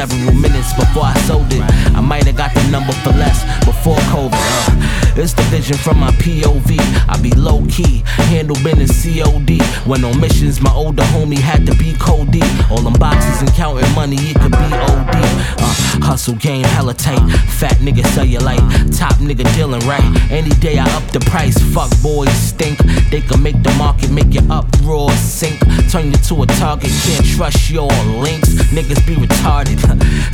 Several 0.07 0.35
minutes 0.35 0.73
before 0.73 1.03
I 1.05 1.13
sold 1.27 1.47
it. 1.53 1.61
I 1.95 2.01
might 2.01 2.25
have 2.25 2.35
got 2.35 2.53
the 2.53 2.63
number 2.69 2.91
for 3.03 3.11
less 3.11 3.39
before 3.63 3.95
COVID. 4.11 4.35
Uh, 4.35 4.92
it's 5.15 5.33
the 5.33 5.43
vision 5.43 5.77
from 5.77 5.99
my 5.99 6.11
POV. 6.11 6.77
I 7.07 7.21
be 7.21 7.31
low 7.31 7.65
key, 7.69 8.03
handle 8.05 8.55
business 8.63 9.03
COD. 9.03 9.61
When 9.85 10.03
on 10.03 10.19
missions, 10.19 10.61
my 10.61 10.73
older 10.73 11.03
homie 11.03 11.37
had 11.37 11.65
to 11.67 11.75
be 11.75 11.93
Cody. 11.99 12.41
All 12.71 12.81
them 12.81 12.93
boxes 12.93 13.41
and 13.41 13.51
counting 13.53 13.89
money, 13.93 14.17
it 14.19 14.39
could 14.39 14.51
be 14.51 14.69
OD. 14.73 15.15
Uh, 15.59 15.73
hustle 16.01 16.35
game 16.35 16.63
hella 16.63 16.93
tight. 16.93 17.21
Fat 17.59 17.77
nigga 17.77 18.03
cellulite. 18.13 18.63
Top 18.97 19.15
nigga 19.15 19.43
dealing 19.55 19.85
right. 19.87 20.31
Any 20.31 20.49
day 20.61 20.77
I 20.79 20.85
up 20.97 21.03
the 21.11 21.19
price. 21.19 21.57
Fuck 21.73 21.91
boys 22.01 22.31
stink. 22.31 22.79
They 23.11 23.21
can 23.21 23.41
make 23.41 23.61
the 23.61 23.73
market 23.77 24.09
make 24.11 24.33
you 24.33 24.41
uproar. 24.49 25.11
sink. 25.11 25.59
Turn 25.91 26.11
you 26.11 26.17
to 26.29 26.43
a 26.43 26.45
target, 26.47 26.91
can't 27.03 27.25
trust 27.25 27.69
your 27.69 27.91
links. 28.23 28.49
Niggas 28.73 29.05
be 29.05 29.15
retarded. 29.15 29.79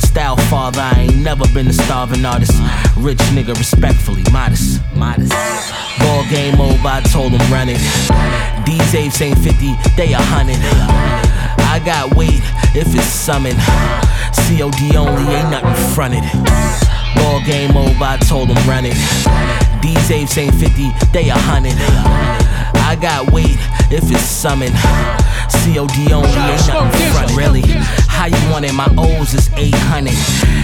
Style 0.00 0.36
father, 0.48 0.80
I 0.80 1.06
ain't 1.08 1.16
never 1.16 1.46
been 1.52 1.66
a 1.68 1.72
starving 1.72 2.24
artist. 2.24 2.52
Rich 2.96 3.18
nigga, 3.34 3.56
respectfully, 3.56 4.24
modest. 4.32 4.69
Modest. 4.94 5.32
Ball 5.98 6.24
game 6.30 6.60
over, 6.60 6.86
I 6.86 7.00
told 7.10 7.32
him 7.32 7.52
run 7.52 7.68
it. 7.68 7.80
These 8.66 8.94
apes 8.94 9.20
ain't 9.22 9.38
50, 9.38 9.74
they 9.96 10.12
a 10.12 10.20
hundred. 10.20 10.60
I 11.66 11.80
got 11.84 12.14
weight 12.14 12.42
if 12.74 12.94
it's 12.94 13.04
summoned. 13.04 13.58
COD 14.46 14.96
only, 14.96 15.24
ain't 15.34 15.50
nothing 15.50 15.94
fronted. 15.94 16.24
Ball 17.16 17.40
game 17.46 17.76
over, 17.76 18.04
I 18.04 18.18
told 18.28 18.48
him 18.48 18.60
run 18.68 18.84
it. 18.84 18.96
These 19.82 20.10
apes 20.10 20.36
ain't 20.38 20.54
50, 20.54 20.90
they 21.12 21.28
a 21.30 21.34
hundred. 21.34 21.74
I 22.90 22.96
got 23.00 23.30
weight 23.32 23.58
if 23.90 24.10
it's 24.10 24.22
summoned. 24.22 24.74
COD 25.62 26.12
only, 26.12 26.28
ain't 26.28 26.66
nothing 26.66 27.12
front, 27.12 27.36
really. 27.36 27.64
How 28.10 28.26
you 28.26 28.50
want 28.50 28.64
it? 28.66 28.74
My 28.74 28.88
O's 28.98 29.32
is 29.32 29.48
800. 29.56 30.12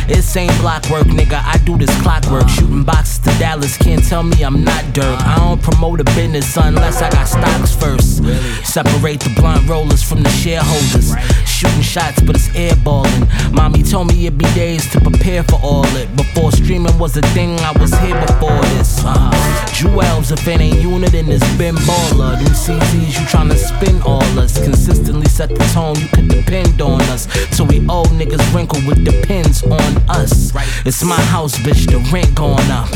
It's 0.08 0.36
ain't 0.36 0.52
block 0.60 0.88
work, 0.90 1.06
nigga. 1.06 1.42
I 1.42 1.56
do 1.64 1.78
this 1.78 1.90
clockwork. 2.02 2.48
Shooting 2.48 2.84
boxes 2.84 3.18
to 3.20 3.30
Dallas, 3.38 3.78
can't 3.78 4.04
tell 4.04 4.22
me 4.22 4.42
I'm 4.42 4.62
not 4.62 4.92
dirt. 4.92 5.18
I 5.22 5.36
don't 5.38 5.62
promote 5.62 6.00
a 6.00 6.04
business 6.04 6.56
unless 6.56 7.00
I 7.00 7.10
got 7.10 7.26
stocks 7.26 7.74
first. 7.74 8.18
Separate 8.66 9.20
the 9.20 9.32
blunt 9.36 9.66
rollers 9.68 10.02
from 10.02 10.22
the 10.22 10.28
shareholders. 10.28 11.14
Shooting 11.46 11.80
shots, 11.80 12.20
but 12.20 12.36
it's 12.36 12.48
airballing. 12.48 13.52
Mommy 13.52 13.82
told 13.82 14.08
me 14.08 14.26
it'd 14.26 14.38
be 14.38 14.44
days 14.54 14.90
to 14.92 15.00
prepare 15.00 15.42
for 15.42 15.58
all 15.62 15.86
it. 15.96 16.14
Before 16.16 16.52
streaming 16.52 16.98
was 16.98 17.16
a 17.16 17.22
thing, 17.32 17.58
I 17.60 17.72
was 17.80 17.96
here 18.00 18.20
before 18.26 18.60
this. 18.76 19.00
Uh, 19.02 19.30
Jewels, 19.72 20.30
if 20.30 20.46
it 20.46 20.60
ain't 20.60 20.82
unit, 20.82 21.12
then 21.12 21.30
it's 21.30 21.56
been 21.56 21.76
baller. 21.76 22.36
Them 22.36 22.52
CZs, 22.52 23.18
you 23.18 23.26
tryna 23.26 23.56
spin 23.56 24.02
all 24.02 24.22
us. 24.38 24.62
Consistently 24.62 25.28
set 25.28 25.48
the 25.48 25.64
tone, 25.72 25.96
you 25.96 26.08
can 26.08 26.28
depend 26.28 26.80
on 26.82 27.00
us. 27.02 27.26
So 27.52 27.64
we 27.64 27.78
old 27.88 28.08
niggas 28.08 28.42
wrinkle 28.54 28.80
with 28.86 29.04
depends 29.04 29.62
on 29.62 29.80
us. 30.08 30.52
It's 30.84 31.02
my 31.02 31.20
house, 31.32 31.56
bitch, 31.58 31.86
the 31.86 31.98
rent 32.12 32.34
going 32.34 32.70
up. 32.70 32.88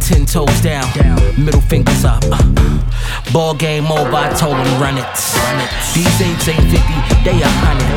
Ten 0.00 0.26
toes 0.26 0.60
down, 0.60 0.86
middle 1.36 1.60
fingers 1.60 2.04
up. 2.04 2.22
Uh, 2.30 2.42
ball 3.32 3.54
game 3.54 3.86
over, 3.86 4.14
I 4.14 4.32
told 4.34 4.56
him 4.56 4.80
run 4.80 4.98
it. 4.98 5.06
These 5.94 6.20
eights 6.20 6.48
ain't 6.48 6.62
50, 6.62 6.78
they 7.24 7.42
a 7.42 7.50
hundred. 7.64 7.88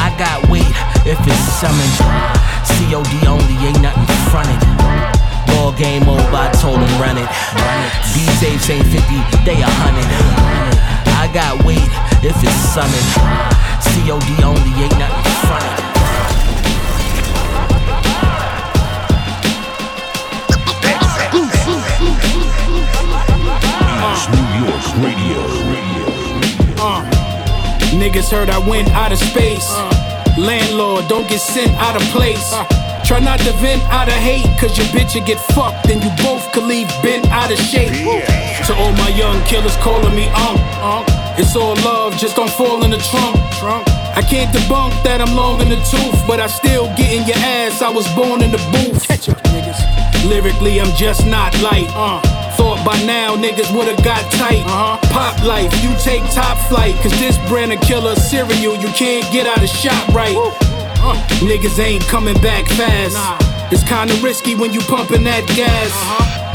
I 0.00 0.14
got 0.18 0.48
weight 0.50 0.74
if 1.04 1.18
it's 1.26 1.44
summoned. 1.60 2.42
COD 2.78 3.26
only, 3.28 3.56
ain't 3.66 3.82
nothing 3.82 4.06
fronted. 4.30 4.60
Ball 5.46 5.72
game 5.72 6.08
over, 6.08 6.36
I 6.36 6.50
told 6.60 6.78
him 6.78 6.94
run 7.00 7.18
it. 7.18 7.28
These 8.14 8.42
apes 8.42 8.70
ain't 8.70 8.86
50, 8.86 8.98
they 9.44 9.60
a 9.60 9.68
hundred. 9.68 10.91
I 11.32 11.34
got 11.34 11.64
weight 11.64 11.78
if 12.22 12.36
it's 12.44 12.52
summoned. 12.76 12.92
COD 14.04 14.44
only, 14.44 14.68
ain't 14.84 14.98
nothing 15.00 15.32
fronted. 15.48 15.80
East 24.12 24.28
New 24.28 24.44
York 24.60 24.84
Radio. 25.00 25.40
Uh, 26.76 27.00
niggas 27.96 28.30
heard 28.30 28.50
I 28.50 28.58
went 28.68 28.90
out 28.90 29.12
of 29.12 29.18
space. 29.18 29.72
Landlord, 30.36 31.08
don't 31.08 31.26
get 31.30 31.40
sent 31.40 31.72
out 31.76 31.96
of 31.96 32.02
place. 32.08 32.52
Try 33.06 33.20
not 33.20 33.40
to 33.40 33.52
vent 33.52 33.82
out 33.84 34.08
of 34.08 34.14
hate, 34.14 34.44
cause 34.60 34.76
your 34.76 34.86
bitch 34.88 35.14
will 35.14 35.26
get 35.26 35.40
fucked, 35.54 35.88
and 35.88 36.04
you 36.04 36.10
both 36.22 36.52
could 36.52 36.64
leave 36.64 36.88
bent 37.02 37.26
out 37.28 37.50
of 37.50 37.58
shape. 37.58 37.88
To 38.66 38.74
all 38.74 38.92
my 38.92 39.08
young 39.08 39.42
killers 39.44 39.76
calling 39.78 40.14
me 40.14 40.28
Unc. 40.28 41.21
It's 41.42 41.56
all 41.56 41.74
love, 41.84 42.16
just 42.16 42.36
don't 42.36 42.48
fall 42.48 42.84
in 42.84 42.92
the 42.92 42.98
trunk. 43.10 43.36
I 44.14 44.22
can't 44.22 44.54
debunk 44.54 45.02
that 45.02 45.20
I'm 45.20 45.34
long 45.34 45.60
in 45.60 45.68
the 45.68 45.76
tooth, 45.90 46.26
but 46.26 46.38
I 46.38 46.46
still 46.46 46.86
get 46.96 47.12
in 47.12 47.26
your 47.26 47.36
ass. 47.36 47.82
I 47.82 47.90
was 47.90 48.06
born 48.14 48.42
in 48.42 48.52
the 48.52 48.62
booth. 48.70 49.02
Catch 49.02 49.28
up, 49.28 49.42
niggas. 49.50 49.76
Lyrically, 50.24 50.80
I'm 50.80 50.94
just 50.96 51.26
not 51.26 51.52
light. 51.60 51.90
Thought 52.56 52.86
by 52.86 52.96
now 53.04 53.34
niggas 53.34 53.74
would've 53.76 54.02
got 54.04 54.22
tight. 54.32 54.62
Uh-huh. 54.64 54.96
Pop 55.10 55.42
life, 55.44 55.72
you 55.82 55.90
take 55.98 56.22
top 56.30 56.56
flight. 56.70 56.94
Cause 57.02 57.12
this 57.18 57.36
brand 57.50 57.72
of 57.72 57.80
killer 57.82 58.14
cereal, 58.14 58.76
you 58.76 58.88
can't 58.94 59.26
get 59.32 59.46
out 59.46 59.62
of 59.62 59.68
shop 59.68 60.08
right. 60.14 60.36
Uh, 61.02 61.18
niggas 61.42 61.78
ain't 61.78 62.06
coming 62.06 62.38
back 62.40 62.66
fast. 62.78 63.51
It's 63.72 63.82
kinda 63.84 64.14
risky 64.22 64.54
when 64.54 64.70
you 64.74 64.80
pumping 64.82 65.24
that 65.24 65.46
gas. 65.56 65.90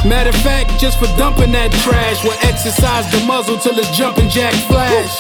Matter 0.06 0.30
of 0.30 0.36
fact, 0.44 0.80
just 0.80 1.00
for 1.00 1.08
dumping 1.18 1.52
that 1.54 1.72
trash, 1.82 2.24
we'll 2.24 2.38
exercise 2.44 3.10
the 3.12 3.26
muzzle 3.26 3.58
till 3.58 3.78
it's 3.80 3.90
jumping 3.98 4.30
jack 4.30 4.54
flash. 4.70 5.18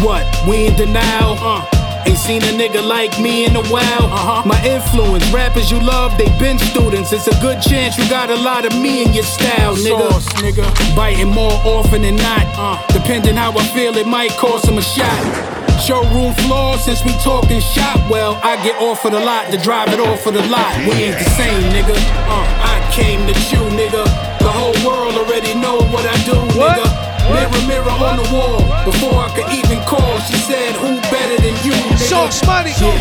What? 0.00 0.24
We 0.48 0.66
in 0.66 0.76
denial? 0.76 1.36
Uh. 1.40 1.62
Ain't 2.06 2.16
seen 2.16 2.42
a 2.42 2.52
nigga 2.56 2.82
like 2.82 3.20
me 3.20 3.44
in 3.44 3.54
a 3.54 3.62
while. 3.64 4.06
Uh-huh. 4.08 4.42
My 4.46 4.58
influence, 4.64 5.28
rappers 5.30 5.70
you 5.70 5.78
love, 5.78 6.16
they 6.16 6.30
been 6.38 6.58
students. 6.58 7.12
It's 7.12 7.26
a 7.26 7.38
good 7.42 7.60
chance 7.60 7.98
you 7.98 8.08
got 8.08 8.30
a 8.30 8.36
lot 8.36 8.64
of 8.64 8.72
me 8.80 9.04
in 9.04 9.12
your 9.12 9.24
style, 9.24 9.76
nigga. 9.76 10.10
Sauce, 10.12 10.32
nigga. 10.40 10.96
Biting 10.96 11.28
more 11.28 11.52
often 11.64 12.00
than 12.00 12.16
not. 12.16 12.46
Uh. 12.56 12.82
Depending 12.94 13.36
how 13.36 13.52
I 13.52 13.62
feel, 13.74 13.94
it 13.98 14.06
might 14.06 14.30
cost 14.38 14.66
him 14.66 14.78
a 14.78 14.82
shot. 14.82 15.57
Showroom 15.78 16.34
floor, 16.44 16.76
since 16.76 17.04
we 17.04 17.12
talking 17.22 17.60
shop, 17.60 17.96
well, 18.10 18.38
I 18.42 18.62
get 18.62 18.76
offered 18.82 19.14
a 19.14 19.24
lot 19.24 19.50
to 19.52 19.56
drive 19.58 19.88
it 19.88 20.00
off 20.00 20.26
of 20.26 20.34
the 20.34 20.42
lot. 20.48 20.76
We 20.84 20.92
ain't 21.06 21.18
the 21.18 21.30
same, 21.38 21.62
nigga. 21.72 21.94
Uh, 22.26 22.44
I 22.60 22.76
came 22.92 23.26
to 23.26 23.34
chew, 23.48 23.62
nigga. 23.72 24.04
The 24.40 24.50
whole 24.50 24.74
world 24.84 25.14
already 25.14 25.54
know 25.54 25.78
what 25.88 26.04
I 26.04 26.16
do, 26.26 26.34
nigga. 26.52 27.08
Mirror, 27.30 27.66
mirror 27.68 27.96
on 28.04 28.16
the 28.16 28.28
wall. 28.34 28.58
Before 28.84 29.22
I 29.22 29.30
could 29.36 29.48
even 29.54 29.78
call, 29.84 30.18
she 30.20 30.36
said, 30.36 30.74
Who 30.76 31.00
better 31.12 31.40
than 31.40 31.54
you, 31.64 31.72
nigga? 31.72 32.08
Sauce 32.10 32.44
money. 32.44 32.72
Yeah. 32.80 32.98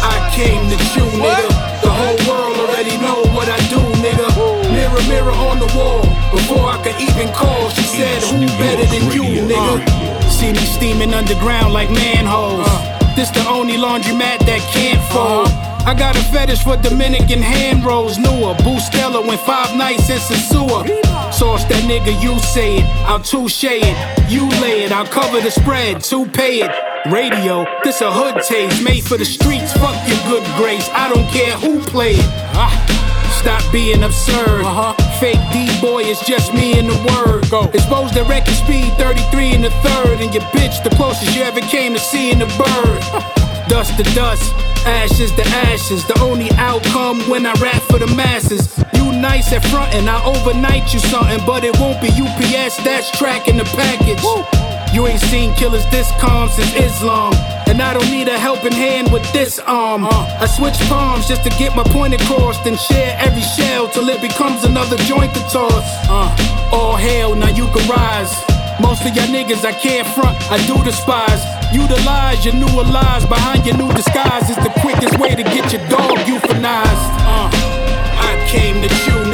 I 0.00 0.30
came 0.32 0.70
to 0.70 0.76
chew, 0.94 1.04
nigga. 1.18 1.65
See 10.46 10.52
me 10.52 10.58
steaming 10.58 11.12
underground 11.12 11.72
like 11.72 11.90
manholes. 11.90 12.68
This 13.16 13.30
the 13.30 13.44
only 13.48 13.74
laundromat 13.74 14.38
that 14.46 14.60
can't 14.70 15.02
fold. 15.10 15.48
I 15.84 15.92
got 15.92 16.14
a 16.14 16.22
fetish 16.30 16.62
for 16.62 16.76
Dominican 16.76 17.42
hand 17.42 17.84
rolls, 17.84 18.16
newer. 18.16 18.54
Boostella 18.62 19.26
went 19.26 19.40
five 19.40 19.76
nights 19.76 20.08
in 20.08 20.20
sewer. 20.20 20.86
Sauce 21.32 21.64
that 21.64 21.82
nigga, 21.90 22.14
you 22.22 22.38
say 22.38 22.76
it. 22.76 22.84
I'll 23.08 23.18
touche 23.18 23.64
it. 23.64 23.82
You 24.30 24.48
lay 24.62 24.84
it, 24.84 24.92
I'll 24.92 25.04
cover 25.06 25.40
the 25.40 25.50
spread. 25.50 26.00
To 26.04 26.24
pay 26.26 26.60
it. 26.60 26.70
Radio, 27.10 27.66
this 27.82 28.00
a 28.00 28.12
hood 28.12 28.40
taste 28.44 28.84
made 28.84 29.02
for 29.02 29.18
the 29.18 29.24
streets. 29.24 29.72
Fuck 29.72 29.98
your 30.06 30.22
good 30.30 30.46
grace. 30.56 30.88
I 30.92 31.12
don't 31.12 31.26
care 31.26 31.56
who 31.58 31.80
play 31.80 32.12
it. 32.12 32.30
Ah. 32.54 33.05
Stop 33.38 33.62
being 33.72 34.02
absurd. 34.02 34.64
Uh-huh. 34.64 34.94
Fake 35.20 35.40
D 35.52 35.68
boy, 35.80 36.02
it's 36.02 36.24
just 36.26 36.52
me 36.54 36.78
and 36.78 36.88
the 36.88 36.98
word. 37.12 37.48
Go. 37.50 37.64
Exposed 37.70 38.16
at 38.16 38.26
record 38.28 38.54
speed 38.54 38.92
33 38.94 39.54
in 39.54 39.62
the 39.62 39.70
third. 39.84 40.20
And 40.20 40.32
your 40.34 40.42
bitch, 40.54 40.82
the 40.82 40.90
closest 40.96 41.36
you 41.36 41.42
ever 41.42 41.60
came 41.60 41.92
to 41.94 42.00
seeing 42.00 42.38
the 42.38 42.46
bird. 42.58 42.98
Dust 43.68 43.96
to 43.98 44.04
dust, 44.14 44.54
ashes 44.86 45.32
to 45.32 45.42
ashes. 45.66 46.06
The 46.06 46.18
only 46.20 46.50
outcome 46.52 47.18
when 47.28 47.44
I 47.46 47.52
rap 47.54 47.82
for 47.82 47.98
the 47.98 48.06
masses. 48.14 48.78
You 48.94 49.10
nice 49.12 49.52
at 49.52 49.64
front 49.66 49.92
and 49.94 50.08
I 50.08 50.22
overnight 50.24 50.94
you 50.94 51.00
something, 51.00 51.40
but 51.44 51.64
it 51.64 51.76
won't 51.80 52.00
be 52.00 52.08
UPS 52.08 52.76
that's 52.84 53.10
tracking 53.18 53.56
the 53.56 53.64
package. 53.64 54.22
You 54.94 55.06
ain't 55.06 55.20
seen 55.20 55.52
killers 55.54 55.84
this 55.90 56.10
calm 56.20 56.48
since 56.48 56.72
Islam. 56.74 57.34
And 57.68 57.82
I 57.82 57.92
don't 57.92 58.10
need 58.10 58.28
a 58.28 58.38
helping 58.38 58.72
hand 58.72 59.12
with 59.12 59.30
this 59.32 59.58
arm. 59.58 60.06
I 60.06 60.46
switch 60.46 60.78
palms 60.88 61.28
just 61.28 61.42
to 61.44 61.50
get 61.50 61.74
my 61.74 61.84
point 61.84 62.14
across, 62.14 62.58
then 62.64 62.76
share 62.76 63.16
every 63.18 63.42
shell 63.42 63.88
till 63.88 64.08
it 64.08 64.20
becomes 64.20 64.64
another 64.64 64.96
joint 65.04 65.34
to 65.34 65.40
toss. 65.52 65.84
Uh, 66.08 66.70
all 66.72 66.96
hail, 66.96 67.34
now 67.34 67.50
you 67.50 67.66
can 67.74 67.86
rise. 67.88 68.32
Most 68.80 69.04
of 69.06 69.16
y'all 69.16 69.26
niggas 69.26 69.64
I 69.64 69.72
can't 69.72 70.06
front, 70.08 70.36
I 70.50 70.58
do 70.66 70.76
despise. 70.84 71.42
Utilize 71.72 72.44
your 72.44 72.54
newer 72.54 72.84
lies 72.84 73.26
behind 73.26 73.66
your 73.66 73.76
new 73.76 73.92
disguise. 73.92 74.48
It's 74.48 74.62
the 74.62 74.72
quickest 74.80 75.18
way 75.18 75.34
to 75.34 75.42
get 75.42 75.72
your 75.72 75.82
dog 75.88 76.16
euthanized. 76.28 77.08
Uh, 77.26 77.50
I 77.50 78.32
came 78.48 78.80
to 78.82 78.88
chew, 79.04 79.25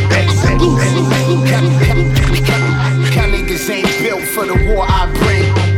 Y'all 3.15 3.31
niggas 3.31 3.71
ain't 3.71 3.89
built 4.03 4.23
for 4.29 4.45
the 4.47 4.55
war 4.69 4.87
I 4.89 5.07
bring. 5.13 5.75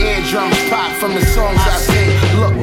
Eardrums 0.00 0.68
pop 0.68 0.90
from 1.00 1.14
the 1.14 1.24
songs 1.26 1.58
I 1.58 1.76
sing. 1.78 2.10
Look. 2.40 2.54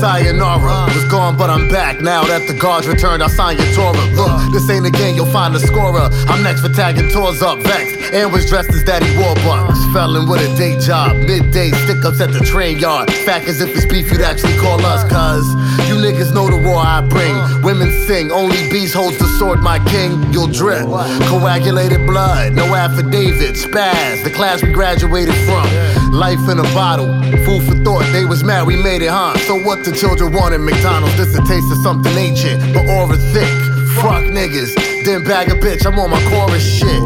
Sayonara 0.00 0.92
was 0.94 1.04
gone, 1.10 1.36
but 1.36 1.50
I'm 1.50 1.68
back. 1.68 2.00
Now 2.00 2.24
that 2.24 2.46
the 2.46 2.54
guards 2.54 2.86
returned, 2.86 3.22
I'll 3.22 3.28
sign 3.28 3.56
your 3.56 3.72
Torah. 3.74 3.96
Look, 4.14 4.52
this 4.52 4.68
ain't 4.68 4.86
a 4.86 4.90
game, 4.90 5.16
you'll 5.16 5.26
find 5.32 5.54
the 5.54 5.60
scorer. 5.60 6.08
I'm 6.28 6.42
next 6.42 6.60
for 6.60 6.68
tagging 6.68 7.10
tours 7.10 7.42
up, 7.42 7.58
vexed. 7.60 7.95
And 8.12 8.32
was 8.32 8.46
dressed 8.46 8.70
as 8.70 8.84
Daddy 8.84 9.06
Warbucks. 9.16 9.92
Felon 9.92 10.28
with 10.28 10.40
a 10.40 10.56
day 10.56 10.78
job, 10.78 11.16
midday 11.26 11.70
stick 11.70 12.04
ups 12.04 12.20
at 12.20 12.32
the 12.32 12.40
train 12.40 12.78
yard. 12.78 13.12
Fact 13.24 13.46
as 13.48 13.60
if 13.60 13.74
it's 13.76 13.84
beef, 13.86 14.10
you'd 14.10 14.20
actually 14.20 14.56
call 14.58 14.84
us, 14.84 15.02
cuz 15.04 15.44
you 15.88 15.96
niggas 15.96 16.32
know 16.32 16.48
the 16.48 16.56
war 16.56 16.78
I 16.78 17.00
bring. 17.00 17.62
Women 17.62 17.90
sing, 18.06 18.30
only 18.30 18.68
beast 18.70 18.94
holds 18.94 19.18
the 19.18 19.26
sword, 19.38 19.60
my 19.60 19.78
king. 19.90 20.32
You'll 20.32 20.46
drip. 20.46 20.86
Coagulated 21.28 22.06
blood, 22.06 22.52
no 22.54 22.74
affidavit, 22.74 23.56
spaz. 23.56 24.22
The 24.24 24.30
class 24.30 24.62
we 24.62 24.72
graduated 24.72 25.34
from. 25.46 25.66
Life 26.12 26.48
in 26.48 26.58
a 26.58 26.68
bottle, 26.74 27.08
food 27.44 27.62
for 27.64 27.76
thought. 27.84 28.04
They 28.12 28.24
was 28.24 28.44
mad, 28.44 28.66
we 28.66 28.76
made 28.76 29.02
it, 29.02 29.10
huh? 29.10 29.36
So 29.46 29.56
what 29.62 29.84
the 29.84 29.92
children 29.92 30.32
wanted 30.32 30.58
McDonald's? 30.58 31.16
This 31.16 31.36
a 31.36 31.42
taste 31.44 31.70
of 31.72 31.78
something 31.78 32.16
ancient, 32.16 32.72
but 32.72 32.86
aura 32.88 33.16
thick. 33.16 33.75
Fuck 34.02 34.24
niggas, 34.24 34.74
then 35.04 35.24
bag 35.24 35.48
a 35.48 35.54
bitch, 35.54 35.86
I'm 35.86 35.98
on 35.98 36.10
my 36.10 36.22
chorus 36.28 36.62
shit. 36.62 37.02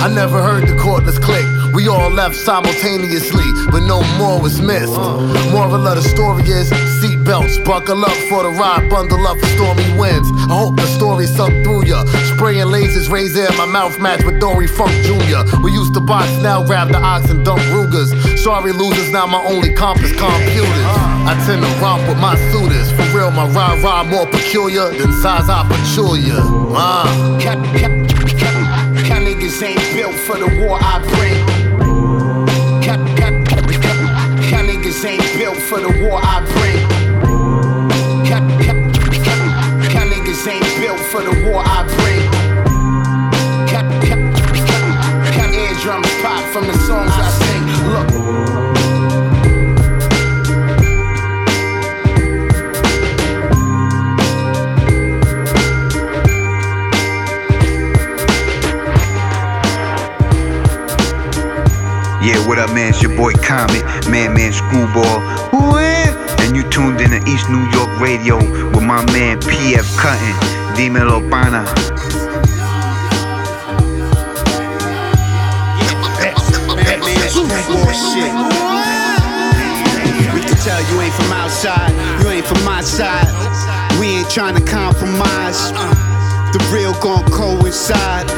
I 0.00 0.08
never 0.08 0.42
heard 0.42 0.66
the 0.66 0.72
cordless 0.72 1.20
click. 1.20 1.44
We 1.74 1.86
all 1.86 2.08
left 2.10 2.34
simultaneously, 2.34 3.44
but 3.70 3.80
no 3.80 4.02
more 4.16 4.40
was 4.40 4.60
missed. 4.60 4.96
Moral 5.52 5.86
of 5.86 5.96
the 5.96 6.02
story 6.02 6.44
is 6.44 6.70
seatbelts, 7.00 7.62
buckle 7.64 8.02
up 8.04 8.16
for 8.30 8.42
the 8.42 8.50
ride, 8.50 8.88
bundle 8.88 9.26
up 9.26 9.38
for 9.38 9.46
stormy 9.46 9.84
winds. 9.98 10.30
I 10.48 10.56
hope 10.56 10.76
the 10.76 10.86
story 10.86 11.26
sunk 11.26 11.62
through 11.62 11.84
ya. 11.84 12.04
Spraying 12.34 12.68
lasers, 12.68 13.10
raise 13.10 13.36
air, 13.36 13.50
my 13.58 13.66
mouth 13.66 13.98
match 14.00 14.24
with 14.24 14.40
Dory 14.40 14.66
Funk 14.66 14.92
Jr. 15.04 15.44
We 15.62 15.72
used 15.72 15.92
to 15.94 16.00
box, 16.00 16.30
now 16.42 16.64
grab 16.64 16.88
the 16.88 16.98
ox 16.98 17.28
and 17.28 17.44
dump 17.44 17.60
Rugers. 17.70 18.10
Sorry 18.42 18.72
losers, 18.72 19.12
now 19.12 19.26
my 19.26 19.42
only 19.44 19.74
comp 19.74 20.00
is 20.02 20.12
computers. 20.12 21.09
I 21.26 21.34
tend 21.46 21.62
to 21.62 21.70
romp 21.80 22.06
with 22.08 22.18
my 22.18 22.36
suitors. 22.50 22.90
For 22.92 23.04
real, 23.16 23.30
my 23.30 23.46
rah 23.48 23.74
rah 23.82 24.04
more 24.04 24.26
peculiar 24.26 24.90
than 24.90 25.12
Zaza 25.20 25.64
Pachulia. 25.68 26.40
Uh. 26.74 27.38
Cap, 27.40 27.58
cap, 27.76 27.92
cap, 28.38 28.54
cap 29.06 29.22
niggas 29.22 29.62
ain't 29.62 29.80
built 29.94 30.14
for 30.14 30.36
the 30.38 30.48
war 30.60 30.78
I 30.80 30.98
bring. 31.12 31.46
Cap 32.82 33.00
niggas 34.66 35.04
ain't 35.04 35.38
built 35.38 35.56
for 35.56 35.80
the 35.80 35.88
war 36.02 36.20
I 36.22 36.40
bring. 36.52 36.88
Cap 38.26 38.42
niggas 40.08 40.46
ain't 40.48 40.80
built 40.80 41.00
for 41.00 41.22
the 41.22 41.30
war 41.46 41.62
I 41.64 41.84
bring. 41.96 42.30
Cap 43.68 43.86
eardrums 45.54 46.08
pop 46.22 46.42
from 46.52 46.66
the 46.66 46.78
songs 46.78 47.12
I 47.12 47.28
sing. 47.30 47.64
Look. 47.92 48.69
Yeah, 62.20 62.36
what 62.46 62.58
up, 62.58 62.68
man? 62.74 62.90
It's 62.90 63.00
your 63.00 63.16
boy 63.16 63.32
Comet, 63.32 63.80
Man 64.10 64.34
Man 64.34 64.52
Screwball. 64.52 65.24
And 66.44 66.54
you 66.54 66.68
tuned 66.68 67.00
in 67.00 67.16
to 67.16 67.20
East 67.26 67.48
New 67.48 67.64
York 67.72 67.98
Radio 67.98 68.36
with 68.36 68.84
my 68.84 69.00
man 69.16 69.40
PF 69.40 69.88
Cuttin, 69.96 70.36
Dímelo 70.76 71.24
Pana. 71.30 71.64
shit. 78.12 78.32
We 80.34 80.40
can 80.44 80.56
tell 80.60 80.82
you 80.92 81.00
ain't 81.00 81.14
from 81.14 81.32
outside, 81.32 81.90
you 82.22 82.28
ain't 82.28 82.44
from 82.44 82.62
my 82.64 82.82
side. 82.82 83.28
We 83.98 84.08
ain't 84.18 84.30
trying 84.30 84.56
to 84.56 84.64
compromise. 84.70 85.72
The 86.52 86.58
real 86.70 86.92
gon' 87.00 87.24
coincide. 87.30 88.28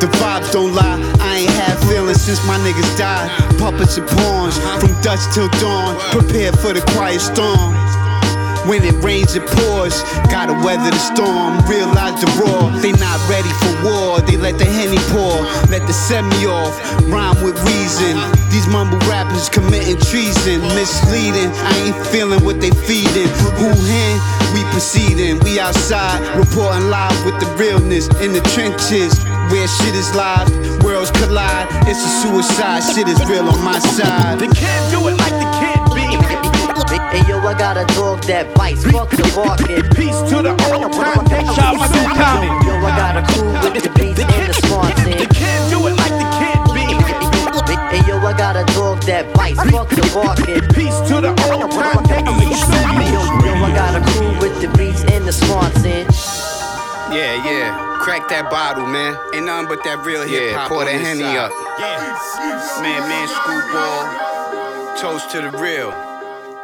The 0.00 0.06
vibes 0.06 0.52
don't 0.52 0.72
lie. 0.72 1.13
Had 1.64 1.78
feelings 1.88 2.20
since 2.20 2.44
my 2.46 2.58
niggas 2.58 2.98
died. 2.98 3.30
Puppets 3.58 3.96
and 3.96 4.06
pawns, 4.06 4.58
from 4.80 4.92
dusk 5.00 5.32
till 5.32 5.48
dawn. 5.60 5.96
Prepare 6.12 6.52
for 6.52 6.74
the 6.74 6.82
quiet 6.92 7.20
storm. 7.20 7.72
When 8.68 8.82
it 8.82 8.96
rains, 9.04 9.36
it 9.36 9.44
pours. 9.44 10.02
Gotta 10.28 10.52
weather 10.64 10.90
the 10.90 11.00
storm, 11.00 11.60
realize 11.68 12.20
the 12.20 12.28
roar. 12.40 12.68
They 12.80 12.92
not 12.92 13.20
ready 13.28 13.52
for 13.60 13.72
war, 13.84 14.20
they 14.20 14.36
let 14.36 14.58
the 14.58 14.64
henny 14.64 15.00
pour. 15.12 15.40
Let 15.68 15.86
the 15.86 15.92
semi 15.92 16.44
off, 16.44 16.72
rhyme 17.08 17.36
with 17.44 17.56
reason. 17.64 18.16
These 18.52 18.66
mumble 18.68 19.00
rappers 19.08 19.48
committing 19.48 20.00
treason, 20.00 20.60
misleading. 20.76 21.48
I 21.48 21.72
ain't 21.84 22.06
feeling 22.08 22.44
what 22.44 22.60
they 22.60 22.72
feeding. 22.88 23.28
Who 23.60 23.68
hand? 23.68 24.20
We 24.52 24.64
proceeding. 24.72 25.40
We 25.40 25.60
outside, 25.60 26.20
reporting 26.36 26.88
live 26.88 27.16
with 27.24 27.40
the 27.40 27.48
realness 27.56 28.08
in 28.20 28.32
the 28.32 28.40
trenches. 28.52 29.12
Where 29.50 29.68
shit 29.68 29.94
is 29.94 30.14
live, 30.14 30.48
worlds 30.82 31.10
collide. 31.12 31.68
It's 31.86 32.02
a 32.04 32.08
suicide, 32.22 32.82
shit 32.82 33.08
is 33.08 33.24
real 33.26 33.48
on 33.48 33.62
my 33.64 33.78
side. 33.78 34.38
They 34.38 34.48
can't 34.48 34.90
do 34.90 35.08
it 35.08 35.16
like 35.16 35.36
the 35.36 35.48
kid 35.58 35.80
be. 35.94 36.06
Hey 37.14 37.22
yo, 37.28 37.38
I 37.38 37.54
got 37.54 37.76
a 37.76 37.84
dog 37.94 38.22
that 38.24 38.54
bites. 38.54 38.84
Fuck 38.84 39.10
the 39.10 39.22
barking. 39.34 39.84
Peace 39.94 40.18
to 40.30 40.42
the 40.42 40.50
old 40.68 40.92
time. 40.92 41.22
Shout 41.54 41.76
my 41.76 41.86
dude 41.88 42.10
Tommy. 42.18 42.50
Yo, 42.66 42.74
I 42.82 42.90
got 42.96 43.16
a 43.16 43.22
crew 43.32 43.52
with 43.62 43.84
the 43.84 43.90
beats 43.94 44.20
and 44.20 44.48
the 44.48 44.54
smarts 44.66 45.00
in. 45.06 45.18
They 45.18 45.26
can't 45.26 45.70
do 45.70 45.86
it 45.86 45.94
like 45.94 46.16
the 46.18 46.26
kid 46.34 46.58
be. 46.74 46.86
Hey 47.94 48.02
yo, 48.08 48.18
I 48.18 48.32
got 48.36 48.56
a 48.56 48.64
dog 48.74 49.00
that 49.02 49.32
bites. 49.34 49.62
Fuck 49.70 49.88
the 49.90 50.02
barking. 50.12 50.66
Peace 50.74 50.98
to 51.08 51.20
the 51.20 51.30
old 51.52 51.70
time. 51.70 52.02
Yo, 52.10 53.22
yo, 53.46 53.52
I 53.62 53.70
got 53.72 53.94
a 53.94 54.02
crew 54.12 54.34
with 54.40 54.60
the 54.60 54.68
beats 54.76 55.04
and 55.04 55.24
the 55.24 55.32
smarts 55.32 55.84
in. 55.84 56.10
Yeah, 57.12 57.36
yeah. 57.44 57.98
Crack 58.00 58.28
that 58.28 58.50
bottle, 58.50 58.86
man. 58.86 59.16
Ain't 59.34 59.46
nothing 59.46 59.68
but 59.68 59.84
that 59.84 60.04
real 60.04 60.22
hip 60.22 60.54
hop. 60.56 60.64
Yeah, 60.64 60.68
pour 60.68 60.84
that 60.84 61.00
henny 61.00 61.24
up. 61.36 61.52
Yeah. 61.78 62.16
Man, 62.80 63.02
man, 63.08 63.28
screwball. 63.28 64.96
Toast 64.96 65.30
to 65.32 65.42
the 65.42 65.50
real. 65.58 65.92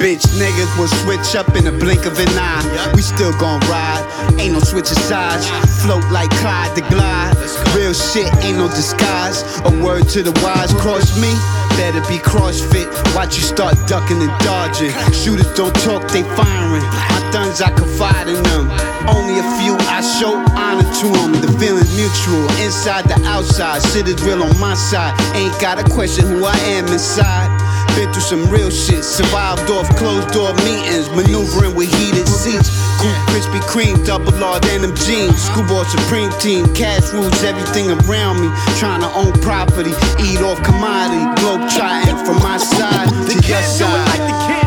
Bitch 0.01 0.25
niggas 0.41 0.73
will 0.81 0.89
switch 1.05 1.37
up 1.37 1.55
in 1.57 1.65
the 1.65 1.73
blink 1.73 2.07
of 2.07 2.19
an 2.19 2.33
eye. 2.33 2.93
We 2.97 3.03
still 3.03 3.37
gon' 3.37 3.61
ride, 3.69 4.01
ain't 4.41 4.55
no 4.55 4.61
switching 4.61 4.97
sides. 4.97 5.45
Float 5.85 6.05
like 6.11 6.31
Clyde 6.41 6.75
the 6.75 6.81
Glide. 6.89 7.37
Real 7.77 7.93
shit, 7.93 8.33
ain't 8.41 8.57
no 8.57 8.69
disguise. 8.69 9.45
A 9.69 9.71
word 9.85 10.09
to 10.17 10.23
the 10.23 10.33
wise, 10.41 10.73
cross 10.81 11.21
me. 11.21 11.29
Better 11.77 12.01
be 12.09 12.17
CrossFit. 12.17 12.89
Watch 13.15 13.37
you 13.37 13.43
start 13.43 13.77
ducking 13.87 14.23
and 14.23 14.33
dodging. 14.41 14.91
Shooters 15.13 15.53
don't 15.53 15.77
talk, 15.85 16.09
they 16.09 16.23
firing. 16.33 16.83
My 16.83 17.31
guns, 17.31 17.61
I 17.61 17.69
confide 17.77 18.29
in 18.29 18.43
them. 18.43 18.73
Only 19.21 19.37
a 19.39 19.45
few, 19.61 19.77
I 19.93 20.01
show 20.01 20.33
honor 20.57 20.89
to 21.05 21.09
them. 21.21 21.37
The 21.45 21.53
feeling's 21.61 21.93
mutual, 21.93 22.49
inside 22.65 23.05
the 23.05 23.21
outside. 23.29 23.85
Shit 23.93 24.09
is 24.09 24.17
real 24.25 24.43
on 24.43 24.59
my 24.59 24.73
side. 24.73 25.13
Ain't 25.37 25.53
gotta 25.61 25.85
question 25.93 26.25
who 26.25 26.47
I 26.47 26.57
am 26.73 26.87
inside. 26.89 27.53
Been 27.97 28.09
through 28.13 28.25
some 28.25 28.49
real 28.49 28.71
shit, 28.71 29.05
survived 29.05 29.69
off 29.69 29.85
closed 30.01 30.33
door 30.33 30.55
meetings, 30.65 31.13
maneuvering 31.13 31.77
with 31.77 31.93
heated 32.01 32.27
seats. 32.29 32.73
Cool 32.97 33.13
Krispy 33.29 33.61
Kreme, 33.69 34.01
double 34.07 34.33
R 34.43 34.59
denim 34.61 34.97
jeans, 34.97 35.37
schoolboy 35.37 35.85
supreme 35.85 36.33
team, 36.41 36.65
cash 36.73 37.13
rules 37.13 37.45
everything 37.45 37.93
around 37.93 38.41
me. 38.41 38.49
Trying 38.81 39.05
to 39.05 39.11
own 39.13 39.33
property, 39.45 39.93
eat 40.25 40.41
off 40.41 40.63
commodity, 40.65 41.29
globe 41.43 41.69
trotting 41.69 42.17
from 42.25 42.41
my 42.41 42.57
side 42.57 43.09
to 43.29 43.35
your 43.47 43.61
side. 43.69 44.60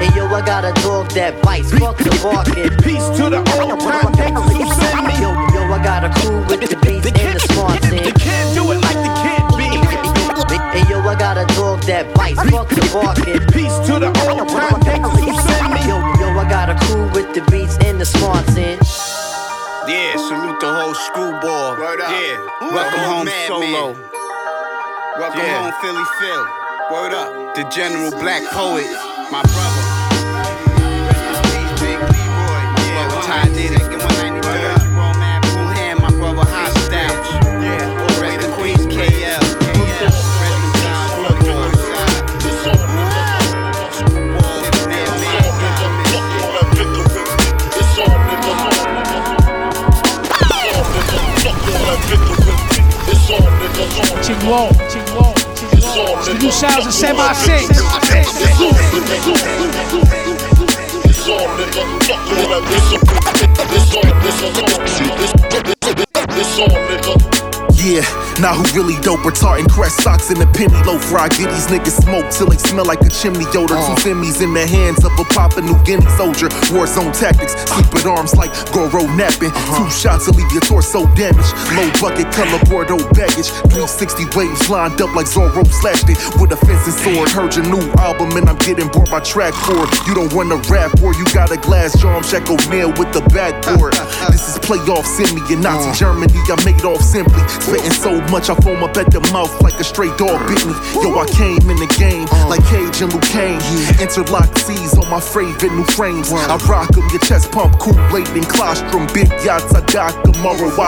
Hey 0.00 0.08
yo, 0.16 0.24
I 0.32 0.40
got 0.40 0.64
a 0.64 0.72
dog 0.80 1.10
that 1.12 1.42
bites. 1.42 1.70
Fuck 1.76 1.98
the 1.98 2.08
barking. 2.24 2.72
Peace 2.80 3.04
to 3.20 3.28
the 3.28 3.44
old 3.60 3.78
time. 3.84 4.16
Yo, 5.20 5.28
yo, 5.52 5.68
I 5.68 5.76
got 5.84 6.08
a 6.08 6.10
crew 6.20 6.40
with 6.48 6.64
the 6.64 6.76
beats 6.80 7.04
and 7.04 7.36
the 7.36 7.40
smarts 7.52 7.84
in. 7.84 8.00
They 8.00 8.12
can't 8.16 8.48
do 8.56 8.72
it 8.72 8.80
like 8.80 8.96
the 8.96 9.12
kid 9.20 9.44
be. 9.60 9.68
Hey 10.72 10.88
yo, 10.88 11.04
I 11.04 11.14
got 11.20 11.36
a 11.36 11.44
dog 11.52 11.84
that 11.84 12.14
bites. 12.14 12.40
Fuck 12.48 12.72
the 12.72 12.80
barking. 12.88 13.44
Peace 13.52 13.76
to 13.92 14.00
the 14.00 14.08
old 14.24 14.48
time. 14.48 14.80
Yo, 15.84 16.00
yo, 16.16 16.32
I 16.32 16.48
got 16.48 16.72
a 16.72 16.76
crew 16.86 17.04
with 17.12 17.34
the 17.36 17.44
beats 17.52 17.76
and 17.84 18.00
the 18.00 18.06
smarts 18.06 18.56
in. 18.56 18.80
Yeah, 19.84 20.16
salute 20.16 20.60
the 20.64 20.72
whole 20.72 20.94
screwball. 20.94 21.76
Yeah, 21.76 22.40
welcome 22.72 23.04
home 23.04 23.28
solo. 23.44 23.92
Welcome 25.20 25.44
home 25.44 25.72
Philly 25.84 26.06
Phil. 26.16 26.44
Word 26.88 27.12
up, 27.12 27.54
the 27.54 27.68
General 27.68 28.10
Black 28.10 28.42
Poet, 28.50 28.88
my 29.30 29.42
brother. 29.42 29.89
how 33.30 33.42
I 33.42 33.48
did 33.54 33.70
it. 33.70 33.78
Second 33.78 34.02
193, 34.02 34.90
roll 34.90 35.70
hand, 35.70 36.00
my 36.00 36.10
brother 36.10 36.42
hostile. 36.42 37.14
Yeah, 37.62 38.02
or 38.02 38.36
the 38.36 38.48
Queen's 38.58 38.86
KL. 38.86 39.38
Chingwon, 54.26 54.70
Chingwon, 54.90 55.34
Chingwon. 55.54 56.40
New 56.40 56.50
sounds 56.50 56.86
of 56.86 56.92
semi-six. 56.92 57.80
Yeah, 67.76 68.04
now 68.40 68.56
who 68.56 68.64
really 68.72 68.96
dope? 69.04 69.20
Retarding 69.20 69.68
crest 69.68 70.02
socks 70.02 70.30
in 70.30 70.38
the 70.38 70.48
penny 70.56 70.74
loaf. 70.88 71.12
Where 71.12 71.20
I 71.20 71.28
get 71.28 71.52
these 71.52 71.68
niggas 71.68 72.00
smoke 72.02 72.32
till 72.32 72.48
they 72.48 72.56
smell 72.56 72.84
like 72.84 73.00
a 73.04 73.12
chimney 73.12 73.44
odor. 73.52 73.76
Two 73.76 73.92
uh. 73.92 74.00
semis 74.00 74.40
in 74.40 74.52
the 74.56 74.66
hands 74.66 75.04
of 75.04 75.12
a 75.20 75.24
Papua 75.28 75.60
New 75.62 75.76
Guinea 75.84 76.08
soldier. 76.16 76.48
War 76.72 76.88
zone 76.88 77.12
tactics, 77.12 77.52
sleep 77.68 77.92
at 77.92 78.06
arms 78.06 78.34
like 78.34 78.50
Goro 78.72 79.04
napping. 79.14 79.52
Uh-huh. 79.52 79.84
Two 79.84 79.90
shots 79.92 80.24
to 80.24 80.32
leave 80.32 80.50
your 80.52 80.64
torso 80.64 81.04
damaged. 81.14 81.52
Low 81.76 81.86
bucket 82.00 82.32
color 82.32 82.60
Bordeaux 82.64 83.04
baggage. 83.12 83.52
360 83.68 84.32
waves 84.32 84.70
lined 84.72 85.00
up 85.04 85.12
like 85.14 85.28
Zorro 85.28 85.62
slashed 85.68 86.08
it 86.08 86.16
with 86.40 86.56
a 86.56 86.58
fencing 86.64 86.96
sword. 86.96 87.28
Heard 87.28 87.54
your 87.54 87.68
new 87.68 87.84
album 88.00 88.32
and 88.40 88.48
I'm 88.48 88.58
getting 88.64 88.88
bored 88.88 89.12
by 89.12 89.20
track 89.20 89.52
four. 89.52 89.84
You 90.08 90.16
don't 90.16 90.32
wanna 90.32 90.56
rap 90.72 90.96
or 91.04 91.12
you 91.14 91.24
got 91.36 91.52
a 91.52 91.58
glass 91.60 91.92
jar. 92.00 92.16
I'm 92.16 92.24
Shaq 92.24 92.48
O'Neal 92.48 92.90
with 92.96 93.12
the 93.12 93.20
backboard. 93.34 93.94
This 94.30 94.46
is 94.46 94.58
playoff 94.62 95.04
semi 95.04 95.42
in 95.52 95.60
Nazi 95.60 95.90
uh. 95.90 95.94
Germany. 95.94 96.38
I 96.50 96.56
made 96.64 96.84
off 96.84 97.02
simply. 97.02 97.42
Spitting 97.48 97.90
so 97.90 98.20
much 98.30 98.48
I 98.48 98.54
foam 98.62 98.82
up 98.82 98.96
at 98.96 99.10
the 99.10 99.20
mouth 99.32 99.52
like 99.62 99.74
a 99.80 99.84
stray 99.84 100.08
dog 100.16 100.38
bit 100.46 100.64
me. 100.66 100.74
Yo, 101.02 101.10
I 101.18 101.26
came 101.26 101.66
in 101.68 101.78
the 101.82 101.90
game 101.98 102.26
like 102.48 102.64
Cage 102.70 103.02
and 103.02 103.12
Luke 103.12 103.26
Kane. 103.26 103.60
Interlocked 104.00 104.58
C's 104.58 104.96
on 104.96 105.08
my 105.10 105.20
favorite 105.20 105.74
new 105.74 105.84
frames. 105.84 106.32
I 106.32 106.46
rock 106.46 106.68
rock 106.68 106.96
'em, 106.96 107.08
your 107.10 107.20
chest 107.20 107.50
pump, 107.50 107.78
Kool-Aid 107.78 108.28
and 108.28 108.48
colostrum. 108.48 109.06
Big 109.12 109.28
yachts, 109.44 109.74
I 109.74 109.80
got 109.92 110.14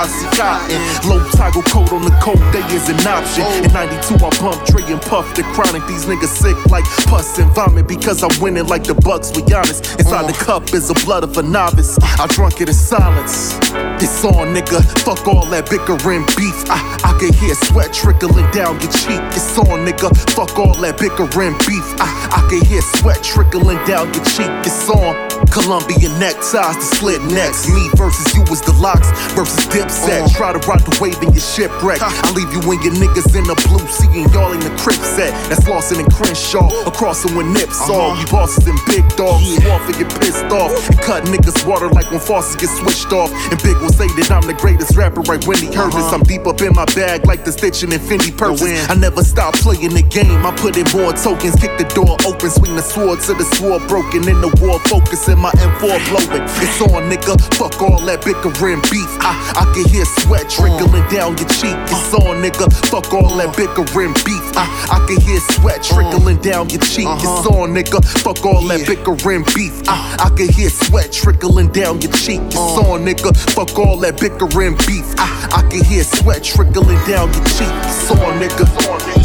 I 0.03 0.07
see 0.07 0.27
cotton. 0.37 0.81
Low 1.09 1.23
toggle 1.33 1.63
coat 1.63 1.93
on 1.93 2.03
the 2.03 2.11
cold 2.23 2.41
day 2.53 2.65
is 2.75 2.89
an 2.89 3.07
option. 3.07 3.45
In 3.63 3.73
92, 3.73 4.25
I 4.25 4.31
pump 4.31 4.65
Dre 4.67 4.83
and 4.91 5.01
puff 5.03 5.35
the 5.35 5.43
chronic. 5.55 5.87
These 5.87 6.07
niggas 6.07 6.33
sick 6.33 6.57
like 6.71 6.85
pus 7.07 7.39
and 7.39 7.51
vomit 7.53 7.87
because 7.87 8.23
I'm 8.23 8.33
winning 8.41 8.67
like 8.67 8.85
the 8.85 8.95
Bucks, 8.95 9.31
we 9.37 9.43
honest. 9.53 9.85
Inside 10.01 10.27
the 10.29 10.33
cup 10.33 10.73
is 10.73 10.89
the 10.89 10.95
blood 11.05 11.25
of 11.25 11.37
a 11.37 11.43
novice. 11.43 11.99
I 12.19 12.27
drunk 12.29 12.61
it 12.61 12.69
in 12.69 12.75
silence. 12.75 13.59
It's 14.01 14.25
on, 14.25 14.55
nigga. 14.55 14.81
Fuck 15.05 15.29
all 15.29 15.45
that 15.47 15.69
bickering 15.69 16.25
beef. 16.37 16.57
I, 16.71 16.81
I 17.05 17.19
can 17.23 17.33
hear 17.35 17.55
sweat 17.55 17.93
trickling 17.93 18.51
down 18.51 18.81
your 18.81 18.91
cheek. 18.91 19.21
It's 19.31 19.57
on, 19.57 19.87
nigga. 19.87 20.11
Fuck 20.35 20.59
all 20.59 20.75
that 20.75 20.99
bickering 20.99 21.57
beef. 21.59 21.87
I, 22.01 22.43
I 22.43 22.49
can 22.51 22.65
hear 22.65 22.83
sweat 22.83 23.23
trickling 23.23 23.79
down 23.87 24.13
your 24.13 24.25
cheek. 24.25 24.51
It's 24.67 24.89
on. 24.91 25.32
Colombian 25.53 26.17
neckties 26.17 26.77
to 26.81 26.87
slit 26.97 27.21
necks. 27.29 27.69
Me 27.69 27.85
versus 28.01 28.25
you 28.33 28.41
is 28.49 28.65
the 28.65 28.73
LOX 28.81 29.05
versus 29.37 29.69
dipset. 29.69 30.25
Try 30.33 30.57
to 30.57 30.61
ride 30.65 30.81
the 30.81 30.97
wave 30.97 31.21
in 31.21 31.29
your 31.37 31.45
shipwreck. 31.45 32.01
I 32.01 32.09
leave 32.33 32.49
you 32.57 32.65
and 32.73 32.81
your 32.81 32.97
niggas 32.97 33.29
in 33.37 33.45
the 33.45 33.53
blue 33.69 33.85
sea 33.93 34.25
and 34.25 34.33
y'all 34.33 34.57
in 34.57 34.65
the 34.65 34.73
crib 34.81 34.97
set. 34.97 35.29
That's 35.53 35.69
Lawson 35.69 36.01
and 36.01 36.09
Crenshaw. 36.09 36.73
Across 36.89 37.29
them 37.29 37.37
with 37.37 37.53
nips 37.53 37.85
all. 37.85 38.17
We 38.17 38.25
bosses 38.33 38.65
and 38.65 38.81
big 38.89 39.05
dogs. 39.13 39.45
Swarf 39.61 39.85
and 39.93 39.97
get 40.01 40.09
pissed 40.25 40.49
off. 40.49 40.73
And 40.89 40.99
cut 41.05 41.29
niggas 41.29 41.69
water 41.69 41.93
like 41.93 42.09
when 42.09 42.21
faucets 42.21 42.57
get 42.57 42.73
switched 42.73 43.13
off. 43.13 43.29
And 43.53 43.61
Big 43.61 43.77
will 43.77 43.93
say 43.93 44.09
that 44.09 44.33
I'm 44.33 44.49
the 44.49 44.57
greatest 44.57 44.97
rapper 44.97 45.21
right 45.29 45.45
when 45.45 45.61
he 45.61 45.69
heard 45.69 45.93
this. 45.93 46.09
I'm 46.17 46.25
deep 46.25 46.49
up 46.49 46.65
in 46.65 46.73
my 46.73 46.89
bag 46.97 47.29
like 47.29 47.45
the 47.45 47.53
stitching 47.53 47.93
and 47.93 48.01
Fendi 48.01 48.33
purpose. 48.33 48.65
I 48.89 48.97
never 48.97 49.21
stop 49.21 49.53
playing 49.61 49.93
the 49.93 50.03
game. 50.03 50.49
I 50.49 50.57
put 50.57 50.81
in 50.81 50.89
more 50.97 51.13
tokens, 51.13 51.61
kick 51.61 51.77
the 51.77 51.85
door 51.93 52.17
open, 52.25 52.49
swing 52.49 52.73
the 52.73 52.81
sword 52.81 53.21
to 53.29 53.37
the 53.37 53.45
sword 53.61 53.85
broken. 53.85 54.25
In 54.25 54.41
the 54.41 54.49
war, 54.65 54.81
focusing 54.89 55.42
my 55.43 55.51
M4 55.59 55.99
blowing. 56.07 56.47
It's 56.63 56.81
on, 56.81 57.11
nigga. 57.11 57.35
Fuck 57.59 57.83
all 57.83 57.99
that 58.07 58.25
bickering 58.25 58.81
beef. 58.87 59.11
I, 59.19 59.35
I 59.59 59.65
can 59.75 59.85
hear 59.91 60.07
sweat 60.23 60.49
trickling 60.49 61.03
down 61.11 61.37
your 61.37 61.51
cheek. 61.51 61.75
It's 61.91 62.15
on, 62.15 62.39
nigga. 62.39 62.71
Fuck 62.87 63.13
all 63.13 63.35
that 63.43 63.51
bickering 63.59 64.15
beef. 64.23 64.47
I, 64.55 64.71
I 64.87 65.03
can 65.11 65.21
hear 65.21 65.41
sweat 65.51 65.83
trickling 65.83 66.39
down 66.39 66.71
your 66.71 66.81
cheek. 66.81 67.11
It's 67.11 67.47
on, 67.51 67.75
nigga. 67.75 67.99
Fuck 68.23 68.47
all 68.47 68.63
that 68.71 68.87
bickering 68.87 69.43
beef. 69.51 69.75
I, 69.91 69.99
I 70.23 70.29
can 70.31 70.49
hear 70.49 70.71
sweat 70.71 71.11
trickling 71.11 71.73
down 71.75 72.01
your 72.01 72.13
cheek. 72.13 72.41
It's 72.41 72.79
on, 72.79 73.03
nigga. 73.03 73.35
Fuck 73.59 73.77
all 73.77 73.99
that 73.99 74.21
bickering 74.23 74.79
beef. 74.87 75.11
I, 75.19 75.27
I 75.59 75.63
can 75.67 75.83
hear 75.85 76.05
sweat 76.05 76.45
trickling 76.45 77.03
down 77.11 77.35
your 77.35 77.45
cheek. 77.51 77.75
It's 77.91 78.11
on, 78.15 78.39
nigga. 78.39 78.63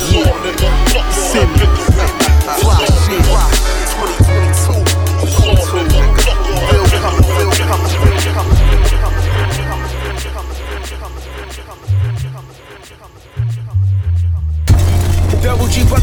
Yeah. 0.09 0.33
Send 1.13 1.51
me. 1.61 1.67
Fly 2.57 2.85
shit. 3.05 3.66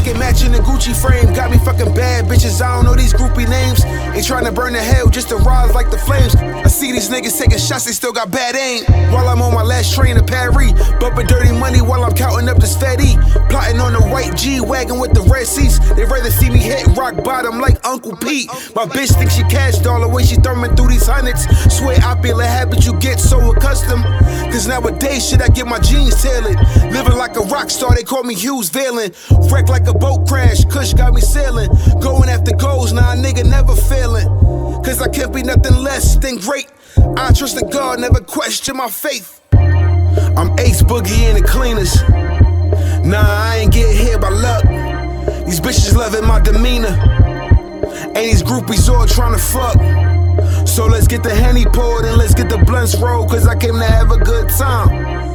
Double 0.05 0.13
G 0.13 0.13
bucket 0.13 0.19
matching 0.19 0.51
the 0.51 0.59
Gucci 0.59 0.93
frame. 0.95 1.33
Got 1.33 1.51
me 1.51 1.57
fucking 1.57 1.93
bad 1.93 2.25
bitches. 2.25 2.61
I 2.61 2.75
don't 2.75 2.85
know 2.85 2.95
these 2.95 3.13
groupie 3.13 3.49
names. 3.49 3.83
Ain't 4.15 4.25
trying 4.25 4.45
to 4.45 4.51
burn 4.51 4.73
the 4.73 4.79
hell 4.79 5.09
just 5.09 5.29
to 5.29 5.37
rise 5.37 5.73
like 5.73 5.89
the 5.89 5.97
flames. 5.97 6.35
I 6.35 6.67
see 6.67 6.91
these 6.91 7.09
niggas 7.09 7.37
taking 7.37 7.57
shots, 7.57 7.85
they 7.85 7.91
still 7.91 8.13
got 8.13 8.31
bad 8.31 8.55
aim. 8.55 8.83
While 9.11 9.27
I'm 9.27 9.41
on 9.41 9.53
my 9.53 9.63
last 9.63 9.93
train 9.93 10.15
to 10.15 10.23
Paris. 10.23 10.73
Bumping 10.99 11.27
dirty 11.27 11.51
money 11.51 11.81
while 11.81 12.03
I'm 12.03 12.13
counting 12.13 12.49
up 12.49 12.57
this 12.57 12.77
fatty. 12.77 13.17
Plotting 13.49 13.79
on 13.79 13.93
the 13.93 14.01
white 14.01 14.35
G 14.35 14.61
wagon 14.61 14.99
with 14.99 15.13
the 15.13 15.21
red 15.21 15.47
seats. 15.47 15.79
They 15.95 16.05
rather 16.05 16.31
see 16.31 16.49
me 16.49 16.59
hit 16.59 16.85
rock 16.95 17.23
bottom 17.23 17.59
like 17.59 17.83
Uncle 17.85 18.15
Pete. 18.15 18.47
My 18.75 18.85
bitch 18.85 19.13
thinks 19.17 19.35
she 19.35 19.43
cash 19.43 19.77
doll 19.79 20.01
the 20.01 20.07
way 20.07 20.23
she 20.23 20.35
thumbing 20.35 20.75
through 20.75 20.89
these 20.89 21.07
hundreds. 21.07 21.45
Swear 21.73 21.97
I 22.03 22.19
feel 22.21 22.39
a 22.39 22.45
habit 22.45 22.85
you 22.85 22.93
get 22.99 23.19
so 23.19 23.51
accustomed. 23.51 24.03
Cause 24.51 24.67
nowadays 24.67 25.29
shit 25.29 25.41
I 25.41 25.47
get 25.49 25.67
my 25.67 25.79
jeans 25.79 26.21
tailored. 26.21 26.57
Living 26.91 27.17
like 27.17 27.35
a 27.35 27.41
rock 27.41 27.69
star, 27.69 27.93
they 27.95 28.03
call 28.03 28.23
me 28.23 28.35
Hughes 28.35 28.69
Valen. 28.69 29.13
Wreck 29.51 29.67
like 29.67 29.87
a 29.87 29.94
boat 29.99 30.27
crash, 30.27 30.65
Kush 30.65 30.93
got 30.93 31.13
me 31.13 31.21
sailing. 31.21 31.69
Going 32.01 32.29
after 32.29 32.55
goals, 32.55 32.91
a 32.91 32.95
nigga 32.95 33.49
never 33.49 33.75
failing. 33.75 34.27
Cause 34.83 35.01
I 35.01 35.09
can't 35.09 35.33
be 35.33 35.43
nothing 35.43 35.75
less 35.75 36.15
than 36.15 36.37
great. 36.37 36.67
I 37.17 37.31
trust 37.33 37.61
in 37.61 37.69
God, 37.69 37.99
never 37.99 38.19
question 38.19 38.77
my 38.77 38.89
faith. 38.89 39.41
I'm 39.53 40.57
Ace 40.59 40.81
Boogie 40.81 41.29
in 41.29 41.41
the 41.41 41.47
cleaners. 41.47 42.01
Nah, 43.05 43.21
I 43.21 43.57
ain't 43.57 43.73
get 43.73 43.95
here 43.95 44.17
by 44.17 44.29
luck. 44.29 44.63
These 45.45 45.59
bitches 45.59 45.95
loving 45.95 46.25
my 46.25 46.39
demeanor. 46.39 46.95
And 48.15 48.15
these 48.15 48.43
groupies 48.43 48.89
all 48.89 49.05
trying 49.07 49.33
to 49.33 49.41
fuck. 49.41 49.75
So 50.67 50.85
let's 50.85 51.07
get 51.07 51.23
the 51.23 51.33
henny 51.33 51.65
poured 51.65 52.05
and 52.05 52.17
let's 52.17 52.33
get 52.33 52.49
the 52.49 52.57
blunts 52.57 52.95
rolled. 52.97 53.29
Cause 53.29 53.47
I 53.47 53.55
came 53.55 53.75
to 53.75 53.85
have 53.85 54.11
a 54.11 54.17
good 54.17 54.49
time. 54.49 55.34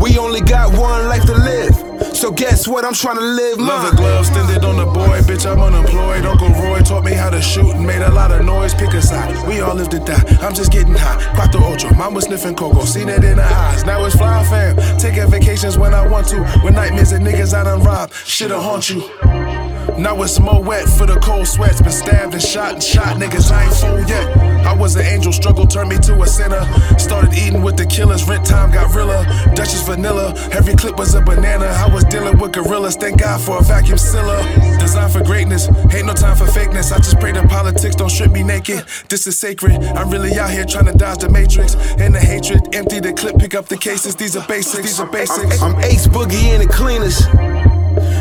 We 0.00 0.18
only 0.18 0.40
got 0.40 0.72
one 0.72 1.08
life 1.08 1.24
to 1.26 1.34
live. 1.34 1.92
So 2.16 2.30
guess 2.30 2.68
what? 2.68 2.84
I'm 2.84 2.94
trying 2.94 3.16
to 3.16 3.22
live 3.22 3.58
mine. 3.58 3.68
Leather 3.68 3.96
gloves 3.96 4.28
extended 4.28 4.64
on 4.64 4.76
the 4.76 4.86
boy, 4.86 5.20
bitch. 5.22 5.50
I'm 5.50 5.60
unemployed. 5.60 6.24
Uncle 6.24 6.48
Roy 6.50 6.80
taught 6.80 7.04
me 7.04 7.12
how 7.12 7.30
to 7.30 7.40
shoot 7.40 7.74
and 7.74 7.86
made 7.86 8.02
a 8.02 8.10
lot 8.10 8.30
of 8.30 8.44
noise. 8.44 8.74
Pick 8.74 8.92
a 8.94 9.02
side. 9.02 9.46
We 9.46 9.60
all 9.60 9.74
live 9.74 9.88
to 9.90 9.98
die. 9.98 10.22
I'm 10.40 10.54
just 10.54 10.72
getting 10.72 10.94
high. 10.94 11.22
Quattro 11.34 11.62
ocho. 11.62 11.92
Mom 11.94 12.14
was 12.14 12.24
sniffing 12.24 12.54
cocoa. 12.54 12.84
Seen 12.84 13.08
it 13.08 13.24
in 13.24 13.38
her 13.38 13.42
eyes. 13.42 13.84
Now 13.84 14.04
it's 14.04 14.16
fly 14.16 14.44
fam. 14.44 14.76
Taking 14.98 15.30
vacations 15.30 15.78
when 15.78 15.94
I 15.94 16.06
want 16.06 16.28
to. 16.28 16.40
With 16.64 16.74
nightmares 16.74 17.12
and 17.12 17.26
niggas 17.26 17.54
I 17.54 17.64
done 17.64 17.82
robbed. 17.82 18.14
Shit'll 18.14 18.60
haunt 18.60 18.90
you. 18.90 19.51
Now 19.98 20.22
it's 20.22 20.38
more 20.40 20.62
wet 20.62 20.88
for 20.88 21.06
the 21.06 21.18
cold 21.20 21.46
sweats. 21.46 21.80
Been 21.80 21.92
stabbed 21.92 22.34
and 22.34 22.42
shot 22.42 22.74
and 22.74 22.82
shot. 22.82 23.16
Niggas, 23.16 23.50
I 23.50 23.64
ain't 23.64 23.74
full 23.74 24.00
yet. 24.08 24.52
I 24.66 24.72
was 24.72 24.96
an 24.96 25.04
angel, 25.04 25.32
struggle 25.32 25.66
turned 25.66 25.90
me 25.90 25.98
to 25.98 26.22
a 26.22 26.26
sinner. 26.26 26.62
Started 26.98 27.34
eating 27.34 27.62
with 27.62 27.76
the 27.76 27.86
killers, 27.86 28.26
rent 28.28 28.46
time 28.46 28.70
got 28.70 28.94
realer. 28.94 29.24
Duchess 29.54 29.82
vanilla, 29.82 30.34
every 30.52 30.74
clip 30.74 30.96
was 30.96 31.14
a 31.14 31.20
banana. 31.20 31.66
I 31.66 31.92
was 31.92 32.04
dealing 32.04 32.38
with 32.38 32.52
gorillas, 32.52 32.96
thank 32.96 33.20
God 33.20 33.40
for 33.40 33.58
a 33.58 33.62
vacuum 33.62 33.98
sealer. 33.98 34.42
Designed 34.78 35.12
for 35.12 35.22
greatness, 35.22 35.68
ain't 35.92 36.06
no 36.06 36.14
time 36.14 36.36
for 36.36 36.46
fakeness. 36.46 36.92
I 36.92 36.98
just 36.98 37.18
pray 37.18 37.32
that 37.32 37.48
politics 37.48 37.96
don't 37.96 38.10
strip 38.10 38.30
me 38.30 38.42
naked. 38.42 38.84
This 39.08 39.26
is 39.26 39.38
sacred. 39.38 39.82
I'm 39.82 40.10
really 40.10 40.38
out 40.38 40.50
here 40.50 40.64
trying 40.64 40.86
to 40.86 40.92
dodge 40.92 41.18
the 41.18 41.28
matrix 41.28 41.74
and 41.98 42.14
the 42.14 42.20
hatred. 42.20 42.74
Empty 42.74 43.00
the 43.00 43.12
clip, 43.12 43.38
pick 43.38 43.54
up 43.54 43.66
the 43.66 43.76
cases. 43.76 44.16
These 44.16 44.36
are 44.36 44.46
basics. 44.46 44.82
These 44.82 45.00
are 45.00 45.10
basics. 45.10 45.60
I'm 45.60 45.78
Ace 45.80 46.06
Boogie 46.06 46.54
and 46.54 46.62
the 46.62 46.72
cleaners. 46.72 47.71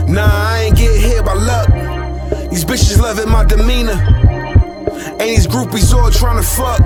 Nah, 0.08 0.30
I 0.30 0.64
ain't 0.66 0.78
get 0.78 1.00
here 1.00 1.24
by 1.24 1.34
luck. 1.34 1.68
These 2.50 2.66
bitches 2.66 3.00
loving 3.00 3.30
my 3.30 3.46
demeanor. 3.46 3.94
And 3.94 5.22
these 5.22 5.48
groupies 5.48 5.94
all 5.94 6.12
trying 6.12 6.38
to 6.38 6.48
fuck. 6.48 6.82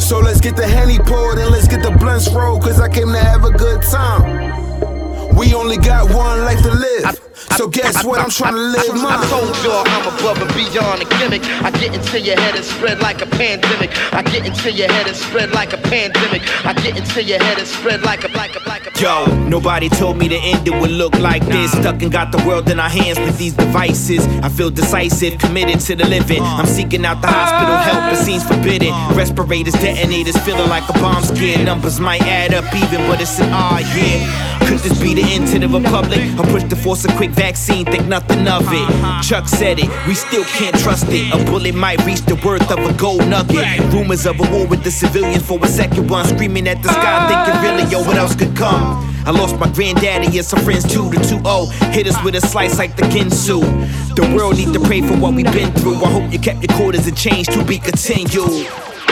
So 0.00 0.18
let's 0.18 0.40
get 0.40 0.56
the 0.56 0.66
henny 0.66 0.98
poured 0.98 1.38
and 1.38 1.50
let's 1.50 1.68
get 1.68 1.82
the 1.82 1.90
blunts 1.90 2.30
rolled. 2.30 2.62
Cause 2.62 2.80
I 2.80 2.88
came 2.88 3.12
to 3.12 3.18
have 3.18 3.44
a 3.44 3.50
good 3.50 3.82
time. 3.82 5.36
We 5.36 5.54
only 5.54 5.76
got 5.76 6.10
one 6.10 6.44
life 6.44 6.62
to 6.62 6.74
live. 6.74 7.29
So 7.56 7.68
guess 7.68 8.04
what? 8.04 8.20
I'm 8.20 8.30
trying 8.30 8.54
to 8.54 8.60
live 8.60 8.94
mine. 8.94 9.18
I 9.18 9.28
told 9.28 9.56
y'all 9.64 9.84
I'm 9.86 10.06
above 10.14 10.40
and 10.40 10.52
beyond 10.54 11.02
a 11.02 11.08
gimmick. 11.18 11.42
I 11.64 11.70
get 11.70 11.94
into 11.94 12.20
your 12.20 12.38
head 12.38 12.54
and 12.56 12.64
spread 12.64 13.00
like 13.00 13.22
a 13.22 13.26
pandemic. 13.26 13.90
I 14.12 14.22
get 14.22 14.46
into 14.46 14.72
your 14.72 14.90
head 14.90 15.06
and 15.06 15.16
spread 15.16 15.50
like 15.52 15.72
a 15.72 15.78
pandemic. 15.78 16.42
I 16.64 16.72
get 16.74 16.96
into 16.96 17.22
your 17.22 17.42
head 17.42 17.58
and 17.58 17.66
spread 17.66 18.02
like 18.02 18.24
a 18.24 18.28
like 18.36 18.54
a 18.56 18.68
like 18.68 18.86
a. 18.86 19.00
Yo, 19.00 19.26
nobody 19.48 19.88
told 19.88 20.18
me 20.18 20.28
the 20.28 20.36
end 20.36 20.66
it 20.66 20.80
would 20.80 20.90
look 20.90 21.18
like 21.18 21.44
this. 21.46 21.72
Stuck 21.72 22.02
and 22.02 22.12
got 22.12 22.32
the 22.32 22.38
world 22.46 22.68
in 22.70 22.78
our 22.78 22.88
hands 22.88 23.18
with 23.18 23.38
these 23.38 23.54
devices. 23.54 24.26
I 24.42 24.48
feel 24.48 24.70
decisive, 24.70 25.38
committed 25.38 25.80
to 25.80 25.96
the 25.96 26.06
living. 26.06 26.42
Uh. 26.42 26.60
I'm 26.60 26.66
seeking 26.66 27.04
out 27.04 27.20
the 27.20 27.28
hospital 27.28 27.76
help, 27.76 28.12
it 28.12 28.24
seems 28.24 28.44
forbidden. 28.44 28.92
Uh. 28.92 29.14
Respirators, 29.14 29.74
detonators, 29.74 30.36
feeling 30.38 30.68
like 30.68 30.88
a 30.88 30.92
bomb 30.94 31.22
scare. 31.22 31.64
Numbers 31.64 32.00
might 32.00 32.22
add 32.22 32.54
up 32.54 32.64
even, 32.74 33.06
but 33.08 33.20
it's 33.20 33.38
an 33.40 33.52
odd 33.52 33.84
year. 33.96 34.49
Could 34.70 34.78
this 34.78 35.02
be 35.02 35.14
the 35.14 35.22
end 35.22 35.48
to 35.48 35.58
the 35.58 35.66
republic? 35.66 36.20
I 36.38 36.48
push 36.52 36.62
to 36.62 36.76
force 36.76 37.04
a 37.04 37.12
quick 37.16 37.32
vaccine, 37.32 37.84
think 37.86 38.06
nothing 38.06 38.46
of 38.46 38.62
it. 38.62 38.78
Uh-huh. 38.78 39.20
Chuck 39.20 39.48
said 39.48 39.80
it, 39.80 39.90
we 40.06 40.14
still 40.14 40.44
can't 40.44 40.78
trust 40.78 41.06
it. 41.08 41.34
A 41.34 41.44
bullet 41.44 41.74
might 41.74 41.98
reach 42.06 42.20
the 42.20 42.36
worth 42.36 42.70
of 42.70 42.78
a 42.78 42.92
gold 42.96 43.26
nugget. 43.26 43.66
Rumors 43.92 44.26
of 44.26 44.38
a 44.38 44.48
war 44.52 44.68
with 44.68 44.84
the 44.84 44.90
civilians 44.92 45.44
for 45.44 45.58
a 45.60 45.66
second 45.66 46.08
one, 46.08 46.24
screaming 46.24 46.68
at 46.68 46.80
the 46.84 46.88
sky, 46.88 47.02
ah. 47.02 47.26
thinking 47.26 47.60
really, 47.66 47.90
yo, 47.90 47.98
what 48.06 48.16
else 48.16 48.36
could 48.36 48.56
come? 48.56 49.04
I 49.26 49.32
lost 49.32 49.58
my 49.58 49.68
granddaddy 49.72 50.38
and 50.38 50.46
some 50.46 50.60
friends 50.60 50.84
too. 50.84 51.10
The 51.10 51.16
2-0 51.16 51.92
hit 51.92 52.06
us 52.06 52.22
with 52.24 52.36
a 52.36 52.40
slice 52.40 52.78
like 52.78 52.94
the 52.94 53.02
Ginsu. 53.02 53.60
The 54.14 54.36
world 54.36 54.56
need 54.56 54.72
to 54.72 54.78
pray 54.78 55.00
for 55.00 55.16
what 55.16 55.34
we've 55.34 55.52
been 55.52 55.72
through. 55.72 55.96
I 55.96 56.10
hope 56.12 56.32
you 56.32 56.38
kept 56.38 56.62
your 56.62 56.76
quarters 56.78 57.08
and 57.08 57.16
change 57.16 57.48
to 57.48 57.64
be 57.64 57.78
continued. 57.78 58.70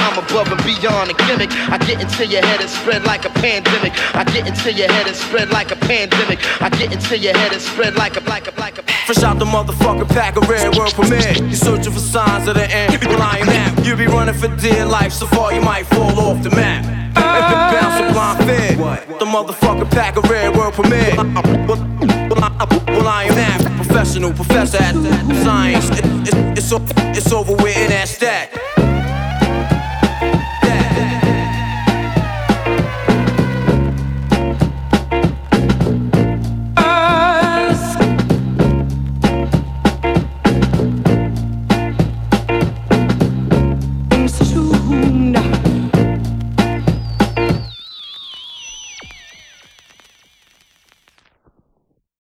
I'm 0.08 0.24
above 0.24 0.50
and 0.50 0.64
beyond 0.64 1.10
a 1.10 1.14
gimmick. 1.28 1.52
I 1.68 1.76
get 1.76 2.00
into 2.00 2.24
your 2.24 2.40
head 2.40 2.62
and 2.62 2.70
spread 2.70 3.04
like 3.04 3.26
a 3.26 3.30
pandemic. 3.30 3.92
I 4.14 4.24
get 4.24 4.46
into 4.48 4.72
your 4.72 4.90
head 4.90 5.06
and 5.06 5.14
spread 5.14 5.50
like 5.50 5.70
a 5.70 5.76
pandemic. 5.76 6.38
I 6.62 6.70
get 6.70 6.94
into 6.94 7.18
your 7.18 7.36
head 7.36 7.52
and 7.52 7.60
spread 7.60 7.94
like 7.94 8.16
a 8.16 8.20
like 8.20 8.48
a 8.48 8.58
like 8.58 8.78
a. 8.78 8.82
Fresh 9.04 9.22
out 9.22 9.38
the 9.38 9.44
motherfucking 9.44 10.08
pack 10.08 10.36
of 10.36 10.48
red 10.48 10.74
world 10.76 10.94
premiere. 10.94 11.34
You're 11.44 11.52
searching 11.52 11.92
for 11.92 12.00
signs 12.00 12.48
of 12.48 12.54
the 12.54 12.64
end. 12.70 13.04
Well, 13.04 13.20
I 13.20 13.38
am 13.38 13.46
that. 13.48 13.84
You 13.84 13.96
be 13.96 14.06
running 14.06 14.34
for 14.34 14.48
dear 14.56 14.86
life, 14.86 15.12
so 15.12 15.26
far 15.26 15.52
you 15.52 15.60
might 15.60 15.84
fall 15.84 16.18
off 16.18 16.42
the 16.42 16.50
map. 16.56 16.86
Bounce 17.14 18.00
a 18.00 18.12
blind 18.14 18.44
fear. 18.46 18.76
The 19.18 19.26
motherfucking 19.26 19.90
pack 19.90 20.16
of 20.16 20.24
red 20.30 20.56
world 20.56 20.72
premiere. 20.72 21.16
Well, 21.16 23.08
I 23.08 23.24
am 23.24 23.34
that 23.34 23.60
professional 23.76 24.32
professor 24.32 24.78
at 24.78 24.94
science. 25.44 25.90
It, 25.90 26.04
it, 26.28 26.58
it's, 26.58 26.72
it's 26.72 27.30
over 27.30 27.52
with 27.56 27.76
and 27.76 27.92
that's 27.92 28.16
that. 28.18 29.07